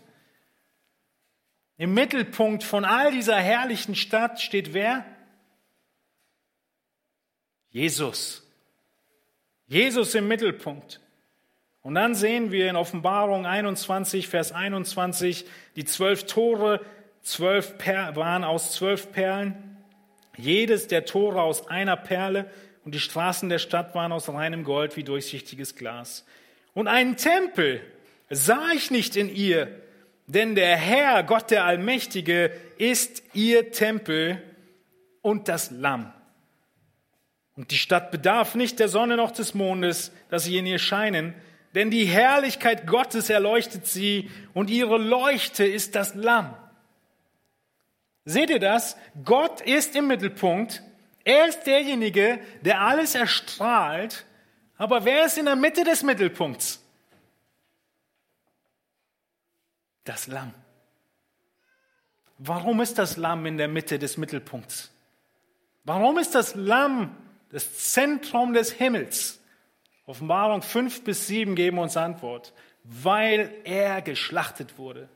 Im 1.77 1.93
Mittelpunkt 1.93 2.63
von 2.63 2.85
all 2.85 3.11
dieser 3.11 3.35
herrlichen 3.35 3.93
Stadt 3.93 4.41
steht 4.41 4.73
wer? 4.73 5.05
Jesus. 7.69 8.43
Jesus 9.67 10.15
im 10.15 10.27
Mittelpunkt. 10.27 11.01
Und 11.83 11.93
dann 11.93 12.15
sehen 12.15 12.51
wir 12.51 12.67
in 12.67 12.75
Offenbarung 12.75 13.45
21, 13.45 14.27
Vers 14.27 14.53
21, 14.53 15.45
die 15.75 15.85
zwölf 15.85 16.25
Tore 16.25 16.83
zwölf 17.21 17.77
per 17.77 18.15
waren 18.15 18.43
aus 18.43 18.73
zwölf 18.73 19.11
Perlen, 19.11 19.77
jedes 20.37 20.87
der 20.87 21.05
Tore 21.05 21.41
aus 21.41 21.67
einer 21.67 21.97
Perle, 21.97 22.49
und 22.83 22.95
die 22.95 22.99
Straßen 22.99 23.47
der 23.49 23.59
Stadt 23.59 23.93
waren 23.93 24.11
aus 24.11 24.27
reinem 24.27 24.63
Gold 24.63 24.97
wie 24.97 25.03
durchsichtiges 25.03 25.75
Glas. 25.75 26.25
Und 26.73 26.87
einen 26.87 27.15
Tempel 27.15 27.81
Sah 28.33 28.71
ich 28.73 28.91
nicht 28.91 29.17
in 29.17 29.29
ihr? 29.29 29.67
Denn 30.25 30.55
der 30.55 30.77
Herr, 30.77 31.23
Gott 31.23 31.51
der 31.51 31.65
Allmächtige, 31.65 32.51
ist 32.77 33.21
ihr 33.33 33.71
Tempel 33.71 34.41
und 35.21 35.49
das 35.49 35.69
Lamm. 35.69 36.13
Und 37.57 37.71
die 37.71 37.77
Stadt 37.77 38.09
bedarf 38.09 38.55
nicht 38.55 38.79
der 38.79 38.87
Sonne 38.87 39.17
noch 39.17 39.31
des 39.31 39.53
Mondes, 39.53 40.13
dass 40.29 40.45
sie 40.45 40.57
in 40.57 40.65
ihr 40.65 40.79
scheinen, 40.79 41.35
denn 41.75 41.91
die 41.91 42.05
Herrlichkeit 42.05 42.87
Gottes 42.87 43.29
erleuchtet 43.29 43.85
sie 43.85 44.31
und 44.53 44.69
ihre 44.69 44.97
Leuchte 44.97 45.65
ist 45.65 45.95
das 45.95 46.15
Lamm. 46.15 46.55
Seht 48.25 48.49
ihr 48.49 48.59
das? 48.59 48.95
Gott 49.23 49.61
ist 49.61 49.95
im 49.95 50.07
Mittelpunkt. 50.07 50.83
Er 51.23 51.47
ist 51.47 51.63
derjenige, 51.63 52.39
der 52.61 52.81
alles 52.81 53.15
erstrahlt. 53.15 54.25
Aber 54.77 55.05
wer 55.05 55.25
ist 55.25 55.37
in 55.37 55.45
der 55.45 55.55
Mitte 55.55 55.83
des 55.83 56.03
Mittelpunkts? 56.03 56.83
Das 60.03 60.27
Lamm. 60.27 60.53
Warum 62.37 62.81
ist 62.81 62.97
das 62.97 63.17
Lamm 63.17 63.45
in 63.45 63.57
der 63.57 63.67
Mitte 63.67 63.99
des 63.99 64.17
Mittelpunkts? 64.17 64.91
Warum 65.83 66.17
ist 66.17 66.33
das 66.33 66.55
Lamm 66.55 67.15
das 67.51 67.91
Zentrum 67.91 68.53
des 68.53 68.71
Himmels? 68.71 69.39
Offenbarung 70.07 70.63
5 70.63 71.03
bis 71.03 71.27
7 71.27 71.55
geben 71.55 71.77
uns 71.77 71.97
Antwort. 71.97 72.53
Weil 72.83 73.53
er 73.63 74.01
geschlachtet 74.01 74.79
wurde. 74.79 75.07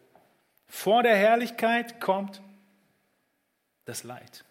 Vor 0.68 1.02
der 1.02 1.16
Herrlichkeit 1.16 2.00
kommt 2.00 2.44
das 3.86 4.04
Leid. 4.04 4.44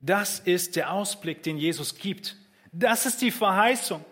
Das 0.00 0.38
ist 0.40 0.76
der 0.76 0.92
Ausblick, 0.92 1.42
den 1.42 1.58
Jesus 1.58 1.96
gibt. 1.96 2.36
Das 2.72 3.06
ist 3.06 3.20
die 3.20 3.30
Verheißung. 3.30 4.04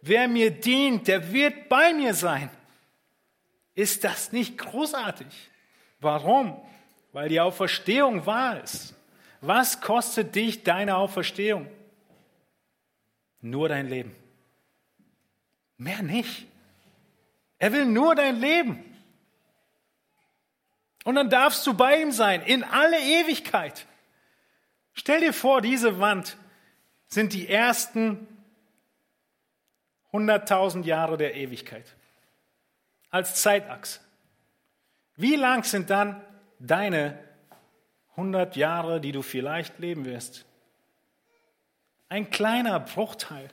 Wer 0.00 0.28
mir 0.28 0.50
dient, 0.50 1.08
der 1.08 1.32
wird 1.32 1.68
bei 1.68 1.92
mir 1.92 2.14
sein. 2.14 2.50
Ist 3.74 4.04
das 4.04 4.32
nicht 4.32 4.58
großartig? 4.58 5.26
Warum? 6.00 6.60
Weil 7.12 7.28
die 7.28 7.40
Auferstehung 7.40 8.26
wahr 8.26 8.62
ist. 8.62 8.94
Was 9.40 9.80
kostet 9.80 10.34
dich 10.34 10.62
deine 10.62 10.96
Auferstehung? 10.96 11.68
Nur 13.40 13.68
dein 13.68 13.88
Leben. 13.88 14.14
Mehr 15.76 16.02
nicht. 16.02 16.46
Er 17.58 17.72
will 17.72 17.86
nur 17.86 18.14
dein 18.14 18.36
Leben. 18.40 18.91
Und 21.04 21.16
dann 21.16 21.30
darfst 21.30 21.66
du 21.66 21.74
bei 21.74 22.00
ihm 22.00 22.12
sein, 22.12 22.42
in 22.42 22.62
alle 22.64 22.98
Ewigkeit. 22.98 23.86
Stell 24.94 25.20
dir 25.20 25.32
vor, 25.32 25.60
diese 25.60 25.98
Wand 25.98 26.36
sind 27.06 27.32
die 27.32 27.48
ersten 27.48 28.26
100.000 30.12 30.84
Jahre 30.84 31.16
der 31.16 31.34
Ewigkeit 31.34 31.86
als 33.10 33.42
Zeitachse. 33.42 34.00
Wie 35.16 35.36
lang 35.36 35.64
sind 35.64 35.90
dann 35.90 36.22
deine 36.58 37.18
100 38.12 38.56
Jahre, 38.56 39.00
die 39.00 39.12
du 39.12 39.22
vielleicht 39.22 39.78
leben 39.78 40.04
wirst? 40.04 40.44
Ein 42.08 42.30
kleiner 42.30 42.78
Bruchteil. 42.78 43.48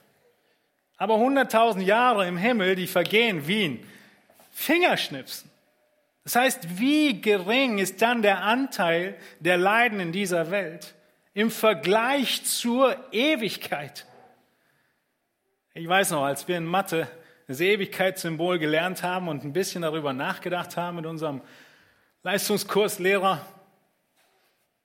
Aber 0.98 1.16
100.000 1.16 1.82
Jahre 1.82 2.28
im 2.28 2.38
Himmel, 2.38 2.76
die 2.76 2.88
vergehen 2.88 3.48
wie 3.48 3.66
ein 3.66 3.88
Fingerschnipsen. 4.52 5.49
Das 6.24 6.36
heißt, 6.36 6.80
wie 6.80 7.22
gering 7.22 7.80
ist 7.80 8.02
dann 8.02 8.22
der 8.22 8.44
Anteil 8.44 9.18
der 9.40 9.58
Leiden 9.58 10.00
in 10.00 10.12
dieser 10.12 10.52
Welt 10.52 10.96
im 11.34 11.50
Vergleich 11.50 12.44
zur 12.44 12.96
Ewigkeit? 13.12 14.06
Ich 15.74 15.88
weiß 15.88 16.12
noch, 16.12 16.24
als 16.24 16.48
wir 16.48 16.58
in 16.58 16.66
Mathe 16.66 17.08
das 17.48 17.62
Ewigkeitssymbol 17.62 18.60
gelernt 18.60 19.02
haben 19.02 19.28
und 19.28 19.44
ein 19.44 19.54
bisschen 19.54 19.82
darüber 19.82 20.14
nachgedacht 20.14 20.78
haben 20.78 20.98
mit 20.98 21.06
unserem 21.06 21.42
Leistungskurslehrer, 22.22 23.46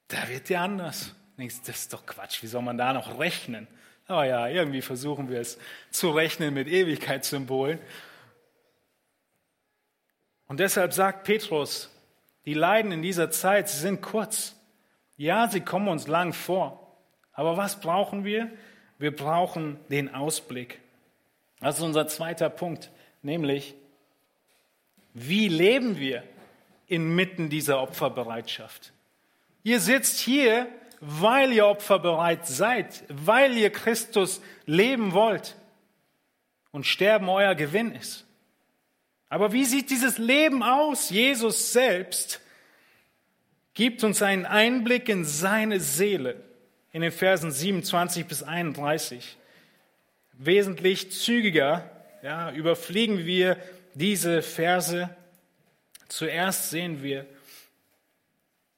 da 0.09 0.28
wird 0.28 0.49
dir 0.49 0.61
anders. 0.61 1.14
Denkst, 1.37 1.57
das 1.66 1.80
ist 1.80 1.93
doch 1.93 2.07
Quatsch, 2.07 2.43
wie 2.43 2.47
soll 2.47 2.62
man 2.62 2.78
da 2.78 2.93
noch 2.93 3.18
rechnen? 3.18 3.66
Aber 4.07 4.24
ja, 4.24 4.49
irgendwie 4.49 4.82
versuchen 4.82 5.28
wir 5.28 5.41
es 5.41 5.59
zu 5.91 6.11
rechnen 6.11 6.55
mit 6.55 6.68
Ewigkeitssymbolen. 6.68 7.78
Und 10.47 10.61
deshalb 10.61 10.93
sagt 10.93 11.25
Petrus, 11.25 11.91
die 12.45 12.55
Leiden 12.55 12.93
in 12.93 13.03
dieser 13.03 13.31
Zeit, 13.31 13.69
sie 13.69 13.79
sind 13.79 14.03
kurz. 14.03 14.57
Ja, 15.17 15.49
sie 15.49 15.61
kommen 15.61 15.89
uns 15.89 16.07
lang 16.07 16.33
vor. 16.33 16.97
Aber 17.33 17.57
was 17.57 17.81
brauchen 17.81 18.25
wir? 18.25 18.51
Wir 18.99 19.15
brauchen 19.15 19.79
den 19.91 20.15
Ausblick. 20.15 20.81
Das 21.61 21.79
ist 21.79 21.83
unser 21.83 22.07
zweiter 22.07 22.51
Punkt, 22.51 22.91
nämlich, 23.23 23.75
wie 25.15 25.49
leben 25.49 25.99
wir 25.99 26.23
inmitten 26.87 27.49
dieser 27.49 27.81
Opferbereitschaft? 27.81 28.93
Ihr 29.63 29.81
sitzt 29.81 30.21
hier, 30.21 30.69
weil 31.01 31.53
ihr 31.53 31.67
opferbereit 31.67 32.47
seid, 32.47 33.05
weil 33.09 33.57
ihr 33.57 33.71
Christus 33.71 34.43
leben 34.67 35.13
wollt 35.13 35.57
und 36.71 36.87
Sterben 36.87 37.29
euer 37.29 37.55
Gewinn 37.55 37.93
ist. 37.93 38.24
Aber 39.35 39.53
wie 39.53 39.64
sieht 39.64 39.91
dieses 39.91 40.16
Leben 40.16 40.62
aus? 40.62 41.11
Jesus 41.11 41.72
selbst 41.72 42.41
gibt 43.74 44.05
uns 44.05 44.22
einen 44.22 44.47
Einblick 44.47 45.09
in 45.09 45.24
seine 45.24 45.80
Seele 45.80 46.41
in 46.93 47.03
den 47.03 47.11
Versen 47.11 47.51
27 47.51 48.26
bis 48.26 48.45
31 48.45 49.37
wesentlich 50.35 51.11
zügiger 51.11 51.91
ja, 52.22 52.53
überfliegen 52.53 53.26
wir 53.26 53.57
diese 53.95 54.41
Verse. 54.41 55.11
Zuerst 56.07 56.70
sehen 56.70 57.03
wir, 57.03 57.26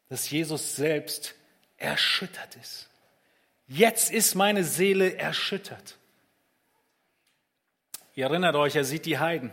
dass 0.09 0.31
Jesus 0.31 0.75
selbst 0.75 1.35
erschüttert 1.77 2.57
ist. 2.57 2.89
Jetzt 3.69 4.11
ist 4.11 4.35
meine 4.35 4.65
Seele 4.65 5.17
erschüttert. 5.17 5.99
Ihr 8.15 8.25
erinnert 8.25 8.57
euch, 8.57 8.75
er 8.75 8.85
sieht 8.85 9.05
die 9.05 9.19
Heiden. 9.19 9.53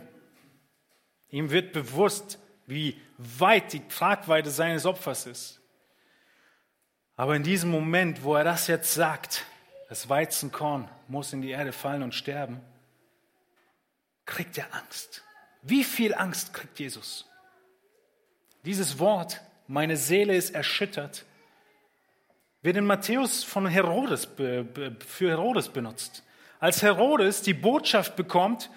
Ihm 1.34 1.50
wird 1.50 1.72
bewusst, 1.72 2.38
wie 2.64 2.96
weit 3.18 3.72
die 3.72 3.88
Tragweite 3.88 4.50
seines 4.50 4.86
Opfers 4.86 5.26
ist. 5.26 5.60
Aber 7.16 7.34
in 7.34 7.42
diesem 7.42 7.72
Moment, 7.72 8.22
wo 8.22 8.36
er 8.36 8.44
das 8.44 8.68
jetzt 8.68 8.94
sagt, 8.94 9.44
das 9.88 10.08
Weizenkorn 10.08 10.88
muss 11.08 11.32
in 11.32 11.42
die 11.42 11.50
Erde 11.50 11.72
fallen 11.72 12.04
und 12.04 12.14
sterben, 12.14 12.60
kriegt 14.26 14.56
er 14.58 14.72
Angst. 14.76 15.24
Wie 15.62 15.82
viel 15.82 16.14
Angst 16.14 16.54
kriegt 16.54 16.78
Jesus? 16.78 17.28
Dieses 18.64 19.00
Wort, 19.00 19.40
meine 19.66 19.96
Seele 19.96 20.36
ist 20.36 20.54
erschüttert, 20.54 21.24
wird 22.62 22.76
in 22.76 22.86
Matthäus 22.86 23.42
von 23.42 23.66
Herodes, 23.66 24.28
für 24.36 25.28
Herodes 25.28 25.68
benutzt. 25.68 26.22
Als 26.60 26.80
Herodes 26.82 27.42
die 27.42 27.54
Botschaft 27.54 28.14
bekommt, 28.14 28.70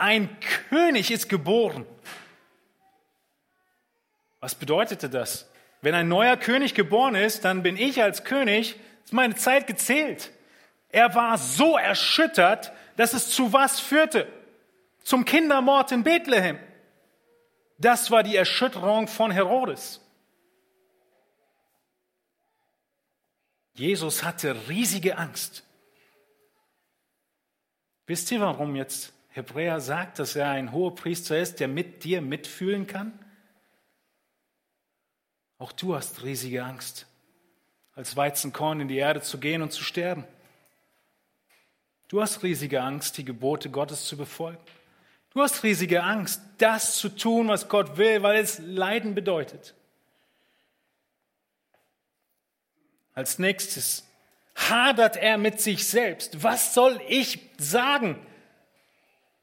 ein 0.00 0.40
König 0.70 1.10
ist 1.10 1.28
geboren. 1.28 1.86
Was 4.40 4.54
bedeutete 4.54 5.10
das? 5.10 5.50
Wenn 5.82 5.94
ein 5.94 6.08
neuer 6.08 6.36
König 6.36 6.74
geboren 6.74 7.14
ist, 7.14 7.44
dann 7.44 7.62
bin 7.62 7.76
ich 7.76 8.02
als 8.02 8.24
König, 8.24 8.76
ist 9.04 9.12
meine 9.12 9.34
Zeit 9.34 9.66
gezählt. 9.66 10.30
Er 10.88 11.14
war 11.14 11.36
so 11.36 11.76
erschüttert, 11.76 12.72
dass 12.96 13.12
es 13.12 13.30
zu 13.30 13.52
was 13.52 13.78
führte? 13.78 14.26
Zum 15.04 15.24
Kindermord 15.24 15.92
in 15.92 16.02
Bethlehem. 16.02 16.58
Das 17.78 18.10
war 18.10 18.22
die 18.22 18.36
Erschütterung 18.36 19.06
von 19.06 19.30
Herodes. 19.30 20.00
Jesus 23.74 24.24
hatte 24.24 24.68
riesige 24.68 25.16
Angst. 25.16 25.64
Wisst 28.06 28.30
ihr, 28.30 28.40
warum 28.40 28.76
jetzt 28.76 29.12
Hebräer 29.40 29.80
sagt, 29.80 30.18
dass 30.18 30.36
er 30.36 30.50
ein 30.50 30.70
hoher 30.72 30.94
Priester 30.94 31.38
ist, 31.38 31.60
der 31.60 31.68
mit 31.68 32.04
dir 32.04 32.20
mitfühlen 32.20 32.86
kann? 32.86 33.18
Auch 35.58 35.72
du 35.72 35.94
hast 35.94 36.22
riesige 36.22 36.62
Angst, 36.62 37.06
als 37.94 38.16
Weizenkorn 38.16 38.80
in 38.80 38.88
die 38.88 38.98
Erde 38.98 39.22
zu 39.22 39.38
gehen 39.38 39.62
und 39.62 39.72
zu 39.72 39.82
sterben. 39.82 40.24
Du 42.08 42.20
hast 42.20 42.42
riesige 42.42 42.82
Angst, 42.82 43.16
die 43.16 43.24
Gebote 43.24 43.70
Gottes 43.70 44.04
zu 44.04 44.16
befolgen. 44.16 44.58
Du 45.30 45.40
hast 45.40 45.62
riesige 45.62 46.02
Angst, 46.02 46.42
das 46.58 46.96
zu 46.96 47.08
tun, 47.08 47.48
was 47.48 47.68
Gott 47.68 47.96
will, 47.96 48.22
weil 48.22 48.40
es 48.40 48.58
Leiden 48.58 49.14
bedeutet. 49.14 49.74
Als 53.14 53.38
nächstes 53.38 54.06
hadert 54.54 55.16
er 55.16 55.38
mit 55.38 55.60
sich 55.60 55.86
selbst. 55.86 56.42
Was 56.42 56.74
soll 56.74 57.00
ich 57.08 57.38
sagen? 57.58 58.18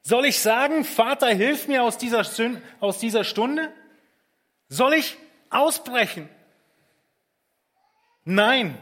Soll 0.07 0.27
ich 0.27 0.39
sagen, 0.39 0.85
Vater, 0.85 1.27
hilf 1.27 1.67
mir 1.67 1.83
aus 1.83 1.97
dieser, 1.97 2.25
aus 2.79 2.97
dieser 2.97 3.25
Stunde? 3.25 3.73
Soll 4.69 4.93
ich 4.93 5.17
ausbrechen? 5.49 6.29
Nein, 8.23 8.77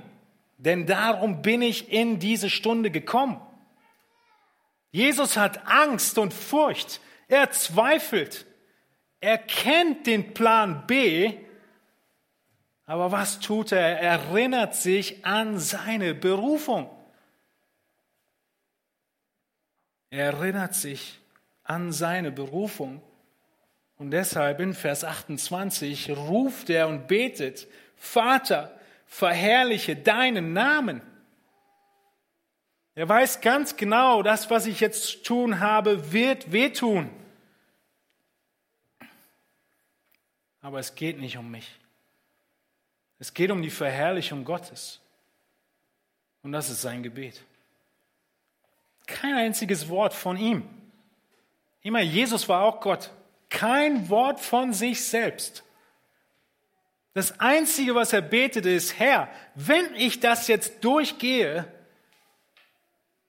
denn 0.57 0.85
darum 0.85 1.41
bin 1.41 1.63
ich 1.63 1.91
in 1.91 2.19
diese 2.19 2.51
Stunde 2.51 2.91
gekommen. 2.91 3.41
Jesus 4.91 5.35
hat 5.35 5.65
Angst 5.65 6.19
und 6.19 6.31
Furcht. 6.31 7.01
Er 7.27 7.49
zweifelt. 7.49 8.45
Er 9.19 9.39
kennt 9.39 10.05
den 10.05 10.35
Plan 10.35 10.85
B, 10.85 11.33
aber 12.85 13.11
was 13.11 13.39
tut 13.39 13.71
er? 13.71 13.99
Er 13.99 14.19
erinnert 14.19 14.75
sich 14.75 15.25
an 15.25 15.57
seine 15.57 16.13
Berufung. 16.13 16.94
Er 20.15 20.27
erinnert 20.27 20.73
sich 20.73 21.19
an 21.65 21.91
seine 21.91 22.31
Berufung. 22.31 23.01
Und 23.97 24.11
deshalb 24.11 24.61
in 24.61 24.73
Vers 24.73 25.03
28 25.03 26.09
ruft 26.11 26.69
er 26.69 26.87
und 26.87 27.09
betet, 27.09 27.67
Vater, 27.97 28.79
verherrliche 29.07 29.97
deinen 29.97 30.53
Namen. 30.53 31.01
Er 32.93 33.09
weiß 33.09 33.41
ganz 33.41 33.75
genau, 33.75 34.23
das, 34.23 34.49
was 34.49 34.67
ich 34.67 34.79
jetzt 34.79 35.03
zu 35.03 35.17
tun 35.17 35.59
habe, 35.59 36.13
wird 36.13 36.53
wehtun. 36.53 37.09
Aber 40.61 40.79
es 40.79 40.95
geht 40.95 41.19
nicht 41.19 41.35
um 41.35 41.51
mich. 41.51 41.77
Es 43.19 43.33
geht 43.33 43.51
um 43.51 43.61
die 43.61 43.69
Verherrlichung 43.69 44.45
Gottes. 44.45 45.01
Und 46.41 46.53
das 46.53 46.69
ist 46.69 46.81
sein 46.81 47.03
Gebet. 47.03 47.43
Kein 49.07 49.35
einziges 49.35 49.89
Wort 49.89 50.13
von 50.13 50.37
ihm. 50.37 50.67
Immer 51.81 52.01
Jesus 52.01 52.49
war 52.49 52.63
auch 52.63 52.81
Gott. 52.81 53.11
Kein 53.49 54.09
Wort 54.09 54.39
von 54.39 54.73
sich 54.73 55.03
selbst. 55.05 55.63
Das 57.13 57.39
Einzige, 57.39 57.95
was 57.95 58.11
er 58.11 58.21
betete, 58.21 58.69
ist, 58.69 58.99
Herr, 58.99 59.29
wenn 59.55 59.95
ich 59.95 60.19
das 60.19 60.47
jetzt 60.47 60.83
durchgehe, 60.83 61.65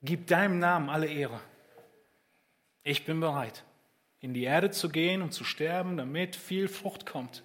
gib 0.03 0.27
deinem 0.27 0.59
Namen 0.59 0.91
alle 0.91 1.07
Ehre. 1.07 1.41
Ich 2.83 3.05
bin 3.05 3.21
bereit, 3.21 3.63
in 4.21 4.35
die 4.35 4.45
Erde 4.45 4.71
zu 4.71 4.89
gehen 4.89 5.23
und 5.23 5.33
zu 5.33 5.45
sterben, 5.45 5.97
damit 5.97 6.35
viel 6.35 6.67
Frucht 6.67 7.07
kommt. 7.07 7.45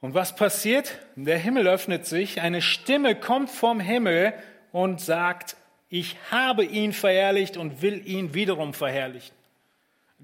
Und 0.00 0.14
was 0.14 0.36
passiert? 0.36 0.98
Der 1.16 1.38
Himmel 1.38 1.66
öffnet 1.66 2.06
sich, 2.06 2.40
eine 2.42 2.60
Stimme 2.60 3.18
kommt 3.18 3.50
vom 3.50 3.80
Himmel 3.80 4.34
und 4.70 5.00
sagt, 5.00 5.56
ich 5.88 6.16
habe 6.30 6.64
ihn 6.64 6.92
verherrlicht 6.92 7.56
und 7.56 7.82
will 7.82 8.06
ihn 8.06 8.34
wiederum 8.34 8.74
verherrlichen. 8.74 9.34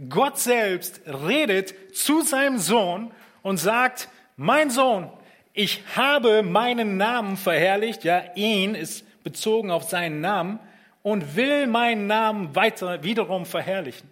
Gott 0.09 0.39
selbst 0.39 1.03
redet 1.07 1.97
zu 1.97 2.23
seinem 2.23 2.59
Sohn 2.59 3.13
und 3.43 3.59
sagt, 3.59 4.09
mein 4.37 4.71
Sohn, 4.71 5.11
ich 5.53 5.83
habe 5.97 6.43
meinen 6.43 6.97
Namen 6.97 7.37
verherrlicht, 7.37 8.05
ja, 8.05 8.23
ihn 8.35 8.75
ist 8.75 9.05
bezogen 9.23 9.71
auf 9.71 9.85
seinen 9.85 10.21
Namen 10.21 10.59
und 11.03 11.37
will 11.37 11.67
meinen 11.67 12.07
Namen 12.07 12.55
weiter 12.55 13.03
wiederum 13.03 13.45
verherrlichen. 13.47 14.09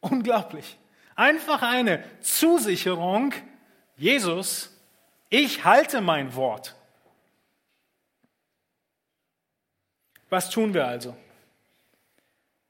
Unglaublich. 0.00 0.78
Einfach 1.16 1.62
eine 1.62 2.02
Zusicherung, 2.20 3.34
Jesus, 3.96 4.74
ich 5.30 5.64
halte 5.64 6.00
mein 6.00 6.34
Wort. 6.34 6.74
Was 10.30 10.50
tun 10.50 10.74
wir 10.74 10.86
also? 10.86 11.16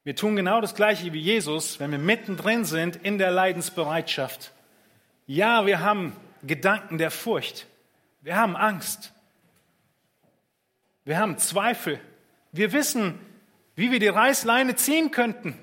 Wir 0.05 0.17
tun 0.17 0.37
genau 0.37 0.61
das 0.61 0.75
Gleiche 0.75 1.13
wie 1.13 1.21
Jesus, 1.21 1.81
wenn 1.81 1.91
wir 1.91 1.99
mittendrin 1.99 2.65
sind 2.65 2.97
in 2.97 3.19
der 3.19 3.31
Leidensbereitschaft. 3.31 4.53
Ja, 5.27 5.67
wir 5.67 5.81
haben 5.81 6.17
Gedanken 6.43 6.99
der 6.99 7.11
Furcht. 7.11 7.67
Wir 8.23 8.37
haben 8.37 8.57
Angst. 8.57 9.13
Wir 11.05 11.19
haben 11.19 11.37
Zweifel. 11.39 12.01
Wir 12.53 12.73
wissen, 12.73 13.19
wie 13.75 13.91
wir 13.91 14.01
die 14.01 14.09
Reißleine 14.09 14.77
ziehen 14.77 15.11
könnten. 15.11 15.59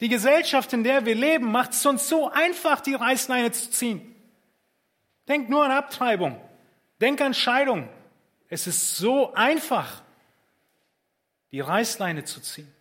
Die 0.00 0.08
Gesellschaft, 0.08 0.72
in 0.72 0.84
der 0.84 1.04
wir 1.04 1.14
leben, 1.14 1.50
macht 1.50 1.72
es 1.72 1.84
uns 1.84 2.08
so 2.08 2.30
einfach, 2.30 2.80
die 2.80 2.94
Reißleine 2.94 3.52
zu 3.52 3.70
ziehen. 3.70 4.14
Denk 5.28 5.50
nur 5.50 5.64
an 5.64 5.70
Abtreibung. 5.70 6.40
Denk 7.00 7.20
an 7.20 7.34
Scheidung. 7.34 7.88
Es 8.48 8.66
ist 8.66 8.96
so 8.96 9.32
einfach, 9.34 10.02
die 11.52 11.60
Reißleine 11.60 12.24
zu 12.24 12.40
ziehen. 12.40 12.72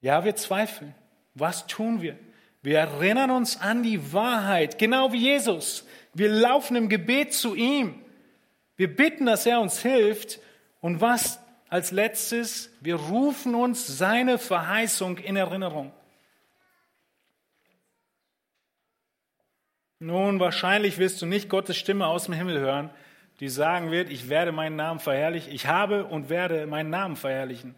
Ja, 0.00 0.24
wir 0.24 0.34
zweifeln. 0.36 0.94
Was 1.34 1.66
tun 1.66 2.00
wir? 2.00 2.18
Wir 2.62 2.78
erinnern 2.78 3.30
uns 3.30 3.60
an 3.60 3.82
die 3.82 4.12
Wahrheit, 4.12 4.78
genau 4.78 5.12
wie 5.12 5.22
Jesus. 5.22 5.86
Wir 6.12 6.28
laufen 6.28 6.76
im 6.76 6.88
Gebet 6.88 7.32
zu 7.32 7.54
ihm. 7.54 8.02
Wir 8.76 8.94
bitten, 8.94 9.26
dass 9.26 9.46
er 9.46 9.60
uns 9.60 9.80
hilft. 9.80 10.40
Und 10.80 11.00
was 11.00 11.38
als 11.68 11.90
letztes? 11.90 12.70
Wir 12.80 12.96
rufen 12.96 13.54
uns 13.54 13.86
seine 13.86 14.38
Verheißung 14.38 15.18
in 15.18 15.36
Erinnerung. 15.36 15.92
Nun, 19.98 20.40
wahrscheinlich 20.40 20.96
wirst 20.96 21.20
du 21.20 21.26
nicht 21.26 21.50
Gottes 21.50 21.76
Stimme 21.76 22.06
aus 22.06 22.24
dem 22.24 22.32
Himmel 22.32 22.58
hören, 22.58 22.90
die 23.40 23.48
sagen 23.48 23.90
wird, 23.90 24.10
ich 24.10 24.28
werde 24.28 24.52
meinen 24.52 24.76
Namen 24.76 25.00
verherrlichen, 25.00 25.52
ich 25.52 25.66
habe 25.66 26.04
und 26.04 26.28
werde 26.28 26.66
meinen 26.66 26.90
Namen 26.90 27.16
verherrlichen. 27.16 27.74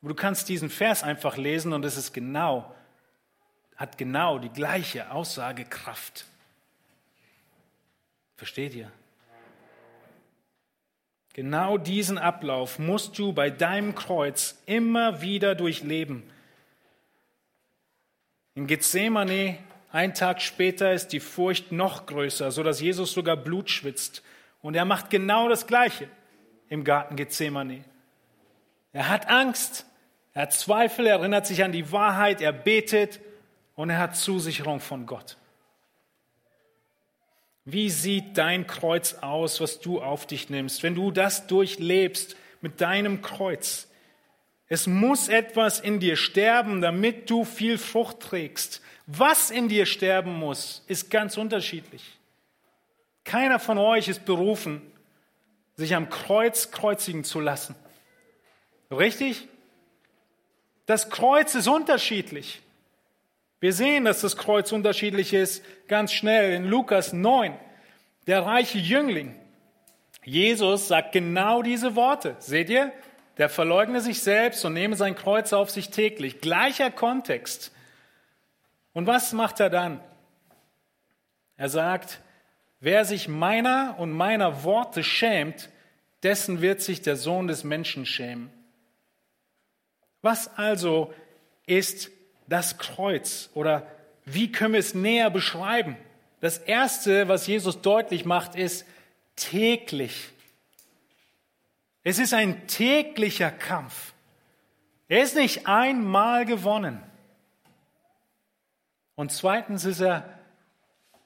Aber 0.00 0.08
du 0.08 0.14
kannst 0.14 0.48
diesen 0.48 0.70
Vers 0.70 1.02
einfach 1.02 1.36
lesen 1.36 1.74
und 1.74 1.84
es 1.84 1.96
ist 1.96 2.14
genau, 2.14 2.74
hat 3.76 3.98
genau 3.98 4.38
die 4.38 4.48
gleiche 4.48 5.10
Aussagekraft. 5.10 6.24
Versteht 8.36 8.74
ihr? 8.74 8.90
Genau 11.34 11.76
diesen 11.76 12.18
Ablauf 12.18 12.78
musst 12.78 13.18
du 13.18 13.32
bei 13.32 13.50
deinem 13.50 13.94
Kreuz 13.94 14.60
immer 14.66 15.20
wieder 15.20 15.54
durchleben. 15.54 16.22
In 18.54 18.66
Gethsemane, 18.66 19.58
ein 19.92 20.14
Tag 20.14 20.40
später, 20.40 20.92
ist 20.92 21.08
die 21.08 21.20
Furcht 21.20 21.70
noch 21.70 22.06
größer, 22.06 22.50
sodass 22.50 22.80
Jesus 22.80 23.12
sogar 23.12 23.36
Blut 23.36 23.70
schwitzt. 23.70 24.22
Und 24.60 24.74
er 24.74 24.84
macht 24.84 25.10
genau 25.10 25.48
das 25.48 25.66
Gleiche 25.66 26.08
im 26.68 26.84
Garten 26.84 27.16
Gethsemane. 27.16 27.84
Er 28.92 29.08
hat 29.08 29.28
Angst, 29.28 29.86
er 30.34 30.42
hat 30.42 30.52
Zweifel, 30.52 31.06
er 31.06 31.18
erinnert 31.18 31.46
sich 31.46 31.62
an 31.62 31.72
die 31.72 31.92
Wahrheit, 31.92 32.40
er 32.40 32.52
betet 32.52 33.20
und 33.74 33.90
er 33.90 33.98
hat 33.98 34.16
Zusicherung 34.16 34.80
von 34.80 35.06
Gott. 35.06 35.36
Wie 37.64 37.90
sieht 37.90 38.38
dein 38.38 38.66
Kreuz 38.66 39.14
aus, 39.20 39.60
was 39.60 39.80
du 39.80 40.00
auf 40.00 40.26
dich 40.26 40.48
nimmst, 40.48 40.82
wenn 40.82 40.94
du 40.94 41.10
das 41.10 41.46
durchlebst 41.46 42.34
mit 42.60 42.80
deinem 42.80 43.20
Kreuz? 43.20 43.88
Es 44.68 44.86
muss 44.86 45.28
etwas 45.28 45.80
in 45.80 46.00
dir 46.00 46.16
sterben, 46.16 46.80
damit 46.80 47.30
du 47.30 47.44
viel 47.44 47.78
Frucht 47.78 48.20
trägst. 48.20 48.82
Was 49.06 49.50
in 49.50 49.68
dir 49.68 49.86
sterben 49.86 50.34
muss, 50.34 50.84
ist 50.86 51.10
ganz 51.10 51.36
unterschiedlich. 51.36 52.17
Keiner 53.28 53.58
von 53.58 53.76
euch 53.76 54.08
ist 54.08 54.24
berufen, 54.24 54.80
sich 55.76 55.94
am 55.94 56.08
Kreuz 56.08 56.70
kreuzigen 56.70 57.24
zu 57.24 57.40
lassen. 57.40 57.74
Richtig? 58.90 59.48
Das 60.86 61.10
Kreuz 61.10 61.54
ist 61.54 61.68
unterschiedlich. 61.68 62.62
Wir 63.60 63.74
sehen, 63.74 64.06
dass 64.06 64.22
das 64.22 64.38
Kreuz 64.38 64.72
unterschiedlich 64.72 65.34
ist, 65.34 65.62
ganz 65.88 66.10
schnell 66.10 66.54
in 66.54 66.64
Lukas 66.64 67.12
9. 67.12 67.54
Der 68.26 68.46
reiche 68.46 68.78
Jüngling. 68.78 69.38
Jesus 70.24 70.88
sagt 70.88 71.12
genau 71.12 71.60
diese 71.60 71.96
Worte. 71.96 72.34
Seht 72.38 72.70
ihr? 72.70 72.94
Der 73.36 73.50
verleugne 73.50 74.00
sich 74.00 74.22
selbst 74.22 74.64
und 74.64 74.72
nehme 74.72 74.96
sein 74.96 75.14
Kreuz 75.14 75.52
auf 75.52 75.68
sich 75.68 75.90
täglich. 75.90 76.40
Gleicher 76.40 76.90
Kontext. 76.90 77.72
Und 78.94 79.06
was 79.06 79.34
macht 79.34 79.60
er 79.60 79.68
dann? 79.68 80.00
Er 81.58 81.68
sagt, 81.68 82.22
wer 82.80 83.04
sich 83.04 83.28
meiner 83.28 83.96
und 83.98 84.12
meiner 84.12 84.64
Worte 84.64 85.02
schämt, 85.02 85.68
dessen 86.22 86.60
wird 86.60 86.80
sich 86.80 87.02
der 87.02 87.16
Sohn 87.16 87.46
des 87.46 87.64
Menschen 87.64 88.06
schämen. 88.06 88.50
Was 90.22 90.56
also 90.56 91.12
ist 91.66 92.10
das 92.48 92.78
Kreuz 92.78 93.50
oder 93.54 93.86
wie 94.24 94.50
können 94.50 94.74
wir 94.74 94.80
es 94.80 94.94
näher 94.94 95.30
beschreiben? 95.30 95.96
Das 96.40 96.58
Erste, 96.58 97.28
was 97.28 97.46
Jesus 97.46 97.80
deutlich 97.80 98.24
macht, 98.24 98.54
ist 98.54 98.86
täglich. 99.36 100.30
Es 102.04 102.18
ist 102.18 102.34
ein 102.34 102.66
täglicher 102.66 103.50
Kampf. 103.50 104.12
Er 105.08 105.22
ist 105.22 105.36
nicht 105.36 105.66
einmal 105.66 106.44
gewonnen. 106.44 107.02
Und 109.14 109.32
zweitens 109.32 109.84
ist 109.84 110.00
er 110.00 110.38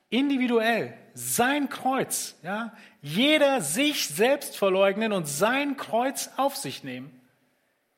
individuell. 0.09 0.94
Sein 1.14 1.68
Kreuz, 1.68 2.36
ja. 2.42 2.74
Jeder 3.00 3.60
sich 3.60 4.08
selbst 4.08 4.56
verleugnen 4.56 5.12
und 5.12 5.26
sein 5.26 5.76
Kreuz 5.76 6.30
auf 6.36 6.56
sich 6.56 6.84
nehmen. 6.84 7.20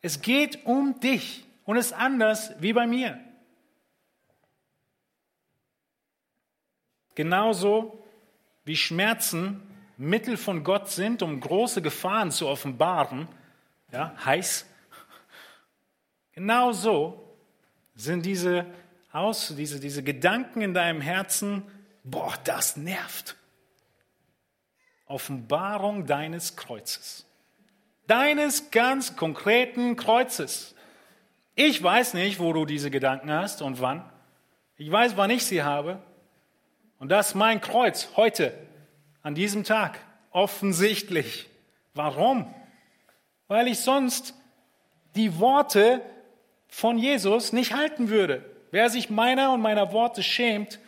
Es 0.00 0.22
geht 0.22 0.64
um 0.66 0.98
dich 1.00 1.44
und 1.64 1.76
ist 1.76 1.92
anders 1.92 2.52
wie 2.60 2.72
bei 2.72 2.86
mir. 2.86 3.18
Genauso 7.14 8.02
wie 8.64 8.76
Schmerzen 8.76 9.62
Mittel 9.96 10.36
von 10.36 10.64
Gott 10.64 10.90
sind, 10.90 11.22
um 11.22 11.38
große 11.38 11.80
Gefahren 11.80 12.30
zu 12.30 12.48
offenbaren, 12.48 13.28
ja, 13.92 14.14
heiß. 14.24 14.66
Genau 16.32 16.72
so 16.72 17.36
sind 17.94 18.26
diese, 18.26 18.66
Aus, 19.12 19.54
diese, 19.56 19.78
diese 19.78 20.02
Gedanken 20.02 20.60
in 20.60 20.74
deinem 20.74 21.00
Herzen, 21.00 21.62
boah, 22.04 22.34
das 22.44 22.76
nervt. 22.76 23.36
Offenbarung 25.06 26.06
deines 26.06 26.56
Kreuzes. 26.56 27.26
Deines 28.06 28.70
ganz 28.70 29.16
konkreten 29.16 29.96
Kreuzes. 29.96 30.74
Ich 31.54 31.82
weiß 31.82 32.14
nicht, 32.14 32.38
wo 32.38 32.52
du 32.52 32.64
diese 32.66 32.90
Gedanken 32.90 33.32
hast 33.32 33.62
und 33.62 33.80
wann. 33.80 34.10
Ich 34.76 34.90
weiß, 34.90 35.16
wann 35.16 35.30
ich 35.30 35.46
sie 35.46 35.62
habe. 35.62 36.02
Und 36.98 37.08
das 37.10 37.28
ist 37.28 37.34
mein 37.34 37.60
Kreuz 37.60 38.08
heute, 38.16 38.52
an 39.22 39.34
diesem 39.34 39.64
Tag. 39.64 39.98
Offensichtlich. 40.30 41.48
Warum? 41.94 42.52
Weil 43.46 43.68
ich 43.68 43.80
sonst 43.80 44.34
die 45.14 45.38
Worte 45.38 46.02
von 46.68 46.98
Jesus 46.98 47.52
nicht 47.52 47.74
halten 47.74 48.08
würde. 48.08 48.44
Wer 48.72 48.90
sich 48.90 49.10
meiner 49.10 49.52
und 49.52 49.60
meiner 49.60 49.92
Worte 49.92 50.22
schämt, 50.22 50.80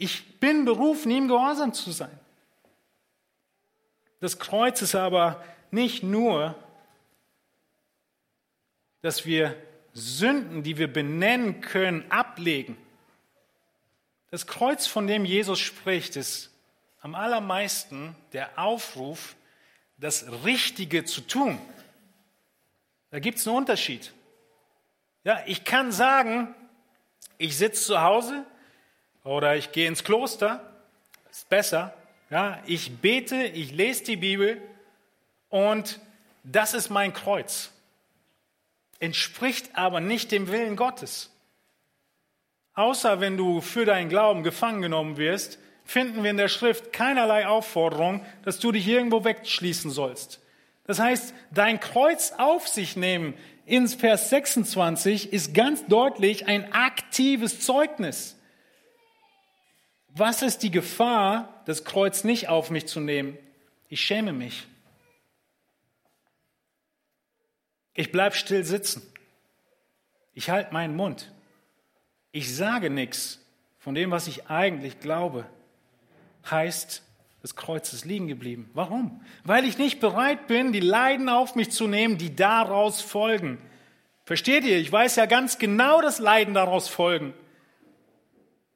ich 0.00 0.40
bin 0.40 0.64
berufen, 0.64 1.10
ihm 1.10 1.28
gehorsam 1.28 1.74
zu 1.74 1.92
sein. 1.92 2.18
Das 4.18 4.38
Kreuz 4.38 4.80
ist 4.80 4.94
aber 4.94 5.44
nicht 5.70 6.02
nur, 6.02 6.54
dass 9.02 9.26
wir 9.26 9.54
Sünden, 9.92 10.62
die 10.62 10.78
wir 10.78 10.90
benennen 10.90 11.60
können, 11.60 12.10
ablegen. 12.10 12.78
Das 14.30 14.46
Kreuz, 14.46 14.86
von 14.86 15.06
dem 15.06 15.26
Jesus 15.26 15.58
spricht, 15.58 16.16
ist 16.16 16.50
am 17.00 17.14
allermeisten 17.14 18.16
der 18.32 18.58
Aufruf, 18.58 19.36
das 19.98 20.24
Richtige 20.44 21.04
zu 21.04 21.20
tun. 21.20 21.60
Da 23.10 23.18
gibt 23.18 23.36
es 23.36 23.46
einen 23.46 23.56
Unterschied. 23.56 24.14
Ja, 25.24 25.42
ich 25.44 25.64
kann 25.64 25.92
sagen, 25.92 26.54
ich 27.36 27.58
sitze 27.58 27.84
zu 27.84 28.00
Hause 28.00 28.46
oder 29.24 29.56
ich 29.56 29.72
gehe 29.72 29.88
ins 29.88 30.04
Kloster, 30.04 30.60
ist 31.30 31.48
besser. 31.48 31.94
Ja, 32.30 32.62
ich 32.66 32.98
bete, 32.98 33.42
ich 33.42 33.72
lese 33.72 34.04
die 34.04 34.16
Bibel 34.16 34.60
und 35.48 36.00
das 36.44 36.74
ist 36.74 36.90
mein 36.90 37.12
Kreuz. 37.12 37.70
Entspricht 38.98 39.70
aber 39.74 40.00
nicht 40.00 40.30
dem 40.32 40.48
Willen 40.48 40.76
Gottes. 40.76 41.30
Außer 42.74 43.20
wenn 43.20 43.36
du 43.36 43.60
für 43.60 43.84
deinen 43.84 44.08
Glauben 44.08 44.42
gefangen 44.42 44.80
genommen 44.80 45.16
wirst, 45.16 45.58
finden 45.84 46.22
wir 46.22 46.30
in 46.30 46.36
der 46.36 46.48
Schrift 46.48 46.92
keinerlei 46.92 47.46
Aufforderung, 47.46 48.24
dass 48.44 48.60
du 48.60 48.70
dich 48.70 48.86
irgendwo 48.86 49.24
wegschließen 49.24 49.90
sollst. 49.90 50.40
Das 50.84 50.98
heißt, 50.98 51.34
dein 51.50 51.80
Kreuz 51.80 52.32
auf 52.38 52.68
sich 52.68 52.96
nehmen 52.96 53.34
ins 53.66 53.94
Vers 53.94 54.30
26 54.30 55.32
ist 55.32 55.52
ganz 55.52 55.84
deutlich 55.86 56.46
ein 56.46 56.72
aktives 56.72 57.60
Zeugnis. 57.60 58.36
Was 60.14 60.42
ist 60.42 60.62
die 60.62 60.70
Gefahr, 60.70 61.62
das 61.66 61.84
Kreuz 61.84 62.24
nicht 62.24 62.48
auf 62.48 62.70
mich 62.70 62.86
zu 62.86 63.00
nehmen? 63.00 63.38
Ich 63.88 64.00
schäme 64.00 64.32
mich. 64.32 64.66
Ich 67.94 68.12
bleibe 68.12 68.34
still 68.34 68.64
sitzen. 68.64 69.02
Ich 70.34 70.50
halte 70.50 70.72
meinen 70.72 70.96
Mund. 70.96 71.32
Ich 72.32 72.54
sage 72.54 72.90
nichts 72.90 73.40
von 73.78 73.94
dem, 73.94 74.10
was 74.10 74.28
ich 74.28 74.48
eigentlich 74.48 75.00
glaube. 75.00 75.44
Heißt, 76.48 77.02
das 77.42 77.56
Kreuz 77.56 77.92
ist 77.92 78.04
liegen 78.04 78.28
geblieben. 78.28 78.70
Warum? 78.74 79.20
Weil 79.44 79.64
ich 79.64 79.78
nicht 79.78 80.00
bereit 80.00 80.46
bin, 80.46 80.72
die 80.72 80.80
Leiden 80.80 81.28
auf 81.28 81.54
mich 81.54 81.70
zu 81.70 81.86
nehmen, 81.86 82.18
die 82.18 82.36
daraus 82.36 83.00
folgen. 83.00 83.58
Versteht 84.24 84.64
ihr? 84.64 84.78
Ich 84.78 84.92
weiß 84.92 85.16
ja 85.16 85.26
ganz 85.26 85.58
genau, 85.58 86.00
dass 86.00 86.18
Leiden 86.18 86.54
daraus 86.54 86.88
folgen. 86.88 87.34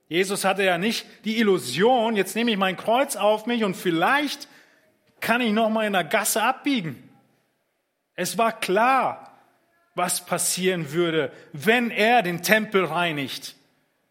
Jesus 0.09 0.45
hatte 0.45 0.65
ja 0.65 0.79
nicht 0.79 1.07
die 1.25 1.39
Illusion, 1.39 2.17
jetzt 2.17 2.37
nehme 2.37 2.51
ich 2.51 2.57
mein 2.57 2.77
Kreuz 2.77 3.17
auf 3.17 3.47
mich 3.47 3.65
und 3.65 3.75
vielleicht 3.75 4.49
kann 5.21 5.41
ich 5.41 5.53
noch 5.53 5.71
mal 5.71 5.87
in 5.87 5.95
der 5.95 6.05
Gasse 6.05 6.43
abbiegen. 6.43 7.11
Es 8.15 8.37
war 8.37 8.53
klar, 8.59 9.35
was 9.95 10.27
passieren 10.27 10.93
würde, 10.93 11.33
wenn 11.53 11.91
er 11.91 12.23
den 12.23 12.43
Tempel 12.43 12.85
reinigt. 12.85 13.57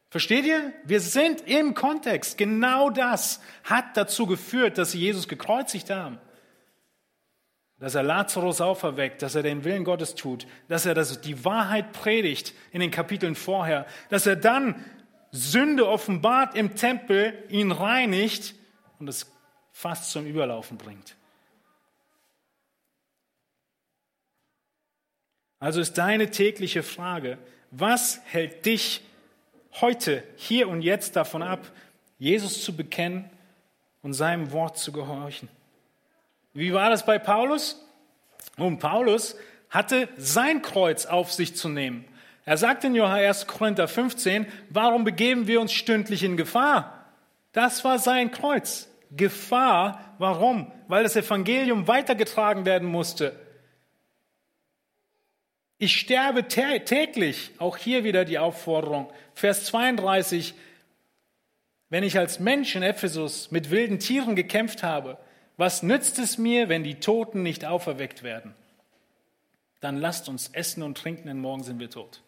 Versteht 0.09 0.45
ihr? 0.45 0.73
Wir 0.83 0.99
sind 0.99 1.41
im 1.47 1.73
Kontext. 1.73 2.37
Genau 2.37 2.89
das 2.89 3.41
hat 3.63 3.97
dazu 3.97 4.27
geführt, 4.27 4.77
dass 4.77 4.91
sie 4.91 4.99
Jesus 4.99 5.27
gekreuzigt 5.27 5.89
haben. 5.89 6.19
Dass 7.79 7.95
er 7.95 8.03
Lazarus 8.03 8.61
auferweckt, 8.61 9.21
dass 9.21 9.35
er 9.35 9.43
den 9.43 9.63
Willen 9.63 9.83
Gottes 9.83 10.15
tut, 10.15 10.47
dass 10.67 10.85
er 10.85 10.93
das, 10.93 11.19
die 11.21 11.43
Wahrheit 11.43 11.93
predigt 11.93 12.53
in 12.71 12.79
den 12.79 12.91
Kapiteln 12.91 13.35
vorher, 13.35 13.87
dass 14.09 14.27
er 14.27 14.35
dann 14.35 14.85
Sünde 15.35 15.87
offenbart 15.87 16.55
im 16.55 16.75
Tempel, 16.75 17.33
ihn 17.49 17.71
reinigt 17.71 18.53
und 18.99 19.07
es 19.07 19.31
fast 19.71 20.11
zum 20.11 20.27
Überlaufen 20.27 20.77
bringt. 20.77 21.15
Also 25.59 25.81
ist 25.81 25.97
deine 25.97 26.29
tägliche 26.29 26.83
Frage, 26.83 27.39
was 27.71 28.21
hält 28.25 28.67
dich 28.67 29.01
heute, 29.81 30.23
hier 30.35 30.69
und 30.69 30.83
jetzt 30.83 31.15
davon 31.15 31.41
ab, 31.41 31.71
Jesus 32.19 32.63
zu 32.63 32.77
bekennen 32.77 33.27
und 34.03 34.13
seinem 34.13 34.51
Wort 34.51 34.77
zu 34.77 34.91
gehorchen. 34.91 35.49
Wie 36.53 36.73
war 36.73 36.91
das 36.91 37.07
bei 37.07 37.17
Paulus? 37.17 37.83
Und 38.57 38.77
Paulus 38.77 39.35
hatte 39.71 40.09
sein 40.15 40.61
Kreuz 40.61 41.07
auf 41.07 41.33
sich 41.33 41.55
zu 41.55 41.69
nehmen. 41.69 42.05
Er 42.45 42.57
sagt 42.57 42.83
in 42.83 42.99
1. 42.99 43.47
Korinther 43.47 43.87
15, 43.87 44.47
warum 44.69 45.03
begeben 45.03 45.47
wir 45.47 45.61
uns 45.61 45.71
stündlich 45.71 46.23
in 46.23 46.35
Gefahr? 46.35 47.05
Das 47.53 47.83
war 47.83 47.99
sein 47.99 48.31
Kreuz. 48.31 48.89
Gefahr, 49.11 50.15
warum? 50.17 50.71
Weil 50.87 51.03
das 51.03 51.15
Evangelium 51.15 51.87
weitergetragen 51.87 52.65
werden 52.65 52.87
musste. 52.87 53.39
Ich 55.77 55.99
sterbe 55.99 56.47
täglich, 56.47 57.51
auch 57.59 57.77
hier 57.77 58.03
wieder 58.03 58.25
die 58.25 58.39
Aufforderung. 58.39 59.11
Vers 59.33 59.65
32, 59.65 60.53
wenn 61.89 62.03
ich 62.03 62.17
als 62.17 62.39
Mensch 62.39 62.75
in 62.75 62.83
Ephesus 62.83 63.51
mit 63.51 63.69
wilden 63.69 63.99
Tieren 63.99 64.35
gekämpft 64.35 64.81
habe, 64.83 65.17
was 65.57 65.83
nützt 65.83 66.17
es 66.19 66.37
mir, 66.37 66.69
wenn 66.69 66.83
die 66.83 66.99
Toten 66.99 67.43
nicht 67.43 67.65
auferweckt 67.65 68.23
werden? 68.23 68.55
Dann 69.79 69.97
lasst 69.97 70.29
uns 70.29 70.47
essen 70.49 70.81
und 70.81 70.97
trinken, 70.97 71.27
denn 71.27 71.39
morgen 71.39 71.63
sind 71.63 71.79
wir 71.79 71.89
tot. 71.89 72.21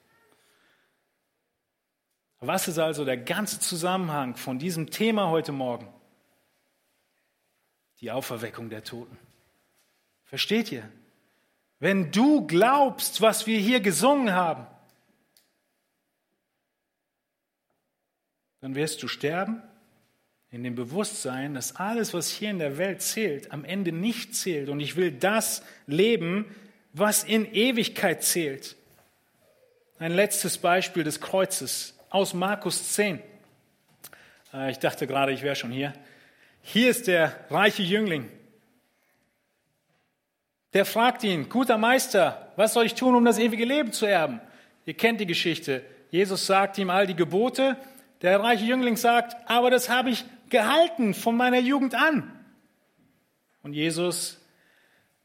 Was 2.48 2.68
ist 2.68 2.78
also 2.78 3.06
der 3.06 3.18
ganze 3.18 3.60
Zusammenhang 3.60 4.36
von 4.36 4.60
diesem 4.60 4.92
Thema 4.92 5.30
heute 5.30 5.52
Morgen? 5.52 5.88
Die 8.02 8.12
Auferweckung 8.12 8.70
der 8.70 8.84
Toten. 8.84 9.18
Versteht 10.26 10.72
ihr? 10.72 10.88
Wenn 11.80 12.12
du 12.12 12.46
glaubst, 12.46 13.22
was 13.22 13.48
wir 13.48 13.60
hier 13.60 13.80
gesungen 13.80 14.34
haben, 14.34 14.68
dann 18.62 18.76
wirst 18.76 19.02
du 19.02 19.08
sterben 19.08 19.62
in 20.52 20.64
dem 20.64 20.76
Bewusstsein, 20.76 21.54
dass 21.54 21.76
alles, 21.76 22.14
was 22.14 22.30
hier 22.30 22.50
in 22.50 22.60
der 22.60 22.78
Welt 22.78 23.02
zählt, 23.02 23.52
am 23.52 23.66
Ende 23.66 23.92
nicht 23.92 24.36
zählt. 24.36 24.70
Und 24.70 24.80
ich 24.80 24.96
will 24.96 25.12
das 25.12 25.64
leben, 25.88 26.46
was 26.94 27.24
in 27.24 27.46
Ewigkeit 27.54 28.24
zählt. 28.24 28.76
Ein 30.00 30.12
letztes 30.12 30.58
Beispiel 30.58 31.04
des 31.04 31.22
Kreuzes 31.22 31.95
aus 32.16 32.34
Markus 32.34 32.94
10. 32.94 33.20
Äh, 34.54 34.72
ich 34.72 34.80
dachte 34.80 35.06
gerade, 35.06 35.34
ich 35.34 35.42
wäre 35.42 35.58
schon 35.58 35.72
hier. 35.72 35.92
Hier 36.62 36.90
ist 36.90 37.08
der 37.08 37.38
reiche 37.50 37.84
Jüngling, 37.84 38.30
der 40.72 40.86
fragt 40.86 41.26
ihn, 41.26 41.50
guter 41.50 41.78
Meister, 41.78 42.54
was 42.56 42.74
soll 42.74 42.86
ich 42.86 42.96
tun, 42.96 43.16
um 43.16 43.26
das 43.26 43.38
ewige 43.38 43.66
Leben 43.66 43.92
zu 43.92 44.06
erben? 44.06 44.40
Ihr 44.86 44.94
kennt 44.94 45.20
die 45.20 45.26
Geschichte. 45.26 45.84
Jesus 46.10 46.46
sagt 46.46 46.78
ihm 46.78 46.90
all 46.90 47.06
die 47.06 47.18
Gebote. 47.18 47.76
Der 48.22 48.40
reiche 48.40 48.64
Jüngling 48.64 48.96
sagt, 48.96 49.36
aber 49.50 49.70
das 49.70 49.90
habe 49.90 50.10
ich 50.10 50.24
gehalten 50.50 51.14
von 51.14 51.36
meiner 51.36 51.60
Jugend 51.60 51.96
an. 51.96 52.32
Und 53.62 53.74
Jesus 53.74 54.42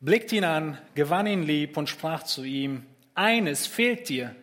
blickte 0.00 0.34
ihn 0.34 0.44
an, 0.44 0.76
gewann 0.96 1.28
ihn 1.28 1.44
lieb 1.44 1.76
und 1.76 1.88
sprach 1.88 2.24
zu 2.24 2.42
ihm, 2.42 2.84
eines 3.14 3.68
fehlt 3.68 4.08
dir. 4.08 4.34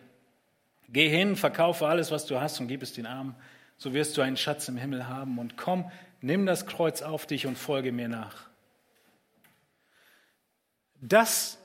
Geh 0.88 1.08
hin, 1.08 1.36
verkaufe 1.36 1.86
alles, 1.86 2.10
was 2.10 2.26
du 2.26 2.40
hast 2.40 2.60
und 2.60 2.68
gib 2.68 2.82
es 2.82 2.92
den 2.92 3.06
Armen, 3.06 3.34
so 3.76 3.92
wirst 3.92 4.16
du 4.16 4.22
einen 4.22 4.36
Schatz 4.36 4.68
im 4.68 4.76
Himmel 4.76 5.06
haben. 5.06 5.38
Und 5.38 5.56
komm, 5.56 5.90
nimm 6.20 6.46
das 6.46 6.66
Kreuz 6.66 7.02
auf 7.02 7.26
dich 7.26 7.46
und 7.46 7.58
folge 7.58 7.92
mir 7.92 8.08
nach. 8.08 8.48
Das 11.00 11.58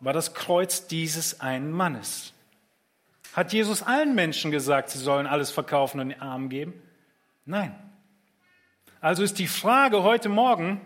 war 0.00 0.12
das 0.12 0.34
Kreuz 0.34 0.86
dieses 0.86 1.40
einen 1.40 1.70
Mannes. 1.70 2.32
Hat 3.32 3.52
Jesus 3.52 3.82
allen 3.82 4.14
Menschen 4.14 4.50
gesagt, 4.50 4.90
sie 4.90 4.98
sollen 4.98 5.26
alles 5.26 5.50
verkaufen 5.50 6.00
und 6.00 6.08
den 6.08 6.20
Armen 6.20 6.48
geben? 6.48 6.72
Nein. 7.44 7.74
Also 9.00 9.22
ist 9.22 9.38
die 9.38 9.46
Frage 9.46 10.02
heute 10.02 10.28
Morgen, 10.28 10.80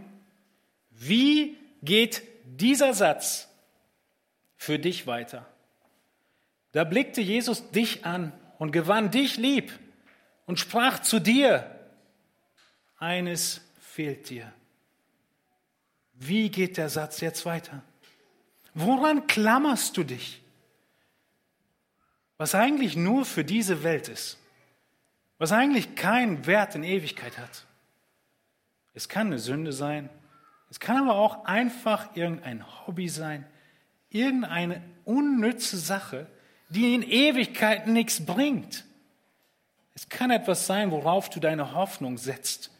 wie 0.90 1.56
geht 1.82 2.22
dieser 2.44 2.92
Satz 2.92 3.48
für 4.56 4.78
dich 4.78 5.06
weiter? 5.06 5.46
Da 6.72 6.84
blickte 6.84 7.20
Jesus 7.20 7.70
dich 7.70 8.04
an 8.04 8.32
und 8.58 8.72
gewann 8.72 9.10
dich 9.10 9.36
lieb 9.36 9.72
und 10.46 10.60
sprach 10.60 11.00
zu 11.00 11.18
dir, 11.18 11.78
eines 12.98 13.60
fehlt 13.80 14.28
dir. 14.30 14.52
Wie 16.12 16.50
geht 16.50 16.76
der 16.76 16.88
Satz 16.88 17.20
jetzt 17.20 17.46
weiter? 17.46 17.82
Woran 18.74 19.26
klammerst 19.26 19.96
du 19.96 20.04
dich? 20.04 20.42
Was 22.36 22.54
eigentlich 22.54 22.96
nur 22.96 23.24
für 23.24 23.44
diese 23.44 23.82
Welt 23.82 24.08
ist, 24.08 24.38
was 25.38 25.52
eigentlich 25.52 25.94
keinen 25.94 26.46
Wert 26.46 26.74
in 26.74 26.84
Ewigkeit 26.84 27.38
hat. 27.38 27.66
Es 28.92 29.08
kann 29.08 29.28
eine 29.28 29.38
Sünde 29.38 29.72
sein, 29.72 30.10
es 30.68 30.78
kann 30.78 30.96
aber 30.96 31.14
auch 31.14 31.44
einfach 31.46 32.14
irgendein 32.14 32.86
Hobby 32.86 33.08
sein, 33.08 33.46
irgendeine 34.10 34.82
unnütze 35.04 35.78
Sache, 35.78 36.26
die 36.70 36.94
in 36.94 37.02
Ewigkeit 37.02 37.86
nichts 37.86 38.24
bringt. 38.24 38.84
Es 39.94 40.08
kann 40.08 40.30
etwas 40.30 40.66
sein, 40.66 40.90
worauf 40.90 41.28
du 41.28 41.40
deine 41.40 41.74
Hoffnung 41.74 42.16
setzt, 42.16 42.70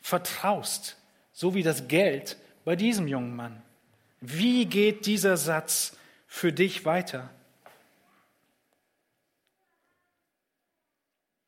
vertraust, 0.00 0.96
so 1.32 1.54
wie 1.54 1.62
das 1.62 1.86
Geld 1.88 2.36
bei 2.64 2.74
diesem 2.74 3.06
jungen 3.06 3.36
Mann. 3.36 3.62
Wie 4.20 4.66
geht 4.66 5.06
dieser 5.06 5.36
Satz 5.36 5.96
für 6.26 6.52
dich 6.52 6.84
weiter? 6.84 7.30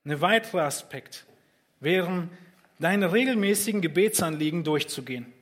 Ein 0.04 0.20
weiterer 0.20 0.62
Aspekt 0.62 1.26
wären 1.80 2.30
deine 2.78 3.12
regelmäßigen 3.12 3.80
Gebetsanliegen 3.80 4.64
durchzugehen. 4.64 5.32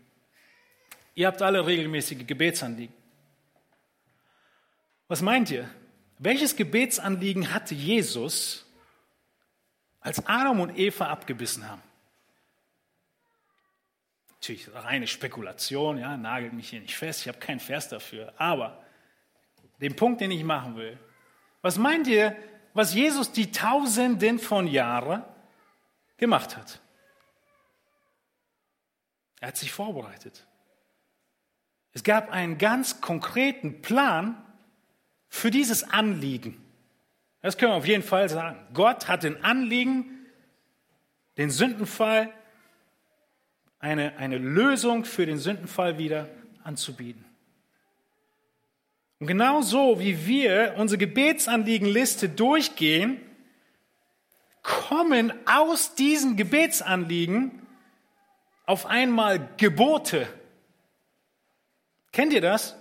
Ihr 1.14 1.26
habt 1.26 1.43
alle 1.43 1.66
regelmäßige 1.66 2.26
Gebetsanliegen. 2.26 2.95
Was 5.09 5.22
meint 5.22 5.51
ihr? 5.51 5.68
Welches 6.19 6.57
Gebetsanliegen 6.57 7.55
hatte 7.55 7.75
Jesus, 7.75 8.66
als 10.01 10.27
Adam 10.27 10.61
und 10.61 10.77
Eva 10.77 11.07
abgebissen 11.07 11.69
haben? 11.69 11.83
Natürlich 14.31 14.73
reine 14.75 15.07
Spekulation, 15.07 15.99
ja, 15.99 16.16
nagelt 16.16 16.53
mich 16.53 16.71
hier 16.71 16.81
nicht 16.81 16.97
fest, 16.97 17.23
ich 17.23 17.29
habe 17.29 17.39
keinen 17.39 17.61
Vers 17.61 17.89
dafür. 17.89 18.33
Aber 18.37 18.83
den 19.81 19.95
Punkt, 19.95 20.21
den 20.21 20.31
ich 20.31 20.43
machen 20.43 20.77
will, 20.77 20.99
was 21.62 21.79
meint 21.79 22.07
ihr, 22.07 22.37
was 22.75 22.95
Jesus 22.95 23.33
die 23.33 23.51
Tausenden 23.51 24.39
von 24.39 24.66
Jahren 24.66 25.23
gemacht 26.16 26.57
hat? 26.57 26.81
Er 29.41 29.49
hat 29.49 29.57
sich 29.57 29.71
vorbereitet. 29.71 30.47
Es 31.93 32.03
gab 32.03 32.31
einen 32.31 32.59
ganz 32.59 33.01
konkreten 33.01 33.83
Plan 33.83 34.45
für 35.29 35.51
dieses 35.51 35.85
Anliegen. 35.85 36.62
Das 37.43 37.57
können 37.57 37.72
wir 37.72 37.76
auf 37.76 37.87
jeden 37.87 38.03
Fall 38.03 38.29
sagen. 38.29 38.59
Gott 38.74 39.09
hat 39.09 39.22
den 39.22 39.43
Anliegen, 39.45 40.26
den 41.37 41.51
Sündenfall, 41.51 42.33
eine, 43.79 44.16
eine 44.16 44.39
Lösung 44.39 45.05
für 45.05 45.24
den 45.24 45.39
Sündenfall 45.39 45.99
wieder 45.99 46.29
anzubieten. 46.64 47.24
Und 49.20 49.26
genau 49.26 49.62
so, 49.62 50.01
wie 50.01 50.26
wir 50.26 50.74
unsere 50.76 50.99
Gebetsanliegenliste 50.99 52.29
durchgehen, 52.29 53.20
kommen 54.62 55.33
aus 55.47 55.95
diesen 55.95 56.37
Gebetsanliegen 56.37 57.66
auf 58.66 58.87
einmal 58.87 59.49
Gebote 59.57 60.29
Kennt 62.12 62.33
ihr 62.33 62.41
das? 62.41 62.74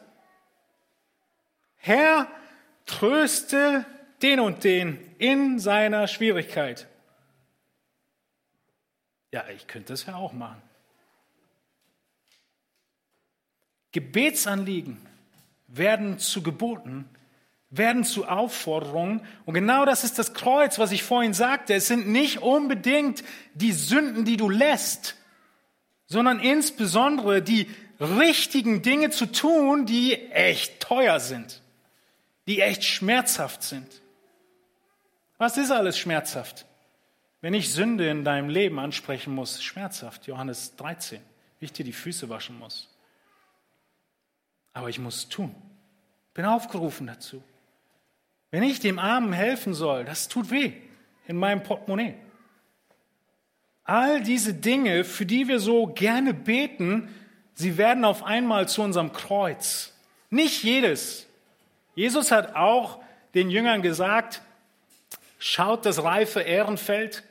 Herr, 1.76 2.28
tröste 2.88 3.86
den 4.24 4.40
und 4.40 4.64
den 4.64 5.00
in 5.20 5.60
seiner 5.60 6.08
Schwierigkeit. 6.08 6.88
Ja, 9.32 9.44
ich 9.56 9.68
könnte 9.68 9.94
das 9.94 10.06
ja 10.06 10.16
auch 10.16 10.34
machen. 10.34 10.62
Gebetsanliegen 13.92 14.98
werden 15.68 16.18
zu 16.20 16.42
Geboten, 16.42 17.10
werden 17.70 18.04
zu 18.04 18.28
Aufforderungen. 18.28 19.26
Und 19.46 19.54
genau 19.54 19.86
das 19.86 20.04
ist 20.04 20.18
das 20.18 20.34
Kreuz, 20.34 20.80
was 20.80 20.92
ich 20.92 21.04
vorhin 21.04 21.34
sagte. 21.34 21.74
Es 21.74 21.88
sind 21.88 22.08
nicht 22.08 22.42
unbedingt 22.42 23.24
die 23.54 23.74
Sünden, 23.74 24.26
die 24.26 24.38
du 24.38 24.50
lässt, 24.50 25.16
sondern 26.06 26.40
insbesondere 26.40 27.42
die 27.42 27.70
richtigen 28.00 28.82
Dinge 28.82 29.10
zu 29.10 29.26
tun, 29.26 29.86
die 29.86 30.14
echt 30.32 30.80
teuer 30.80 31.20
sind, 31.20 31.62
die 32.48 32.62
echt 32.62 32.84
schmerzhaft 32.84 33.62
sind. 33.62 34.02
Was 35.38 35.58
ist 35.58 35.72
alles 35.72 35.98
schmerzhaft? 35.98 36.66
Wenn 37.41 37.54
ich 37.54 37.72
Sünde 37.72 38.10
in 38.10 38.24
deinem 38.24 38.50
Leben 38.50 38.80
ansprechen 38.80 39.36
muss, 39.36 39.62
schmerzhaft. 39.62 40.26
Johannes 40.26 40.76
13, 40.78 41.22
wie 41.60 41.66
ich 41.66 41.74
dir 41.74 41.86
die 41.86 41.93
Füße 41.93 42.30
waschen 42.30 42.58
muss. 42.58 42.89
Aber 44.74 44.89
ich 44.89 44.98
muss 44.98 45.18
es 45.18 45.30
tun. 45.30 45.54
Bin 46.34 46.45
aufgerufen 46.45 47.08
dazu. 47.08 47.43
Wenn 48.50 48.64
ich 48.64 48.80
dem 48.80 48.98
Armen 48.98 49.34
helfen 49.34 49.74
soll, 49.74 50.06
das 50.06 50.28
tut 50.28 50.50
weh 50.50 50.74
in 51.28 51.38
meinem 51.38 51.62
Portemonnaie. 51.62 52.16
All 53.84 54.22
diese 54.22 54.54
Dinge, 54.54 55.04
für 55.04 55.26
die 55.26 55.48
wir 55.48 55.60
so 55.60 55.88
gerne 55.88 56.34
beten, 56.34 57.14
sie 57.54 57.78
werden 57.78 58.04
auf 58.04 58.24
einmal 58.24 58.68
zu 58.68 58.82
unserem 58.82 59.14
Kreuz. 59.14 59.93
Nicht 60.30 60.64
jedes. 60.64 61.27
Jesus 61.98 62.32
hat 62.32 62.56
auch 62.56 63.00
den 63.34 63.50
Jüngern 63.50 63.82
gesagt, 63.82 64.43
schaut 65.39 65.84
das 65.84 66.04
reife 66.04 66.41
Ehrenfeld, 66.41 67.24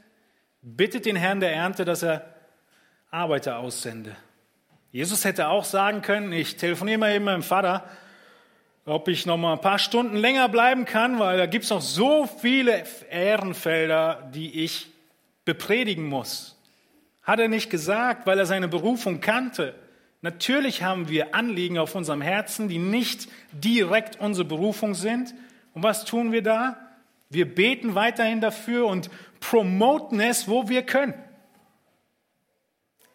bittet 0.60 1.06
den 1.06 1.14
Herrn 1.14 1.38
der 1.38 1.52
Ernte, 1.52 1.84
dass 1.84 2.02
er 2.02 2.34
Arbeiter 3.12 3.58
aussende. 3.58 4.16
Jesus 4.90 5.24
hätte 5.24 5.46
auch 5.46 5.62
sagen 5.62 6.02
können, 6.02 6.32
ich 6.32 6.56
telefoniere 6.56 6.98
mal 6.98 7.14
eben 7.14 7.26
meinem 7.26 7.44
Vater, 7.44 7.88
ob 8.86 9.06
ich 9.06 9.24
noch 9.24 9.36
mal 9.36 9.52
ein 9.52 9.60
paar 9.60 9.78
Stunden 9.78 10.16
länger 10.16 10.48
bleiben 10.48 10.84
kann, 10.84 11.20
weil 11.20 11.38
da 11.38 11.46
gibt 11.46 11.62
es 11.62 11.70
noch 11.70 11.80
so 11.80 12.26
viele 12.26 12.82
Ehrenfelder, 13.08 14.28
die 14.34 14.64
ich 14.64 14.88
bepredigen 15.44 16.08
muss. 16.08 16.60
Hat 17.22 17.38
er 17.38 17.46
nicht 17.46 17.70
gesagt, 17.70 18.26
weil 18.26 18.40
er 18.40 18.46
seine 18.46 18.66
Berufung 18.66 19.20
kannte. 19.20 19.76
Natürlich 20.26 20.82
haben 20.82 21.08
wir 21.08 21.36
Anliegen 21.36 21.78
auf 21.78 21.94
unserem 21.94 22.20
Herzen, 22.20 22.68
die 22.68 22.78
nicht 22.80 23.28
direkt 23.52 24.18
unsere 24.18 24.44
Berufung 24.44 24.96
sind. 24.96 25.32
Und 25.72 25.84
was 25.84 26.04
tun 26.04 26.32
wir 26.32 26.42
da? 26.42 26.76
Wir 27.30 27.54
beten 27.54 27.94
weiterhin 27.94 28.40
dafür 28.40 28.88
und 28.88 29.08
promoten 29.38 30.18
es, 30.18 30.48
wo 30.48 30.68
wir 30.68 30.82
können. 30.82 31.14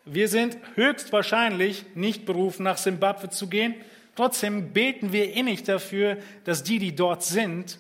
Wir 0.06 0.30
sind 0.30 0.58
höchstwahrscheinlich 0.76 1.84
nicht 1.96 2.26
berufen, 2.26 2.64
nach 2.64 2.78
Simbabwe 2.78 3.30
zu 3.30 3.50
gehen. 3.50 3.76
Trotzdem 4.16 4.72
beten 4.72 5.12
wir 5.12 5.34
innig 5.34 5.64
dafür, 5.64 6.18
dass 6.46 6.64
die, 6.64 6.80
die 6.80 6.96
dort 6.96 7.24
sind, 7.24 7.78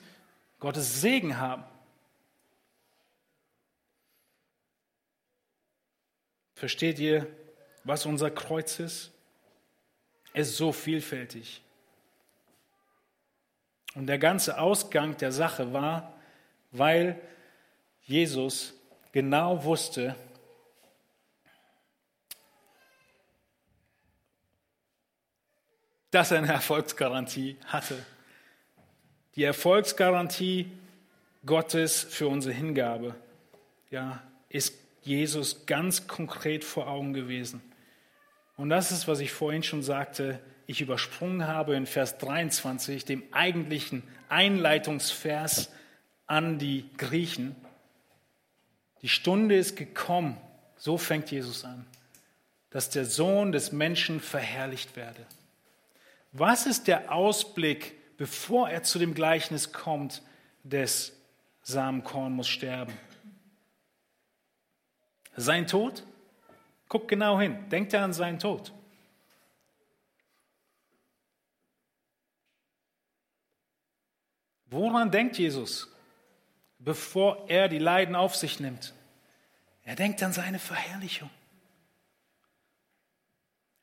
Gottes 0.59 0.99
Segen 0.99 1.38
haben. 1.38 1.63
Versteht 6.53 6.99
ihr, 6.99 7.27
was 7.86 8.05
unser 8.05 8.29
Kreuz 8.29 8.77
ist? 8.82 9.11
Es 10.34 10.49
ist 10.49 10.57
so 10.57 10.71
vielfältig. 10.71 11.61
Und 13.95 14.07
der 14.07 14.17
ganze 14.17 14.57
Ausgang 14.57 15.17
der 15.17 15.32
Sache 15.32 15.73
war, 15.73 16.13
weil 16.71 17.19
Jesus 18.03 18.73
genau 19.11 19.63
wusste, 19.63 20.15
dass 26.11 26.32
er 26.32 26.39
eine 26.39 26.51
Erfolgsgarantie 26.53 27.57
hatte. 27.65 28.05
Die 29.36 29.43
Erfolgsgarantie 29.43 30.71
Gottes 31.45 32.01
für 32.01 32.27
unsere 32.27 32.53
Hingabe 32.53 33.15
ja, 33.89 34.21
ist 34.49 34.77
Jesus 35.01 35.65
ganz 35.65 36.07
konkret 36.07 36.63
vor 36.63 36.88
Augen 36.88 37.13
gewesen. 37.13 37.61
Und 38.62 38.70
das 38.70 38.91
ist, 38.91 39.07
was 39.07 39.22
ich 39.22 39.32
vorhin 39.32 39.64
schon 39.64 39.82
sagte, 39.82 40.39
ich 40.68 40.82
übersprungen 40.82 41.47
habe 41.47 41.76
in 41.76 41.88
Vers 41.88 42.20
23, 42.20 43.03
dem 43.05 43.24
eigentlichen 43.32 44.03
Einleitungsvers 44.30 45.72
an 46.28 46.59
die 46.59 46.88
Griechen. 46.95 47.55
Die 49.01 49.09
Stunde 49.09 49.57
ist 49.57 49.78
gekommen, 49.78 50.38
so 50.78 50.99
fängt 50.99 51.32
Jesus 51.32 51.66
an, 51.66 51.88
dass 52.70 52.91
der 52.91 53.05
Sohn 53.05 53.51
des 53.51 53.72
Menschen 53.72 54.20
verherrlicht 54.20 54.95
werde. 54.95 55.26
Was 56.32 56.68
ist 56.68 56.88
der 56.88 57.12
Ausblick, 57.12 57.95
bevor 58.18 58.70
er 58.70 58.84
zu 58.84 58.99
dem 58.99 59.16
Gleichnis 59.16 59.74
kommt, 59.74 60.22
des 60.62 61.14
Samenkorn 61.64 62.34
muss 62.34 62.47
sterben? 62.47 62.93
Sein 65.36 65.66
Tod? 65.66 66.03
Guck 66.91 67.07
genau 67.07 67.39
hin. 67.39 67.69
Denkt 67.69 67.93
er 67.93 68.03
an 68.03 68.11
seinen 68.11 68.37
Tod? 68.37 68.73
Woran 74.65 75.09
denkt 75.09 75.37
Jesus, 75.37 75.89
bevor 76.79 77.49
er 77.49 77.69
die 77.69 77.77
Leiden 77.77 78.13
auf 78.13 78.35
sich 78.35 78.59
nimmt? 78.59 78.93
Er 79.85 79.95
denkt 79.95 80.21
an 80.21 80.33
seine 80.33 80.59
Verherrlichung. 80.59 81.29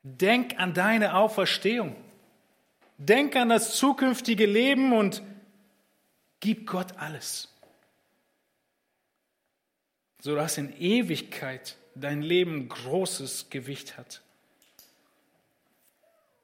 Denk 0.03 0.61
an 0.61 0.75
deine 0.75 1.15
Auferstehung. 1.15 1.97
Denk 2.99 3.37
an 3.37 3.49
das 3.49 3.79
zukünftige 3.79 4.45
Leben 4.45 4.93
und 4.93 5.23
gib 6.41 6.67
Gott 6.67 6.99
alles, 6.99 7.49
sodass 10.21 10.59
in 10.59 10.79
Ewigkeit 10.79 11.78
dein 12.01 12.23
Leben 12.23 12.69
großes 12.69 13.51
Gewicht 13.51 13.97
hat. 13.99 14.23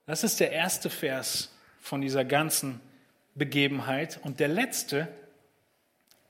Das 0.06 0.24
ist 0.24 0.40
der 0.40 0.52
erste 0.52 0.90
Vers 0.90 1.50
von 1.80 2.00
dieser 2.00 2.24
ganzen 2.24 2.80
Begebenheit. 3.34 4.20
Und 4.22 4.40
der 4.40 4.48
letzte 4.48 5.08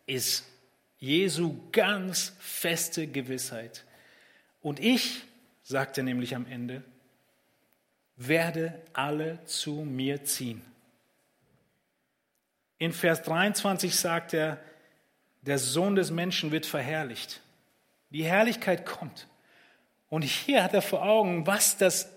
ist 0.06 0.44
Jesu 0.98 1.56
ganz 1.72 2.32
feste 2.38 3.06
Gewissheit. 3.06 3.84
Und 4.62 4.80
ich, 4.80 5.22
sagt 5.62 5.98
er 5.98 6.04
nämlich 6.04 6.34
am 6.34 6.46
Ende, 6.46 6.82
werde 8.16 8.80
alle 8.92 9.44
zu 9.44 9.84
mir 9.84 10.24
ziehen. 10.24 10.62
In 12.78 12.92
Vers 12.92 13.22
23 13.22 13.94
sagt 13.94 14.34
er, 14.34 14.62
der 15.42 15.58
Sohn 15.58 15.94
des 15.94 16.10
Menschen 16.10 16.52
wird 16.52 16.64
verherrlicht. 16.64 17.40
Die 18.14 18.24
Herrlichkeit 18.24 18.86
kommt. 18.86 19.26
Und 20.08 20.22
hier 20.22 20.62
hat 20.62 20.72
er 20.72 20.82
vor 20.82 21.02
Augen, 21.02 21.48
was 21.48 21.76
das 21.78 22.12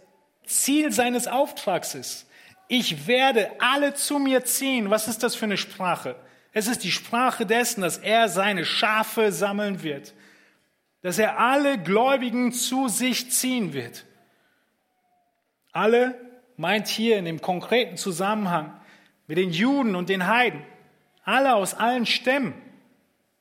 Ziel 0.46 0.92
seines 0.92 1.28
Auftrags 1.28 1.96
ist. 1.96 2.30
Ich 2.68 3.08
werde 3.08 3.50
alle 3.60 3.96
zu 3.96 4.20
mir 4.20 4.46
ziehen. 4.46 4.92
Was 4.92 5.08
ist 5.08 5.24
das 5.24 5.34
für 5.34 5.46
eine 5.46 5.58
Sprache? 5.58 6.16
Es 6.54 6.68
ist 6.68 6.84
die 6.84 6.92
Sprache 6.92 7.48
dessen, 7.48 7.82
dass 7.82 7.98
er 7.98 8.30
seine 8.30 8.64
Schafe 8.64 9.32
sammeln 9.32 9.82
wird. 9.82 10.14
Dass 11.02 11.18
er 11.18 11.40
alle 11.40 11.80
Gläubigen 11.80 12.52
zu 12.52 12.90
sich 12.90 13.32
ziehen 13.32 13.74
wird. 13.74 14.06
Alle 15.72 16.14
meint 16.58 16.88
hier 16.88 17.18
in 17.18 17.26
dem 17.26 17.42
konkreten 17.42 17.98
Zusammenhang 17.98 18.80
mit 19.26 19.40
den 19.40 19.50
Juden 19.50 19.96
und 19.96 20.10
den 20.10 20.28
Heiden. 20.28 20.62
Alle 21.24 21.56
aus 21.56 21.74
allen 21.74 22.06
Stämmen. 22.06 22.54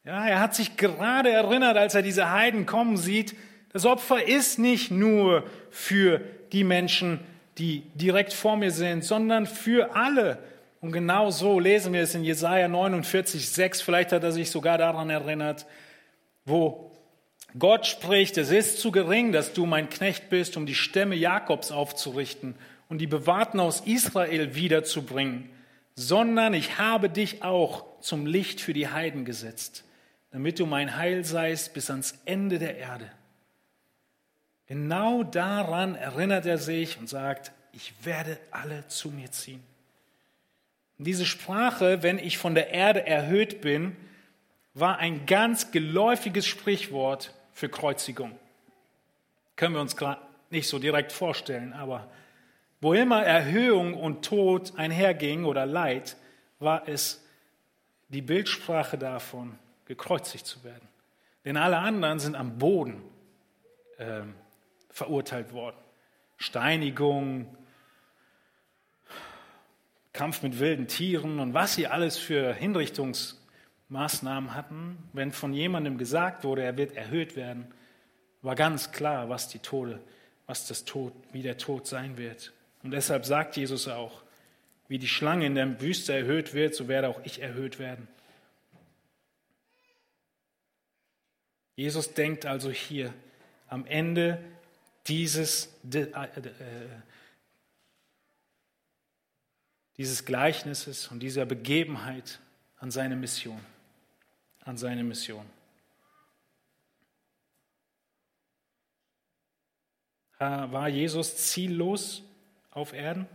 Ja, 0.06 0.24
er 0.24 0.38
hat 0.38 0.54
sich 0.54 0.76
gerade 0.76 1.30
erinnert, 1.30 1.76
als 1.76 1.96
er 1.96 2.02
diese 2.02 2.30
Heiden 2.30 2.64
kommen 2.64 2.96
sieht. 2.96 3.34
Das 3.72 3.84
Opfer 3.84 4.24
ist 4.24 4.56
nicht 4.56 4.92
nur 4.92 5.42
für 5.72 6.20
die 6.52 6.62
Menschen, 6.62 7.18
die 7.58 7.82
direkt 7.94 8.32
vor 8.32 8.56
mir 8.56 8.70
sind, 8.70 9.02
sondern 9.02 9.46
für 9.46 9.96
alle. 9.96 10.38
Und 10.80 10.92
genau 10.92 11.30
so 11.32 11.58
lesen 11.58 11.92
wir 11.92 12.02
es 12.02 12.14
in 12.14 12.22
Jesaja 12.22 12.68
49, 12.68 13.50
6. 13.50 13.82
Vielleicht 13.82 14.12
hat 14.12 14.22
er 14.22 14.30
sich 14.30 14.48
sogar 14.48 14.78
daran 14.78 15.10
erinnert, 15.10 15.66
wo 16.44 16.92
Gott 17.58 17.84
spricht, 17.86 18.38
es 18.38 18.52
ist 18.52 18.78
zu 18.78 18.92
gering, 18.92 19.32
dass 19.32 19.54
du 19.54 19.66
mein 19.66 19.88
Knecht 19.88 20.30
bist, 20.30 20.56
um 20.56 20.66
die 20.66 20.76
Stämme 20.76 21.16
Jakobs 21.16 21.72
aufzurichten 21.72 22.54
und 22.88 22.98
die 22.98 23.08
Bewahrten 23.08 23.58
aus 23.58 23.80
Israel 23.80 24.54
wiederzubringen, 24.54 25.50
sondern 25.96 26.54
ich 26.54 26.78
habe 26.78 27.08
dich 27.08 27.42
auch 27.42 27.84
zum 28.00 28.24
Licht 28.26 28.60
für 28.60 28.72
die 28.72 28.86
Heiden 28.86 29.24
gesetzt, 29.24 29.82
damit 30.36 30.58
du 30.58 30.66
mein 30.66 30.98
Heil 30.98 31.24
seist 31.24 31.72
bis 31.72 31.88
ans 31.88 32.18
Ende 32.26 32.58
der 32.58 32.76
Erde. 32.76 33.10
Genau 34.66 35.22
daran 35.22 35.94
erinnert 35.94 36.44
er 36.44 36.58
sich 36.58 36.98
und 36.98 37.08
sagt, 37.08 37.52
ich 37.72 37.94
werde 38.04 38.38
alle 38.50 38.86
zu 38.86 39.08
mir 39.08 39.30
ziehen. 39.30 39.62
Und 40.98 41.06
diese 41.06 41.24
Sprache, 41.24 42.02
wenn 42.02 42.18
ich 42.18 42.36
von 42.36 42.54
der 42.54 42.68
Erde 42.68 43.06
erhöht 43.06 43.62
bin, 43.62 43.96
war 44.74 44.98
ein 44.98 45.24
ganz 45.24 45.70
geläufiges 45.70 46.46
Sprichwort 46.46 47.32
für 47.54 47.70
Kreuzigung. 47.70 48.38
Können 49.56 49.72
wir 49.72 49.80
uns 49.80 49.96
gerade 49.96 50.20
nicht 50.50 50.68
so 50.68 50.78
direkt 50.78 51.12
vorstellen, 51.12 51.72
aber 51.72 52.10
wo 52.82 52.92
immer 52.92 53.24
Erhöhung 53.24 53.94
und 53.94 54.22
Tod 54.22 54.74
einherging 54.76 55.46
oder 55.46 55.64
Leid, 55.64 56.14
war 56.58 56.86
es 56.86 57.24
die 58.10 58.20
Bildsprache 58.20 58.98
davon, 58.98 59.58
gekreuzigt 59.86 60.46
zu 60.46 60.62
werden. 60.64 60.88
Denn 61.44 61.56
alle 61.56 61.78
anderen 61.78 62.18
sind 62.18 62.34
am 62.34 62.58
Boden 62.58 63.02
äh, 63.98 64.22
verurteilt 64.90 65.52
worden. 65.52 65.76
Steinigung, 66.36 67.56
Kampf 70.12 70.42
mit 70.42 70.58
wilden 70.58 70.88
Tieren 70.88 71.38
und 71.40 71.54
was 71.54 71.74
sie 71.74 71.86
alles 71.86 72.18
für 72.18 72.52
Hinrichtungs 72.52 73.40
Maßnahmen 73.88 74.54
hatten, 74.54 74.98
wenn 75.12 75.30
von 75.30 75.52
jemandem 75.52 75.98
gesagt 75.98 76.42
wurde, 76.42 76.62
er 76.62 76.76
wird 76.76 76.96
erhöht 76.96 77.36
werden, 77.36 77.68
war 78.42 78.54
ganz 78.54 78.90
klar, 78.92 79.28
was 79.28 79.48
die 79.48 79.60
Tode, 79.60 80.00
was 80.46 80.66
das 80.66 80.84
Tod, 80.84 81.12
wie 81.32 81.42
der 81.42 81.58
Tod 81.58 81.86
sein 81.86 82.16
wird. 82.16 82.52
Und 82.82 82.90
deshalb 82.90 83.24
sagt 83.24 83.56
Jesus 83.56 83.86
auch, 83.88 84.22
wie 84.88 84.98
die 84.98 85.08
Schlange 85.08 85.46
in 85.46 85.54
der 85.54 85.80
Wüste 85.80 86.14
erhöht 86.14 86.54
wird, 86.54 86.74
so 86.74 86.88
werde 86.88 87.08
auch 87.08 87.20
ich 87.24 87.42
erhöht 87.42 87.78
werden. 87.78 88.08
Jesus 91.76 92.14
denkt 92.14 92.46
also 92.46 92.70
hier 92.70 93.14
am 93.68 93.86
Ende 93.86 94.42
dieses, 95.06 95.72
äh, 95.92 96.08
dieses 99.96 100.24
Gleichnisses 100.24 101.08
und 101.08 101.20
dieser 101.20 101.46
Begebenheit 101.46 102.40
an 102.78 102.90
seine 102.90 103.14
Mission 103.14 103.60
an 104.66 104.76
seine 104.76 105.04
Mission. 105.04 105.46
War 110.38 110.88
Jesus 110.88 111.36
ziellos 111.36 112.22
auf 112.70 112.92
Erden? 112.92 113.26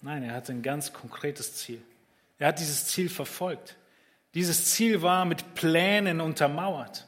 Nein, 0.00 0.22
er 0.22 0.32
hatte 0.32 0.52
ein 0.52 0.62
ganz 0.62 0.92
konkretes 0.94 1.56
Ziel. 1.56 1.82
Er 2.38 2.48
hat 2.48 2.60
dieses 2.60 2.86
Ziel 2.86 3.10
verfolgt. 3.10 3.76
Dieses 4.34 4.66
Ziel 4.66 5.02
war 5.02 5.24
mit 5.24 5.54
Plänen 5.54 6.20
untermauert. 6.20 7.06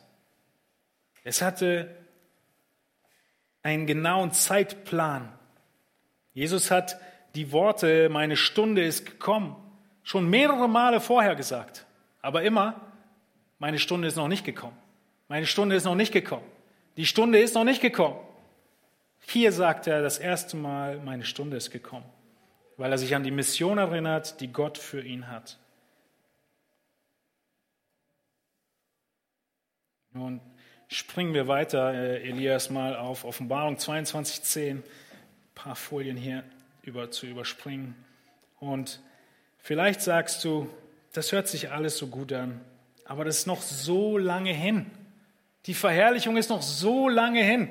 Es 1.24 1.40
hatte 1.40 1.94
einen 3.62 3.86
genauen 3.86 4.32
Zeitplan. 4.32 5.32
Jesus 6.34 6.70
hat 6.70 6.98
die 7.34 7.52
Worte, 7.52 8.08
meine 8.08 8.36
Stunde 8.36 8.84
ist 8.84 9.06
gekommen, 9.06 9.56
schon 10.02 10.28
mehrere 10.28 10.68
Male 10.68 11.00
vorher 11.00 11.36
gesagt. 11.36 11.86
Aber 12.20 12.42
immer, 12.42 12.80
meine 13.58 13.78
Stunde 13.78 14.08
ist 14.08 14.16
noch 14.16 14.28
nicht 14.28 14.44
gekommen. 14.44 14.76
Meine 15.28 15.46
Stunde 15.46 15.76
ist 15.76 15.84
noch 15.84 15.94
nicht 15.94 16.12
gekommen. 16.12 16.44
Die 16.96 17.06
Stunde 17.06 17.38
ist 17.38 17.54
noch 17.54 17.64
nicht 17.64 17.80
gekommen. 17.80 18.18
Hier 19.20 19.52
sagt 19.52 19.86
er 19.86 20.02
das 20.02 20.18
erste 20.18 20.56
Mal, 20.56 20.98
meine 20.98 21.24
Stunde 21.24 21.56
ist 21.56 21.70
gekommen, 21.70 22.04
weil 22.76 22.90
er 22.90 22.98
sich 22.98 23.14
an 23.14 23.22
die 23.22 23.30
Mission 23.30 23.78
erinnert, 23.78 24.40
die 24.40 24.52
Gott 24.52 24.76
für 24.76 25.02
ihn 25.02 25.28
hat. 25.28 25.58
Nun 30.14 30.40
springen 30.88 31.32
wir 31.32 31.48
weiter, 31.48 31.94
äh, 31.94 32.28
Elias, 32.28 32.68
mal 32.68 32.96
auf 32.96 33.24
Offenbarung 33.24 33.76
22.10, 33.76 34.70
ein 34.70 34.82
paar 35.54 35.74
Folien 35.74 36.18
hier 36.18 36.44
über, 36.82 37.10
zu 37.10 37.26
überspringen. 37.26 37.94
Und 38.60 39.00
vielleicht 39.58 40.02
sagst 40.02 40.44
du, 40.44 40.68
das 41.14 41.32
hört 41.32 41.48
sich 41.48 41.70
alles 41.70 41.96
so 41.96 42.08
gut 42.08 42.32
an, 42.32 42.60
aber 43.06 43.24
das 43.24 43.38
ist 43.38 43.46
noch 43.46 43.62
so 43.62 44.18
lange 44.18 44.52
hin. 44.52 44.90
Die 45.64 45.74
Verherrlichung 45.74 46.36
ist 46.36 46.50
noch 46.50 46.62
so 46.62 47.08
lange 47.08 47.42
hin. 47.42 47.68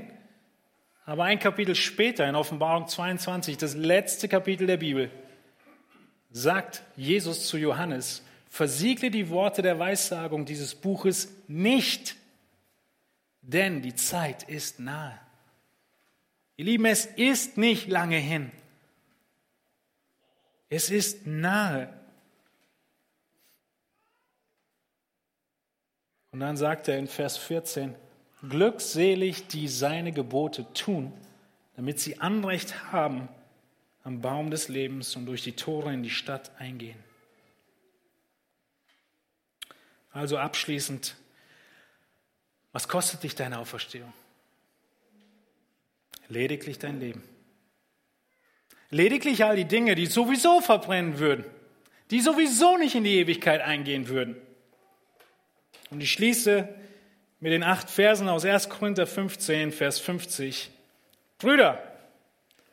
Aber 1.05 1.25
ein 1.25 1.39
Kapitel 1.39 1.75
später, 1.75 2.27
in 2.27 2.35
Offenbarung 2.35 2.87
22, 2.87 3.57
das 3.57 3.75
letzte 3.75 4.27
Kapitel 4.29 4.65
der 4.65 4.77
Bibel, 4.77 5.11
sagt 6.31 6.81
Jesus 6.95 7.47
zu 7.47 7.57
Johannes, 7.57 8.23
versiegle 8.49 9.11
die 9.11 9.29
Worte 9.29 9.61
der 9.61 9.77
Weissagung 9.77 10.45
dieses 10.45 10.73
Buches 10.73 11.35
nicht, 11.47 12.15
denn 13.41 13.81
die 13.81 13.95
Zeit 13.95 14.43
ist 14.43 14.79
nahe. 14.79 15.19
Ihr 16.57 16.65
Lieben, 16.65 16.85
es 16.85 17.05
ist 17.05 17.57
nicht 17.57 17.87
lange 17.87 18.17
hin. 18.17 18.51
Es 20.69 20.89
ist 20.89 21.25
nahe. 21.25 21.91
Und 26.31 26.39
dann 26.39 26.55
sagt 26.55 26.87
er 26.87 26.97
in 26.97 27.07
Vers 27.07 27.37
14, 27.37 27.95
glückselig, 28.47 29.47
die 29.47 29.67
seine 29.67 30.11
Gebote 30.11 30.71
tun, 30.73 31.11
damit 31.75 31.99
sie 31.99 32.19
Anrecht 32.19 32.91
haben 32.91 33.27
am 34.03 34.21
Baum 34.21 34.49
des 34.49 34.67
Lebens 34.67 35.15
und 35.15 35.25
durch 35.25 35.43
die 35.43 35.55
Tore 35.55 35.93
in 35.93 36.03
die 36.03 36.09
Stadt 36.09 36.51
eingehen. 36.57 36.97
Also 40.11 40.37
abschließend, 40.37 41.15
was 42.71 42.87
kostet 42.87 43.23
dich 43.23 43.35
deine 43.35 43.59
Auferstehung? 43.59 44.13
Lediglich 46.29 46.79
dein 46.79 46.99
Leben. 46.99 47.23
Lediglich 48.89 49.43
all 49.43 49.55
die 49.55 49.65
Dinge, 49.65 49.95
die 49.95 50.05
sowieso 50.05 50.61
verbrennen 50.61 51.19
würden, 51.19 51.45
die 52.09 52.21
sowieso 52.21 52.77
nicht 52.77 52.95
in 52.95 53.03
die 53.03 53.17
Ewigkeit 53.19 53.61
eingehen 53.61 54.07
würden. 54.07 54.35
Und 55.89 56.01
ich 56.01 56.11
schließe 56.11 56.67
mit 57.39 57.51
den 57.51 57.63
acht 57.63 57.89
Versen 57.89 58.29
aus 58.29 58.45
1. 58.45 58.69
Korinther 58.69 59.07
15, 59.07 59.71
Vers 59.71 59.99
50. 59.99 60.71
Brüder, 61.37 61.81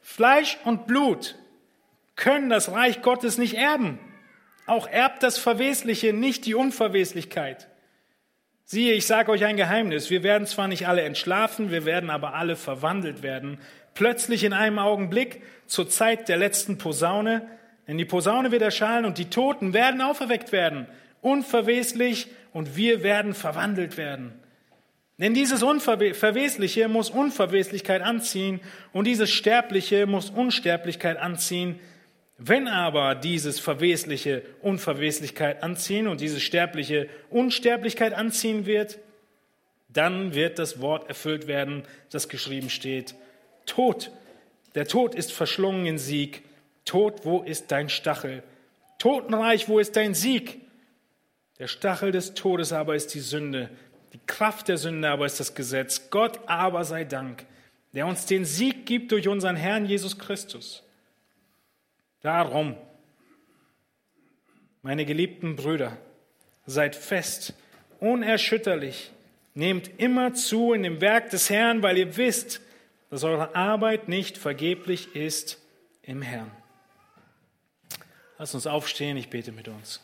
Fleisch 0.02 0.58
und 0.64 0.86
Blut 0.86 1.36
können 2.16 2.48
das 2.48 2.70
Reich 2.70 3.02
Gottes 3.02 3.38
nicht 3.38 3.54
erben. 3.54 3.98
Auch 4.66 4.86
erbt 4.86 5.22
das 5.22 5.38
Verwesliche 5.38 6.12
nicht 6.12 6.44
die 6.44 6.54
Unverweslichkeit. 6.54 7.67
Siehe, 8.70 8.92
ich 8.92 9.06
sage 9.06 9.32
euch 9.32 9.46
ein 9.46 9.56
Geheimnis. 9.56 10.10
Wir 10.10 10.22
werden 10.22 10.46
zwar 10.46 10.68
nicht 10.68 10.86
alle 10.86 11.00
entschlafen, 11.00 11.70
wir 11.70 11.86
werden 11.86 12.10
aber 12.10 12.34
alle 12.34 12.54
verwandelt 12.54 13.22
werden. 13.22 13.56
Plötzlich 13.94 14.44
in 14.44 14.52
einem 14.52 14.78
Augenblick 14.78 15.40
zur 15.66 15.88
Zeit 15.88 16.28
der 16.28 16.36
letzten 16.36 16.76
Posaune. 16.76 17.48
Denn 17.86 17.96
die 17.96 18.04
Posaune 18.04 18.52
wird 18.52 18.60
erschallen 18.60 19.06
und 19.06 19.16
die 19.16 19.30
Toten 19.30 19.72
werden 19.72 20.02
auferweckt 20.02 20.52
werden. 20.52 20.86
Unverweslich 21.22 22.28
und 22.52 22.76
wir 22.76 23.02
werden 23.02 23.32
verwandelt 23.32 23.96
werden. 23.96 24.34
Denn 25.16 25.32
dieses 25.32 25.62
Unverwesliche 25.62 26.88
muss 26.88 27.08
Unverweslichkeit 27.08 28.02
anziehen 28.02 28.60
und 28.92 29.06
dieses 29.06 29.30
Sterbliche 29.30 30.06
muss 30.06 30.28
Unsterblichkeit 30.28 31.16
anziehen. 31.16 31.80
Wenn 32.38 32.68
aber 32.68 33.16
dieses 33.16 33.58
Verwesliche 33.58 34.42
Unverweslichkeit 34.62 35.64
anziehen 35.64 36.06
und 36.06 36.20
dieses 36.20 36.40
Sterbliche 36.40 37.08
Unsterblichkeit 37.30 38.14
anziehen 38.14 38.64
wird, 38.64 38.98
dann 39.88 40.34
wird 40.34 40.60
das 40.60 40.80
Wort 40.80 41.08
erfüllt 41.08 41.48
werden, 41.48 41.82
das 42.10 42.28
geschrieben 42.28 42.70
steht. 42.70 43.16
Tod, 43.66 44.12
der 44.76 44.86
Tod 44.86 45.16
ist 45.16 45.32
verschlungen 45.32 45.86
in 45.86 45.98
Sieg. 45.98 46.44
Tod, 46.84 47.24
wo 47.24 47.42
ist 47.42 47.72
dein 47.72 47.88
Stachel? 47.88 48.44
Totenreich, 48.98 49.68
wo 49.68 49.80
ist 49.80 49.96
dein 49.96 50.14
Sieg? 50.14 50.60
Der 51.58 51.66
Stachel 51.66 52.12
des 52.12 52.34
Todes 52.34 52.72
aber 52.72 52.94
ist 52.94 53.14
die 53.14 53.20
Sünde. 53.20 53.68
Die 54.12 54.20
Kraft 54.26 54.68
der 54.68 54.78
Sünde 54.78 55.08
aber 55.08 55.26
ist 55.26 55.40
das 55.40 55.56
Gesetz. 55.56 56.10
Gott 56.10 56.38
aber 56.46 56.84
sei 56.84 57.04
Dank, 57.04 57.46
der 57.92 58.06
uns 58.06 58.26
den 58.26 58.44
Sieg 58.44 58.86
gibt 58.86 59.10
durch 59.10 59.26
unseren 59.26 59.56
Herrn 59.56 59.86
Jesus 59.86 60.18
Christus. 60.18 60.84
Darum, 62.20 62.76
meine 64.82 65.04
geliebten 65.04 65.56
Brüder, 65.56 65.96
seid 66.66 66.96
fest, 66.96 67.54
unerschütterlich, 68.00 69.12
nehmt 69.54 69.98
immer 70.00 70.34
zu 70.34 70.72
in 70.72 70.82
dem 70.82 71.00
Werk 71.00 71.30
des 71.30 71.50
Herrn, 71.50 71.82
weil 71.82 71.98
ihr 71.98 72.16
wisst, 72.16 72.60
dass 73.10 73.24
eure 73.24 73.54
Arbeit 73.54 74.08
nicht 74.08 74.36
vergeblich 74.36 75.14
ist 75.14 75.58
im 76.02 76.22
Herrn. 76.22 76.50
Lasst 78.38 78.54
uns 78.54 78.66
aufstehen, 78.66 79.16
ich 79.16 79.30
bete 79.30 79.52
mit 79.52 79.68
uns. 79.68 80.00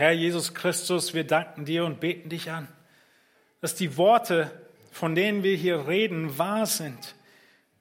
Herr 0.00 0.12
Jesus 0.12 0.54
Christus, 0.54 1.12
wir 1.12 1.24
danken 1.24 1.66
dir 1.66 1.84
und 1.84 2.00
beten 2.00 2.30
dich 2.30 2.50
an, 2.50 2.66
dass 3.60 3.74
die 3.74 3.98
Worte, 3.98 4.50
von 4.90 5.14
denen 5.14 5.42
wir 5.42 5.54
hier 5.54 5.88
reden, 5.88 6.38
wahr 6.38 6.64
sind. 6.64 7.14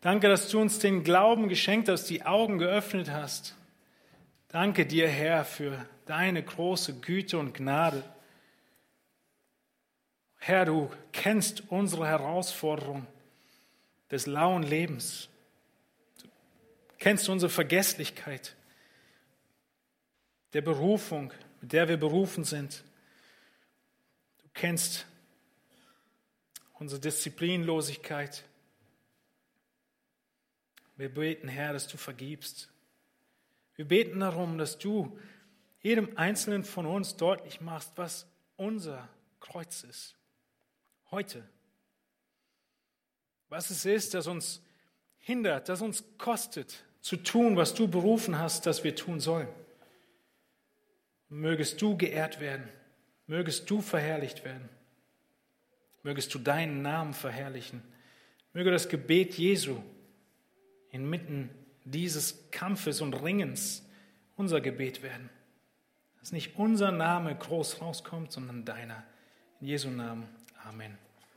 Danke, 0.02 0.28
dass 0.28 0.50
du 0.50 0.60
uns 0.60 0.80
den 0.80 1.06
Glauben 1.06 1.48
geschenkt 1.48 1.88
hast, 1.88 2.10
die 2.10 2.26
Augen 2.26 2.58
geöffnet 2.58 3.10
hast. 3.10 3.56
Danke 4.50 4.86
dir, 4.86 5.08
Herr, 5.08 5.46
für 5.46 5.86
deine 6.08 6.44
große 6.44 7.00
Güte 7.00 7.38
und 7.38 7.54
Gnade. 7.54 8.04
Herr, 10.40 10.66
du 10.66 10.92
kennst 11.14 11.72
unsere 11.72 12.06
Herausforderung 12.06 13.08
des 14.12 14.26
lauen 14.26 14.64
Lebens. 14.64 15.30
Du 16.22 16.96
kennst 16.98 17.30
unsere 17.30 17.50
Vergesslichkeit 17.50 18.58
der 20.52 20.62
Berufung, 20.62 21.32
mit 21.62 21.74
der 21.74 21.88
wir 21.88 21.98
berufen 21.98 22.44
sind. 22.44 22.84
Du 24.42 24.48
kennst 24.54 25.06
unsere 26.74 27.02
Disziplinlosigkeit. 27.02 28.44
Wir 30.96 31.14
beten, 31.14 31.48
Herr, 31.48 31.74
dass 31.74 31.88
du 31.88 31.98
vergibst. 31.98 32.70
Wir 33.76 33.86
beten 33.86 34.20
darum, 34.20 34.58
dass 34.58 34.78
du 34.78 35.18
jedem 35.82 36.18
Einzelnen 36.18 36.64
von 36.64 36.86
uns 36.86 37.16
deutlich 37.16 37.62
machst, 37.62 37.94
was 37.96 38.28
unser 38.58 39.08
Kreuz 39.40 39.84
ist. 39.84 40.16
Heute. 41.12 41.48
Was 43.48 43.70
es 43.70 43.86
ist, 43.86 44.14
das 44.14 44.28
uns 44.28 44.62
hindert, 45.18 45.70
das 45.70 45.82
uns 45.82 46.04
kostet, 46.18 46.84
zu 47.02 47.16
tun, 47.16 47.56
was 47.56 47.74
du 47.74 47.88
berufen 47.88 48.38
hast, 48.38 48.66
dass 48.66 48.84
wir 48.84 48.96
tun 48.96 49.20
sollen. 49.20 49.48
Mögest 51.30 51.82
du 51.82 51.96
geehrt 51.96 52.40
werden. 52.40 52.68
Mögest 53.28 53.70
du 53.70 53.82
verherrlicht 53.82 54.44
werden. 54.44 54.68
Mögest 56.04 56.34
du 56.34 56.40
deinen 56.40 56.82
Namen 56.82 57.14
verherrlichen. 57.14 57.84
Möge 58.54 58.72
das 58.72 58.90
Gebet 58.90 59.36
Jesu 59.36 59.82
inmitten 60.92 61.50
dieses 61.86 62.50
Kampfes 62.52 63.02
und 63.02 63.14
Ringens 63.14 63.86
unser 64.36 64.62
Gebet 64.62 65.04
werden. 65.04 65.30
Dass 66.20 66.32
nicht 66.32 66.58
unser 66.58 66.92
Name 66.92 67.36
groß 67.36 67.82
rauskommt, 67.82 68.32
sondern 68.32 68.66
deiner. 68.66 69.04
In 69.62 69.68
Jesu 69.68 69.90
Namen. 69.90 70.28
Amen. 70.64 71.09